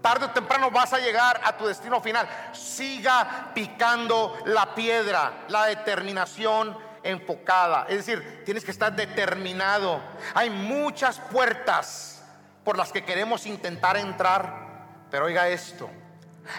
Tarde 0.01 0.25
o 0.25 0.31
temprano 0.31 0.71
vas 0.71 0.93
a 0.93 0.99
llegar 0.99 1.41
a 1.43 1.57
tu 1.57 1.65
destino 1.65 1.99
final. 2.01 2.27
Siga 2.53 3.51
picando 3.53 4.37
la 4.45 4.73
piedra. 4.73 5.45
La 5.49 5.65
determinación 5.65 6.77
enfocada. 7.03 7.85
Es 7.89 8.05
decir, 8.05 8.43
tienes 8.45 8.63
que 8.63 8.71
estar 8.71 8.95
determinado. 8.95 10.01
Hay 10.33 10.49
muchas 10.49 11.19
puertas 11.19 12.23
por 12.63 12.77
las 12.77 12.91
que 12.91 13.03
queremos 13.03 13.45
intentar 13.45 13.97
entrar. 13.97 14.67
Pero 15.09 15.25
oiga 15.25 15.47
esto, 15.47 15.89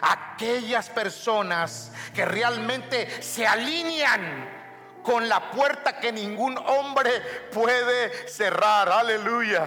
aquellas 0.00 0.88
personas 0.88 1.92
que 2.14 2.24
realmente 2.24 3.22
se 3.22 3.46
alinean 3.46 4.48
con 5.02 5.28
la 5.28 5.50
puerta 5.50 5.98
que 5.98 6.12
ningún 6.12 6.56
hombre 6.58 7.10
puede 7.52 8.28
cerrar. 8.28 8.88
Aleluya. 8.88 9.66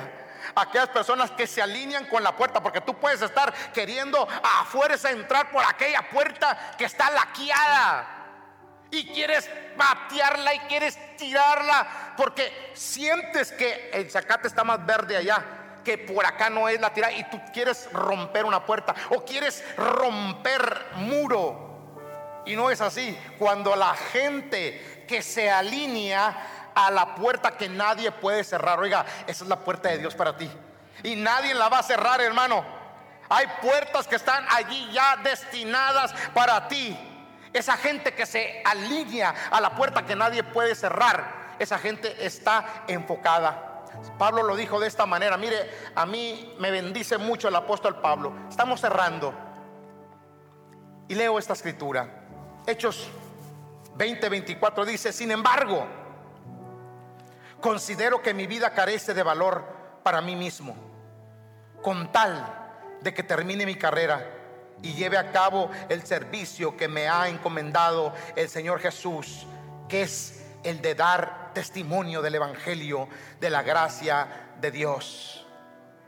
Aquellas 0.55 0.89
personas 0.89 1.32
que 1.32 1.47
se 1.47 1.61
alinean 1.61 2.05
con 2.05 2.24
la 2.24 2.36
puerta, 2.36 2.61
porque 2.61 2.82
tú 2.82 2.95
puedes 2.99 3.22
estar 3.22 3.53
queriendo 3.74 4.28
a 4.43 4.65
fuerza 4.65 5.11
entrar 5.11 5.49
por 5.51 5.63
aquella 5.63 6.09
puerta 6.09 6.74
que 6.78 6.86
está 6.86 7.09
laqueada. 7.11 8.17
Y 8.91 9.07
quieres 9.13 9.49
patearla 9.78 10.53
y 10.53 10.59
quieres 10.61 10.99
tirarla 11.15 12.13
porque 12.17 12.72
sientes 12.74 13.51
que 13.53 13.89
el 13.93 14.11
zacate 14.11 14.47
está 14.47 14.65
más 14.65 14.86
verde 14.86 15.15
allá 15.15 15.61
que 15.84 15.98
por 15.98 16.26
acá 16.26 16.50
no 16.50 16.70
es 16.70 16.80
la 16.80 16.94
tirada 16.94 17.14
y 17.14 17.24
tú 17.30 17.40
quieres 17.54 17.92
romper 17.92 18.46
una 18.46 18.66
puerta 18.66 18.96
o 19.10 19.24
quieres 19.24 19.64
romper 19.78 20.88
muro. 20.96 21.70
Y 22.46 22.56
no 22.56 22.70
es 22.70 22.82
así. 22.82 23.18
Cuando 23.38 23.76
la 23.76 23.96
gente 23.96 25.06
que 25.08 25.22
se 25.22 25.50
alinea 25.50 26.72
a 26.74 26.90
la 26.92 27.16
puerta 27.16 27.58
que 27.58 27.70
nadie 27.70 28.12
puede 28.12 28.44
cerrar, 28.44 28.80
oiga, 28.80 29.06
esa 29.28 29.44
es 29.44 29.50
la 29.50 29.60
puerta 29.60 29.90
de 29.90 30.00
Dios 30.00 30.16
para 30.16 30.36
ti. 30.36 30.50
Y 31.04 31.16
nadie 31.16 31.54
la 31.54 31.70
va 31.70 31.80
a 31.80 31.84
cerrar, 31.84 32.22
hermano. 32.22 32.64
Hay 33.30 33.46
puertas 33.62 34.08
que 34.08 34.16
están 34.16 34.46
allí 34.50 34.92
ya 34.92 35.16
destinadas 35.18 36.14
para 36.34 36.68
ti. 36.68 36.98
Esa 37.54 37.78
gente 37.78 38.14
que 38.14 38.26
se 38.26 38.62
alinea 38.66 39.34
a 39.52 39.62
la 39.62 39.76
puerta 39.76 40.06
que 40.06 40.16
nadie 40.16 40.44
puede 40.44 40.76
cerrar, 40.76 41.56
esa 41.60 41.78
gente 41.78 42.26
está 42.26 42.84
enfocada. 42.88 43.70
Pablo 44.18 44.44
lo 44.44 44.56
dijo 44.56 44.80
de 44.80 44.88
esta 44.88 45.06
manera. 45.06 45.38
Mire, 45.38 45.70
a 45.96 46.06
mí 46.06 46.56
me 46.60 46.72
bendice 46.72 47.18
mucho 47.18 47.48
el 47.48 47.56
apóstol 47.56 48.00
Pablo. 48.02 48.34
Estamos 48.50 48.80
cerrando. 48.82 49.34
Y 51.08 51.16
leo 51.16 51.38
esta 51.39 51.54
escritura. 51.54 52.08
Hechos 52.66 53.10
20:24 53.98 54.86
dice, 54.86 55.12
sin 55.12 55.32
embargo, 55.32 55.86
considero 57.60 58.22
que 58.22 58.34
mi 58.34 58.48
vida 58.48 58.74
carece 58.74 59.14
de 59.14 59.24
valor 59.24 59.64
para 60.04 60.22
mí 60.22 60.36
mismo, 60.36 60.76
con 61.82 62.12
tal 62.12 62.62
de 63.02 63.14
que 63.14 63.24
termine 63.24 63.66
mi 63.66 63.76
carrera 63.76 64.26
y 64.82 64.94
lleve 64.94 65.18
a 65.18 65.32
cabo 65.32 65.70
el 65.89 66.06
servicio 66.06 66.76
que 66.76 66.88
me 66.88 67.08
ha 67.08 67.28
encomendado 67.28 68.14
el 68.36 68.50
Señor 68.50 68.80
Jesús, 68.80 69.46
que 69.88 70.04
es 70.04 70.41
el 70.64 70.82
de 70.82 70.95
dar 70.95 71.51
testimonio 71.53 72.22
del 72.22 72.36
Evangelio 72.36 73.07
de 73.39 73.49
la 73.49 73.64
gracia 73.64 74.53
de 74.59 74.72
Dios. 74.72 75.45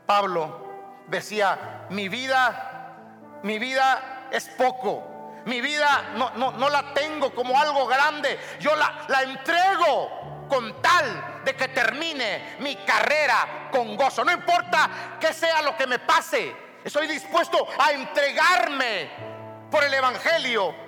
Pablo 0.06 1.04
decía, 1.06 1.86
mi 1.90 2.08
vida, 2.08 3.40
mi 3.42 3.58
vida 3.58 4.28
es 4.30 4.48
poco. 4.50 5.10
Mi 5.46 5.60
vida 5.60 6.12
no, 6.14 6.52
no, 6.52 6.70
la 6.70 6.94
tengo 6.94 7.34
como 7.34 7.60
algo 7.60 7.86
grande. 7.86 8.38
Yo 8.60 8.74
la, 8.76 9.04
la 9.08 9.22
entrego 9.22 10.46
con 10.48 10.80
tal 10.80 11.42
de 11.44 11.54
que 11.54 11.68
termine 11.68 12.56
mi 12.60 12.76
carrera 12.76 13.68
con 13.70 13.94
gozo. 13.96 14.24
No 14.24 14.32
importa 14.32 15.18
que 15.20 15.32
sea 15.34 15.60
lo 15.60 15.76
que 15.76 15.86
me 15.86 15.98
pase. 15.98 16.56
Estoy 16.82 17.06
dispuesto 17.06 17.66
a 17.78 17.92
entregarme 17.92 19.10
por 19.70 19.84
el 19.84 19.92
Evangelio. 19.92 20.83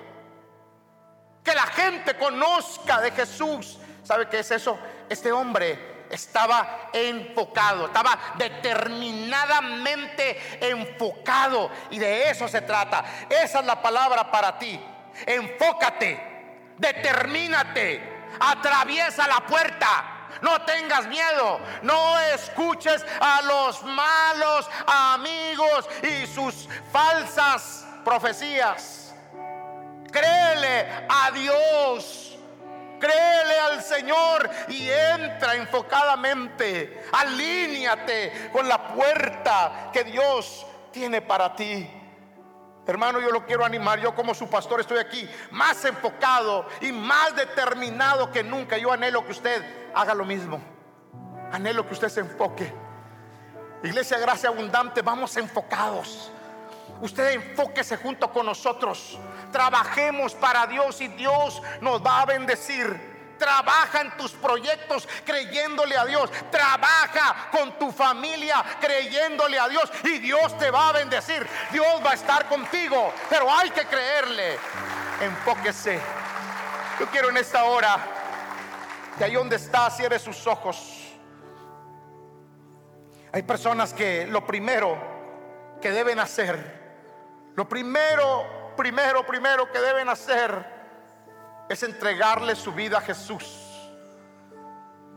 Que 1.47 1.55
la 1.55 1.67
gente 1.67 2.17
conozca 2.17 2.99
de 2.99 3.11
Jesús 3.11 3.77
¿Sabe 4.07 4.27
qué 4.29 4.39
es 4.39 4.49
eso? 4.51 4.79
Este 5.09 5.33
hombre 5.33 6.05
estaba 6.09 6.89
enfocado, 6.93 7.87
estaba 7.87 8.17
determinadamente 8.37 10.59
enfocado. 10.61 11.69
Y 11.89 11.99
de 11.99 12.29
eso 12.29 12.47
se 12.47 12.61
trata. 12.61 13.03
Esa 13.29 13.59
es 13.59 13.65
la 13.65 13.81
palabra 13.81 14.31
para 14.31 14.57
ti. 14.57 14.79
Enfócate, 15.25 16.71
determínate, 16.77 18.29
atraviesa 18.39 19.27
la 19.27 19.45
puerta. 19.45 20.29
No 20.41 20.61
tengas 20.61 21.05
miedo, 21.07 21.59
no 21.81 22.17
escuches 22.33 23.05
a 23.19 23.41
los 23.41 23.83
malos 23.83 24.69
amigos 24.85 25.89
y 26.01 26.25
sus 26.27 26.69
falsas 26.93 27.85
profecías. 28.05 29.06
Créele 30.19 30.87
a 31.09 31.31
Dios 31.31 32.27
Créele 32.99 33.59
al 33.59 33.83
Señor 33.83 34.49
y 34.69 34.89
entra 34.89 35.55
enfocadamente. 35.55 37.03
Alíñate 37.11 38.49
con 38.51 38.67
la 38.67 38.87
puerta 38.93 39.89
que 39.93 40.03
Dios 40.03 40.65
tiene 40.91 41.21
para 41.21 41.55
ti. 41.55 41.89
Hermano, 42.87 43.19
yo 43.19 43.29
lo 43.31 43.45
quiero 43.45 43.65
animar. 43.65 43.99
Yo 43.99 44.15
como 44.15 44.33
su 44.33 44.49
pastor 44.49 44.79
estoy 44.79 44.97
aquí 44.97 45.29
más 45.51 45.83
enfocado 45.85 46.67
y 46.81 46.91
más 46.91 47.35
determinado 47.35 48.31
que 48.31 48.43
nunca. 48.43 48.77
Yo 48.77 48.91
anhelo 48.91 49.25
que 49.25 49.31
usted 49.31 49.63
haga 49.93 50.13
lo 50.13 50.25
mismo. 50.25 50.59
Anhelo 51.51 51.85
que 51.85 51.93
usted 51.93 52.09
se 52.09 52.21
enfoque. 52.21 52.73
Iglesia 53.83 54.17
Gracia 54.17 54.49
Abundante, 54.49 55.01
vamos 55.01 55.37
enfocados. 55.37 56.31
Usted 57.01 57.31
enfóquese 57.31 57.97
junto 57.97 58.31
con 58.31 58.45
nosotros. 58.45 59.17
Trabajemos 59.51 60.33
para 60.33 60.65
Dios 60.67 60.99
y 61.01 61.07
Dios 61.09 61.61
nos 61.81 62.03
va 62.03 62.21
a 62.21 62.25
bendecir. 62.25 63.17
Trabaja 63.37 64.01
en 64.01 64.17
tus 64.17 64.31
proyectos 64.31 65.07
creyéndole 65.23 65.95
a 65.95 66.05
Dios. 66.05 66.31
Trabaja 66.49 67.49
con 67.51 67.77
tu 67.77 67.91
familia 67.91 68.63
creyéndole 68.79 69.59
a 69.59 69.67
Dios 69.67 69.91
y 70.03 70.17
Dios 70.17 70.57
te 70.57 70.71
va 70.71 70.89
a 70.89 70.93
bendecir. 70.93 71.47
Dios 71.71 72.01
va 72.03 72.11
a 72.11 72.15
estar 72.15 72.47
contigo, 72.47 73.13
pero 73.29 73.51
hay 73.51 73.69
que 73.69 73.85
creerle. 73.85 74.57
Enfóquese. 75.21 75.99
Yo 76.99 77.05
quiero 77.07 77.29
en 77.29 77.37
esta 77.37 77.65
hora 77.65 77.97
que 79.17 79.23
ahí 79.23 79.33
donde 79.33 79.57
está 79.57 79.89
cierre 79.91 80.17
sus 80.17 80.47
ojos. 80.47 80.93
Hay 83.31 83.43
personas 83.43 83.93
que 83.93 84.25
lo 84.25 84.47
primero 84.47 84.97
que 85.79 85.91
deben 85.91 86.19
hacer 86.19 86.76
lo 87.57 87.67
primero, 87.67 88.73
primero, 88.77 89.25
primero 89.25 89.71
que 89.71 89.79
deben 89.79 90.07
hacer 90.09 90.63
es 91.67 91.81
entregarle 91.81 92.55
su 92.55 92.71
vida 92.71 92.99
a 92.99 93.01
Jesús. 93.01 93.43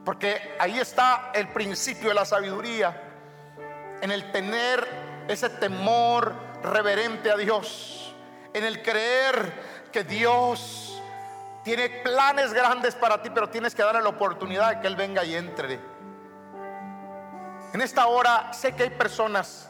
Porque 0.06 0.56
ahí 0.58 0.80
está 0.80 1.32
el 1.34 1.48
principio 1.48 2.08
de 2.08 2.14
la 2.14 2.24
sabiduría, 2.24 2.98
en 4.00 4.10
el 4.10 4.32
tener 4.32 4.88
ese 5.28 5.50
temor 5.50 6.34
reverente 6.62 7.30
a 7.30 7.36
Dios, 7.36 8.14
en 8.54 8.64
el 8.64 8.80
creer 8.80 9.52
que 9.92 10.02
Dios 10.02 10.98
tiene 11.62 11.90
planes 11.90 12.54
grandes 12.54 12.94
para 12.94 13.20
ti, 13.20 13.28
pero 13.28 13.50
tienes 13.50 13.74
que 13.74 13.82
darle 13.82 14.00
la 14.00 14.08
oportunidad 14.08 14.70
de 14.70 14.80
que 14.80 14.86
Él 14.86 14.96
venga 14.96 15.22
y 15.24 15.34
entre. 15.34 15.78
En 17.74 17.82
esta 17.82 18.06
hora 18.06 18.50
sé 18.54 18.74
que 18.74 18.84
hay 18.84 18.90
personas 18.90 19.68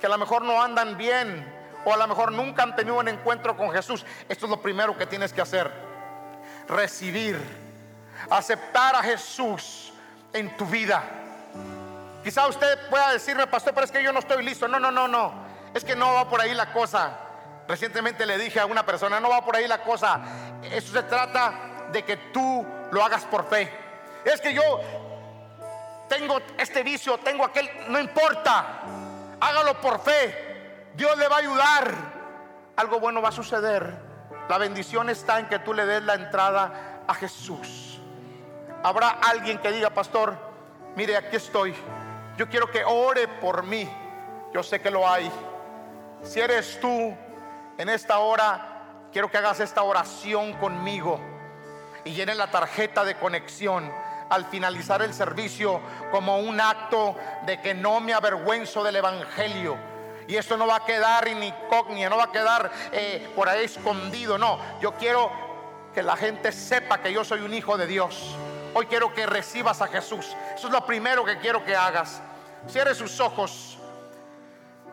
que 0.00 0.06
a 0.06 0.08
lo 0.08 0.18
mejor 0.18 0.42
no 0.42 0.60
andan 0.60 0.98
bien 0.98 1.57
o 1.84 1.92
a 1.92 1.96
lo 1.96 2.06
mejor 2.06 2.32
nunca 2.32 2.62
han 2.62 2.74
tenido 2.76 2.98
un 2.98 3.08
encuentro 3.08 3.56
con 3.56 3.70
Jesús. 3.70 4.04
Esto 4.28 4.46
es 4.46 4.50
lo 4.50 4.60
primero 4.60 4.96
que 4.96 5.06
tienes 5.06 5.32
que 5.32 5.40
hacer. 5.40 5.70
Recibir, 6.68 7.38
aceptar 8.30 8.94
a 8.96 9.02
Jesús 9.02 9.92
en 10.32 10.56
tu 10.56 10.66
vida. 10.66 11.02
Quizá 12.22 12.46
usted 12.46 12.88
pueda 12.90 13.12
decirme, 13.12 13.46
pastor, 13.46 13.72
pero 13.74 13.84
es 13.84 13.92
que 13.92 14.02
yo 14.02 14.12
no 14.12 14.18
estoy 14.18 14.44
listo. 14.44 14.68
No, 14.68 14.78
no, 14.78 14.90
no, 14.90 15.08
no. 15.08 15.32
Es 15.74 15.84
que 15.84 15.96
no 15.96 16.12
va 16.14 16.28
por 16.28 16.40
ahí 16.40 16.54
la 16.54 16.72
cosa. 16.72 17.18
Recientemente 17.66 18.26
le 18.26 18.38
dije 18.38 18.60
a 18.60 18.66
una 18.66 18.84
persona, 18.84 19.20
no 19.20 19.30
va 19.30 19.44
por 19.44 19.56
ahí 19.56 19.68
la 19.68 19.82
cosa. 19.82 20.20
Eso 20.62 20.92
se 20.92 21.02
trata 21.04 21.88
de 21.92 22.02
que 22.02 22.16
tú 22.16 22.66
lo 22.90 23.04
hagas 23.04 23.24
por 23.24 23.48
fe. 23.48 23.72
Es 24.24 24.40
que 24.40 24.52
yo 24.52 24.62
tengo 26.08 26.40
este 26.56 26.82
vicio, 26.82 27.18
tengo 27.18 27.44
aquel, 27.44 27.70
no 27.88 28.00
importa. 28.00 28.80
Hágalo 29.40 29.80
por 29.80 30.00
fe. 30.00 30.47
Dios 30.98 31.16
le 31.16 31.28
va 31.28 31.36
a 31.36 31.38
ayudar. 31.38 31.94
Algo 32.74 32.98
bueno 32.98 33.22
va 33.22 33.28
a 33.28 33.32
suceder. 33.32 33.96
La 34.48 34.58
bendición 34.58 35.08
está 35.08 35.38
en 35.38 35.46
que 35.46 35.60
tú 35.60 35.72
le 35.72 35.86
des 35.86 36.02
la 36.02 36.14
entrada 36.14 37.04
a 37.06 37.14
Jesús. 37.14 38.00
Habrá 38.82 39.10
alguien 39.10 39.58
que 39.58 39.70
diga, 39.70 39.90
pastor, 39.90 40.36
mire, 40.96 41.16
aquí 41.16 41.36
estoy. 41.36 41.72
Yo 42.36 42.48
quiero 42.48 42.68
que 42.72 42.82
ore 42.84 43.28
por 43.28 43.62
mí. 43.62 43.88
Yo 44.52 44.64
sé 44.64 44.80
que 44.80 44.90
lo 44.90 45.08
hay. 45.08 45.30
Si 46.24 46.40
eres 46.40 46.80
tú 46.80 47.16
en 47.78 47.88
esta 47.88 48.18
hora, 48.18 49.06
quiero 49.12 49.30
que 49.30 49.38
hagas 49.38 49.60
esta 49.60 49.84
oración 49.84 50.54
conmigo 50.54 51.20
y 52.04 52.12
llene 52.12 52.34
la 52.34 52.50
tarjeta 52.50 53.04
de 53.04 53.14
conexión 53.14 53.88
al 54.30 54.46
finalizar 54.46 55.00
el 55.02 55.14
servicio 55.14 55.80
como 56.10 56.40
un 56.40 56.60
acto 56.60 57.14
de 57.46 57.60
que 57.60 57.72
no 57.72 58.00
me 58.00 58.14
avergüenzo 58.14 58.82
del 58.82 58.96
Evangelio. 58.96 59.87
Y 60.28 60.36
esto 60.36 60.58
no 60.58 60.66
va 60.66 60.76
a 60.76 60.84
quedar 60.84 61.26
incógnito, 61.26 62.10
no 62.10 62.18
va 62.18 62.24
a 62.24 62.30
quedar 62.30 62.70
eh, 62.92 63.32
por 63.34 63.48
ahí 63.48 63.64
escondido, 63.64 64.36
no. 64.36 64.60
Yo 64.78 64.92
quiero 64.92 65.32
que 65.94 66.02
la 66.02 66.16
gente 66.16 66.52
sepa 66.52 66.98
que 66.98 67.10
yo 67.10 67.24
soy 67.24 67.40
un 67.40 67.54
hijo 67.54 67.78
de 67.78 67.86
Dios. 67.86 68.36
Hoy 68.74 68.84
quiero 68.86 69.14
que 69.14 69.24
recibas 69.24 69.80
a 69.80 69.86
Jesús. 69.86 70.36
Eso 70.54 70.66
es 70.66 70.72
lo 70.72 70.84
primero 70.84 71.24
que 71.24 71.38
quiero 71.38 71.64
que 71.64 71.74
hagas. 71.74 72.20
Cierre 72.68 72.94
sus 72.94 73.18
ojos 73.20 73.78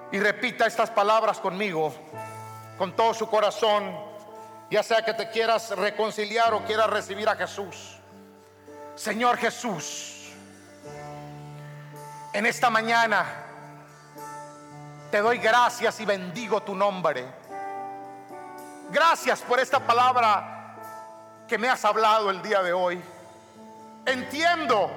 y 0.09 0.19
repita 0.19 0.67
estas 0.67 0.89
palabras 0.89 1.39
conmigo, 1.39 1.93
con 2.77 2.95
todo 2.95 3.13
su 3.13 3.27
corazón, 3.27 3.93
ya 4.71 4.83
sea 4.83 5.03
que 5.03 5.13
te 5.13 5.29
quieras 5.31 5.71
reconciliar 5.71 6.53
o 6.53 6.63
quieras 6.63 6.89
recibir 6.89 7.27
a 7.27 7.35
Jesús. 7.35 7.97
Señor 8.95 9.35
Jesús, 9.35 10.31
en 12.31 12.45
esta 12.45 12.69
mañana 12.69 13.44
te 15.15 15.21
doy 15.21 15.37
gracias 15.37 16.01
y 16.01 16.05
bendigo 16.05 16.61
tu 16.61 16.75
nombre. 16.75 17.25
Gracias 18.91 19.39
por 19.43 19.61
esta 19.61 19.79
palabra 19.79 20.75
que 21.47 21.57
me 21.57 21.69
has 21.69 21.85
hablado 21.85 22.29
el 22.29 22.41
día 22.41 22.61
de 22.61 22.73
hoy. 22.73 23.01
Entiendo 24.05 24.91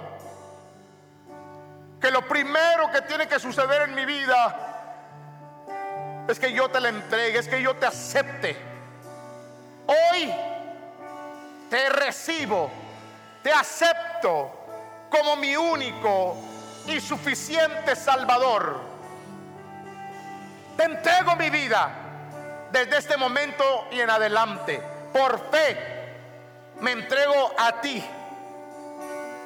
que 2.01 2.11
lo 2.11 2.27
primero 2.27 2.91
que 2.91 3.03
tiene 3.03 3.29
que 3.29 3.39
suceder 3.39 3.83
en 3.83 3.95
mi 3.95 4.05
vida 4.05 4.57
es 6.27 6.41
que 6.41 6.53
yo 6.53 6.69
te 6.69 6.81
la 6.81 6.89
entregue, 6.89 7.39
es 7.39 7.47
que 7.47 7.63
yo 7.63 7.77
te 7.77 7.87
acepte. 7.87 8.57
Hoy 9.87 10.35
te 11.71 11.91
recibo 11.91 12.69
te 13.45 13.53
acepto 13.53 14.51
como 15.11 15.37
mi 15.37 15.55
único 15.55 16.37
y 16.89 16.99
suficiente 16.99 17.95
Salvador. 17.95 18.88
Te 20.79 20.85
entrego 20.85 21.35
mi 21.35 21.51
vida 21.51 21.91
desde 22.71 22.99
este 22.99 23.17
momento 23.17 23.89
y 23.91 24.01
en 24.01 24.11
adelante. 24.11 24.81
Por 25.13 25.51
fe 25.51 25.77
me 26.81 26.93
entrego 26.93 27.53
a 27.59 27.81
ti. 27.81 28.05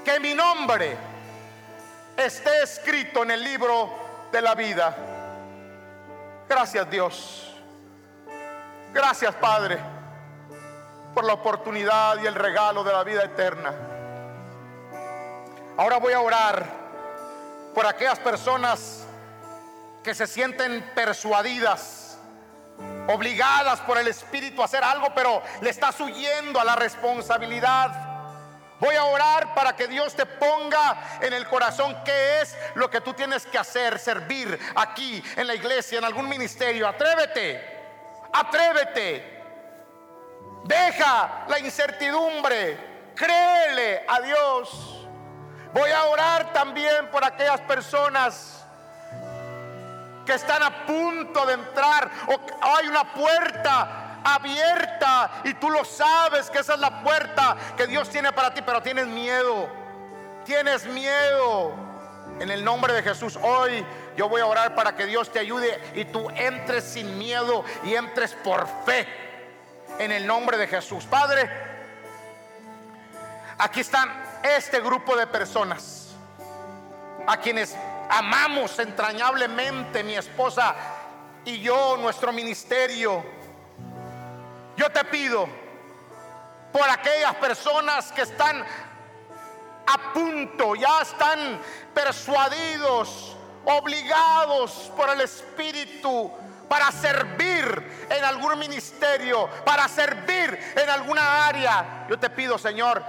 Que 0.05 0.20
mi 0.20 0.35
nombre 0.35 0.95
esté 2.18 2.62
escrito 2.62 3.22
en 3.22 3.30
el 3.30 3.43
libro 3.43 3.89
de 4.30 4.43
la 4.43 4.55
vida. 4.55 4.95
Gracias 6.51 6.91
Dios. 6.91 7.57
Gracias 8.93 9.35
Padre 9.37 9.78
por 11.14 11.24
la 11.24 11.33
oportunidad 11.33 12.18
y 12.22 12.26
el 12.26 12.35
regalo 12.35 12.85
de 12.85 12.93
la 12.93 13.05
vida 13.05 13.24
eterna. 13.24 13.72
Ahora 15.78 15.97
voy 15.97 16.12
a 16.12 16.20
orar 16.20 16.66
por 17.74 17.87
aquellas 17.87 18.18
personas 18.18 19.07
que 20.03 20.14
se 20.14 20.26
sienten 20.26 20.92
persuadidas, 20.94 22.18
obligadas 23.09 23.80
por 23.80 23.98
el 23.98 24.09
Espíritu 24.09 24.62
a 24.62 24.64
hacer 24.64 24.82
algo, 24.82 25.14
pero 25.14 25.42
le 25.61 25.70
estás 25.70 26.00
huyendo 26.00 26.61
a 26.61 26.64
la 26.64 26.76
responsabilidad. 26.76 28.11
Voy 28.80 28.96
a 28.96 29.05
orar 29.05 29.55
para 29.55 29.76
que 29.76 29.86
Dios 29.86 30.14
te 30.14 30.26
ponga 30.26 31.18
en 31.20 31.32
el 31.32 31.46
corazón 31.46 31.96
qué 32.05 32.40
es 32.40 32.57
lo 32.74 32.90
que 32.90 33.00
tú 33.00 33.14
tienes 33.14 33.46
que 33.46 33.57
hacer, 33.57 33.96
servir 33.98 34.59
aquí 34.74 35.22
en 35.36 35.46
la 35.46 35.55
iglesia, 35.55 35.98
en 35.98 36.05
algún 36.05 36.28
ministerio. 36.28 36.88
Atrévete, 36.88 37.62
atrévete. 38.32 39.40
Deja 40.64 41.44
la 41.46 41.61
incertidumbre. 41.61 43.12
Créele 43.14 44.05
a 44.09 44.20
Dios. 44.20 45.07
Voy 45.72 45.90
a 45.90 46.05
orar 46.07 46.53
también 46.53 47.09
por 47.11 47.24
aquellas 47.24 47.61
personas 47.61 48.62
que 50.25 50.35
están 50.35 50.62
a 50.62 50.87
punto 50.87 51.47
de 51.47 51.55
entrar 51.55 52.11
o 52.29 52.41
hay 52.61 52.89
una 52.89 53.12
puerta 53.12 54.20
abierta 54.25 55.43
y 55.45 55.55
tú 55.55 55.70
lo 55.70 55.85
sabes 55.85 56.51
que 56.51 56.59
esa 56.59 56.75
es 56.75 56.81
la 56.81 57.03
puerta 57.03 57.57
que 57.77 57.87
Dios 57.87 58.09
tiene 58.09 58.33
para 58.33 58.53
ti, 58.55 58.62
pero 58.64 58.83
tienes 58.83 59.07
miedo. 59.07 59.68
Tienes 60.45 60.87
miedo. 60.87 61.73
En 62.41 62.51
el 62.51 62.64
nombre 62.64 62.93
de 62.93 63.03
Jesús, 63.03 63.39
hoy 63.41 63.85
yo 64.16 64.29
voy 64.29 64.41
a 64.41 64.47
orar 64.47 64.75
para 64.75 64.97
que 64.97 65.07
Dios 65.07 65.31
te 65.31 65.39
ayude 65.39 65.81
y 65.95 66.05
tú 66.07 66.29
entres 66.31 66.85
sin 66.85 67.18
miedo 67.18 67.64
y 67.85 67.95
entres 67.95 68.35
por 68.35 68.66
fe 68.85 69.07
en 69.99 70.11
el 70.12 70.27
nombre 70.27 70.57
de 70.57 70.66
Jesús. 70.66 71.05
Padre, 71.05 71.49
aquí 73.59 73.81
están 73.81 74.11
este 74.43 74.81
grupo 74.81 75.16
de 75.16 75.27
personas 75.27 76.14
a 77.27 77.37
quienes 77.37 77.77
amamos 78.13 78.79
entrañablemente, 78.79 80.05
mi 80.05 80.15
esposa 80.15 80.75
y 81.45 81.61
yo, 81.61 81.97
nuestro 81.97 82.33
ministerio. 82.33 83.25
Yo 84.77 84.91
te 84.91 85.05
pido 85.05 85.49
por 86.71 86.89
aquellas 86.89 87.35
personas 87.37 88.13
que 88.13 88.23
están 88.23 88.65
a 89.87 90.13
punto, 90.13 90.75
ya 90.75 91.03
están 91.03 91.59
persuadidos, 91.95 93.37
obligados 93.65 94.93
por 94.97 95.09
el 95.11 95.23
Espíritu 95.23 96.31
para 96.69 96.93
servir 96.93 98.07
en 98.11 98.25
algún 98.25 98.59
ministerio, 98.59 99.49
para 99.65 99.89
servir 99.89 100.59
en 100.77 100.91
alguna 100.91 101.47
área. 101.47 102.07
Yo 102.09 102.19
te 102.19 102.31
pido, 102.31 102.59
Señor, 102.59 103.03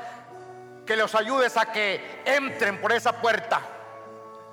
que 0.86 0.96
los 0.96 1.14
ayudes 1.16 1.58
a 1.58 1.72
que 1.72 2.22
entren 2.26 2.80
por 2.80 2.92
esa 2.92 3.14
puerta, 3.22 3.62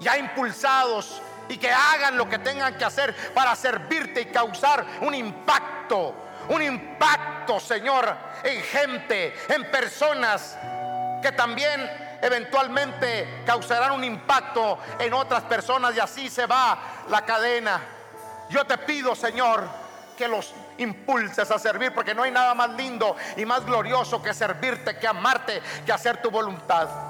ya 0.01 0.17
impulsados, 0.19 1.23
y 1.51 1.59
que 1.59 1.71
hagan 1.71 2.17
lo 2.17 2.29
que 2.29 2.39
tengan 2.39 2.79
que 2.79 2.85
hacer 2.85 3.15
para 3.35 3.57
servirte 3.57 4.21
y 4.21 4.27
causar 4.27 4.87
un 5.01 5.15
impacto, 5.15 6.15
un 6.49 6.63
impacto, 6.63 7.59
Señor, 7.59 8.17
en 8.45 8.63
gente, 8.63 9.35
en 9.49 9.69
personas 9.71 10.57
que 11.21 11.33
también 11.33 11.91
eventualmente 12.23 13.43
causarán 13.45 13.93
un 13.93 14.05
impacto 14.05 14.79
en 14.99 15.13
otras 15.13 15.43
personas 15.43 15.95
y 15.97 16.01
así 16.01 16.31
se 16.31 16.47
va 16.47 16.79
la 17.09 17.25
cadena. 17.25 17.81
Yo 18.49 18.65
te 18.65 18.79
pido, 18.79 19.17
Señor, 19.17 19.69
que 20.17 20.29
los 20.29 20.55
impulses 20.79 21.51
a 21.51 21.59
servir, 21.59 21.93
porque 21.93 22.15
no 22.15 22.23
hay 22.23 22.31
nada 22.31 22.55
más 22.55 22.71
lindo 22.71 23.17
y 23.37 23.45
más 23.45 23.65
glorioso 23.67 24.23
que 24.23 24.33
servirte, 24.35 24.99
que 24.99 25.09
amarte, 25.09 25.61
que 25.85 25.93
hacer 25.93 26.23
tu 26.23 26.31
voluntad. 26.31 27.10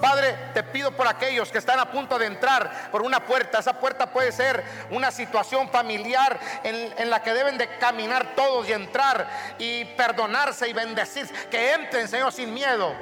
Padre, 0.00 0.36
te 0.54 0.62
pido 0.62 0.92
por 0.92 1.08
aquellos 1.08 1.50
que 1.50 1.58
están 1.58 1.80
a 1.80 1.90
punto 1.90 2.18
de 2.18 2.26
entrar 2.26 2.90
por 2.90 3.02
una 3.02 3.24
puerta. 3.24 3.58
Esa 3.58 3.74
puerta 3.74 4.10
puede 4.12 4.32
ser 4.32 4.62
una 4.90 5.10
situación 5.10 5.68
familiar 5.70 6.38
en, 6.62 7.10
la 7.10 7.22
que 7.22 7.34
deben 7.34 7.58
de 7.58 7.78
caminar 7.78 8.34
todos 8.36 8.68
y 8.68 8.72
entrar 8.72 9.28
y 9.58 9.84
perdonarse 9.84 10.68
y 10.68 10.72
bendecir. 10.72 11.26
Que 11.50 11.74
entren, 11.74 12.08
Señor, 12.08 12.32
sin 12.32 12.54
miedo. 12.54 12.94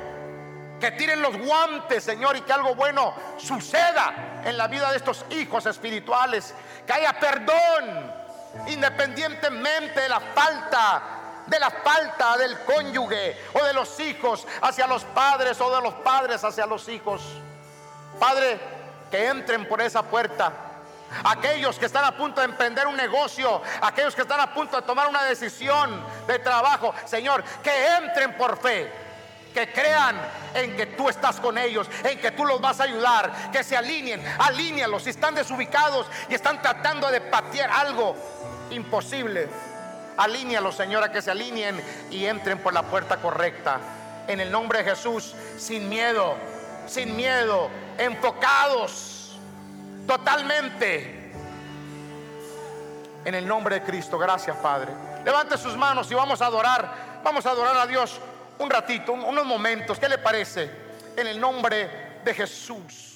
Que 0.80 0.90
tiren 0.92 1.22
los 1.22 1.36
guantes, 1.38 2.04
Señor, 2.04 2.36
y 2.36 2.42
que 2.42 2.52
algo 2.52 2.74
bueno 2.74 3.14
suceda 3.38 4.42
en 4.44 4.56
la 4.56 4.68
vida 4.68 4.90
de 4.90 4.98
estos 4.98 5.24
hijos 5.30 5.66
espirituales. 5.66 6.54
Que 6.86 6.92
haya 6.92 7.18
perdón 7.18 8.26
independientemente 8.68 10.00
de 10.00 10.08
la 10.08 10.20
falta 10.20 11.15
de 11.46 11.58
la 11.58 11.70
falta 11.70 12.36
del 12.36 12.58
cónyuge 12.60 13.36
o 13.54 13.64
de 13.64 13.72
los 13.72 13.98
hijos 14.00 14.46
hacia 14.60 14.86
los 14.86 15.04
padres 15.04 15.60
o 15.60 15.74
de 15.74 15.80
los 15.80 15.94
padres 15.94 16.42
hacia 16.44 16.66
los 16.66 16.88
hijos. 16.88 17.22
Padre, 18.18 18.58
que 19.10 19.28
entren 19.28 19.68
por 19.68 19.80
esa 19.80 20.02
puerta. 20.02 20.52
Aquellos 21.24 21.78
que 21.78 21.86
están 21.86 22.04
a 22.04 22.16
punto 22.16 22.40
de 22.40 22.46
emprender 22.46 22.86
un 22.86 22.96
negocio, 22.96 23.62
aquellos 23.80 24.14
que 24.14 24.22
están 24.22 24.40
a 24.40 24.52
punto 24.52 24.76
de 24.76 24.82
tomar 24.82 25.08
una 25.08 25.22
decisión 25.22 26.04
de 26.26 26.38
trabajo, 26.40 26.92
Señor, 27.04 27.44
que 27.62 27.86
entren 27.94 28.36
por 28.36 28.58
fe, 28.58 28.90
que 29.54 29.72
crean 29.72 30.20
en 30.52 30.76
que 30.76 30.86
tú 30.86 31.08
estás 31.08 31.40
con 31.40 31.56
ellos, 31.58 31.88
en 32.02 32.18
que 32.18 32.32
tú 32.32 32.44
los 32.44 32.60
vas 32.60 32.80
a 32.80 32.84
ayudar, 32.84 33.50
que 33.52 33.62
se 33.62 33.76
alineen, 33.76 34.22
alínealos 34.38 35.04
si 35.04 35.10
están 35.10 35.34
desubicados 35.34 36.06
y 36.28 36.34
están 36.34 36.60
tratando 36.60 37.08
de 37.10 37.20
patear 37.20 37.70
algo 37.70 38.16
imposible. 38.70 39.48
Alínealos, 40.16 40.74
Señora, 40.74 41.10
que 41.10 41.22
se 41.22 41.30
alineen 41.30 41.82
y 42.10 42.26
entren 42.26 42.58
por 42.58 42.72
la 42.72 42.82
puerta 42.82 43.16
correcta. 43.18 43.80
En 44.26 44.40
el 44.40 44.50
nombre 44.50 44.82
de 44.82 44.90
Jesús, 44.90 45.34
sin 45.58 45.88
miedo, 45.88 46.34
sin 46.86 47.14
miedo, 47.16 47.70
enfocados 47.98 49.38
totalmente. 50.06 51.32
En 53.24 53.34
el 53.34 53.46
nombre 53.46 53.80
de 53.80 53.86
Cristo, 53.86 54.18
gracias 54.18 54.56
Padre. 54.58 54.92
Levante 55.24 55.58
sus 55.58 55.76
manos 55.76 56.10
y 56.10 56.14
vamos 56.14 56.40
a 56.40 56.46
adorar. 56.46 57.20
Vamos 57.24 57.44
a 57.44 57.50
adorar 57.50 57.76
a 57.76 57.86
Dios 57.86 58.20
un 58.58 58.70
ratito, 58.70 59.12
unos 59.12 59.44
momentos. 59.44 59.98
¿Qué 59.98 60.08
le 60.08 60.18
parece? 60.18 60.70
En 61.16 61.26
el 61.26 61.40
nombre 61.40 62.20
de 62.24 62.34
Jesús. 62.34 63.15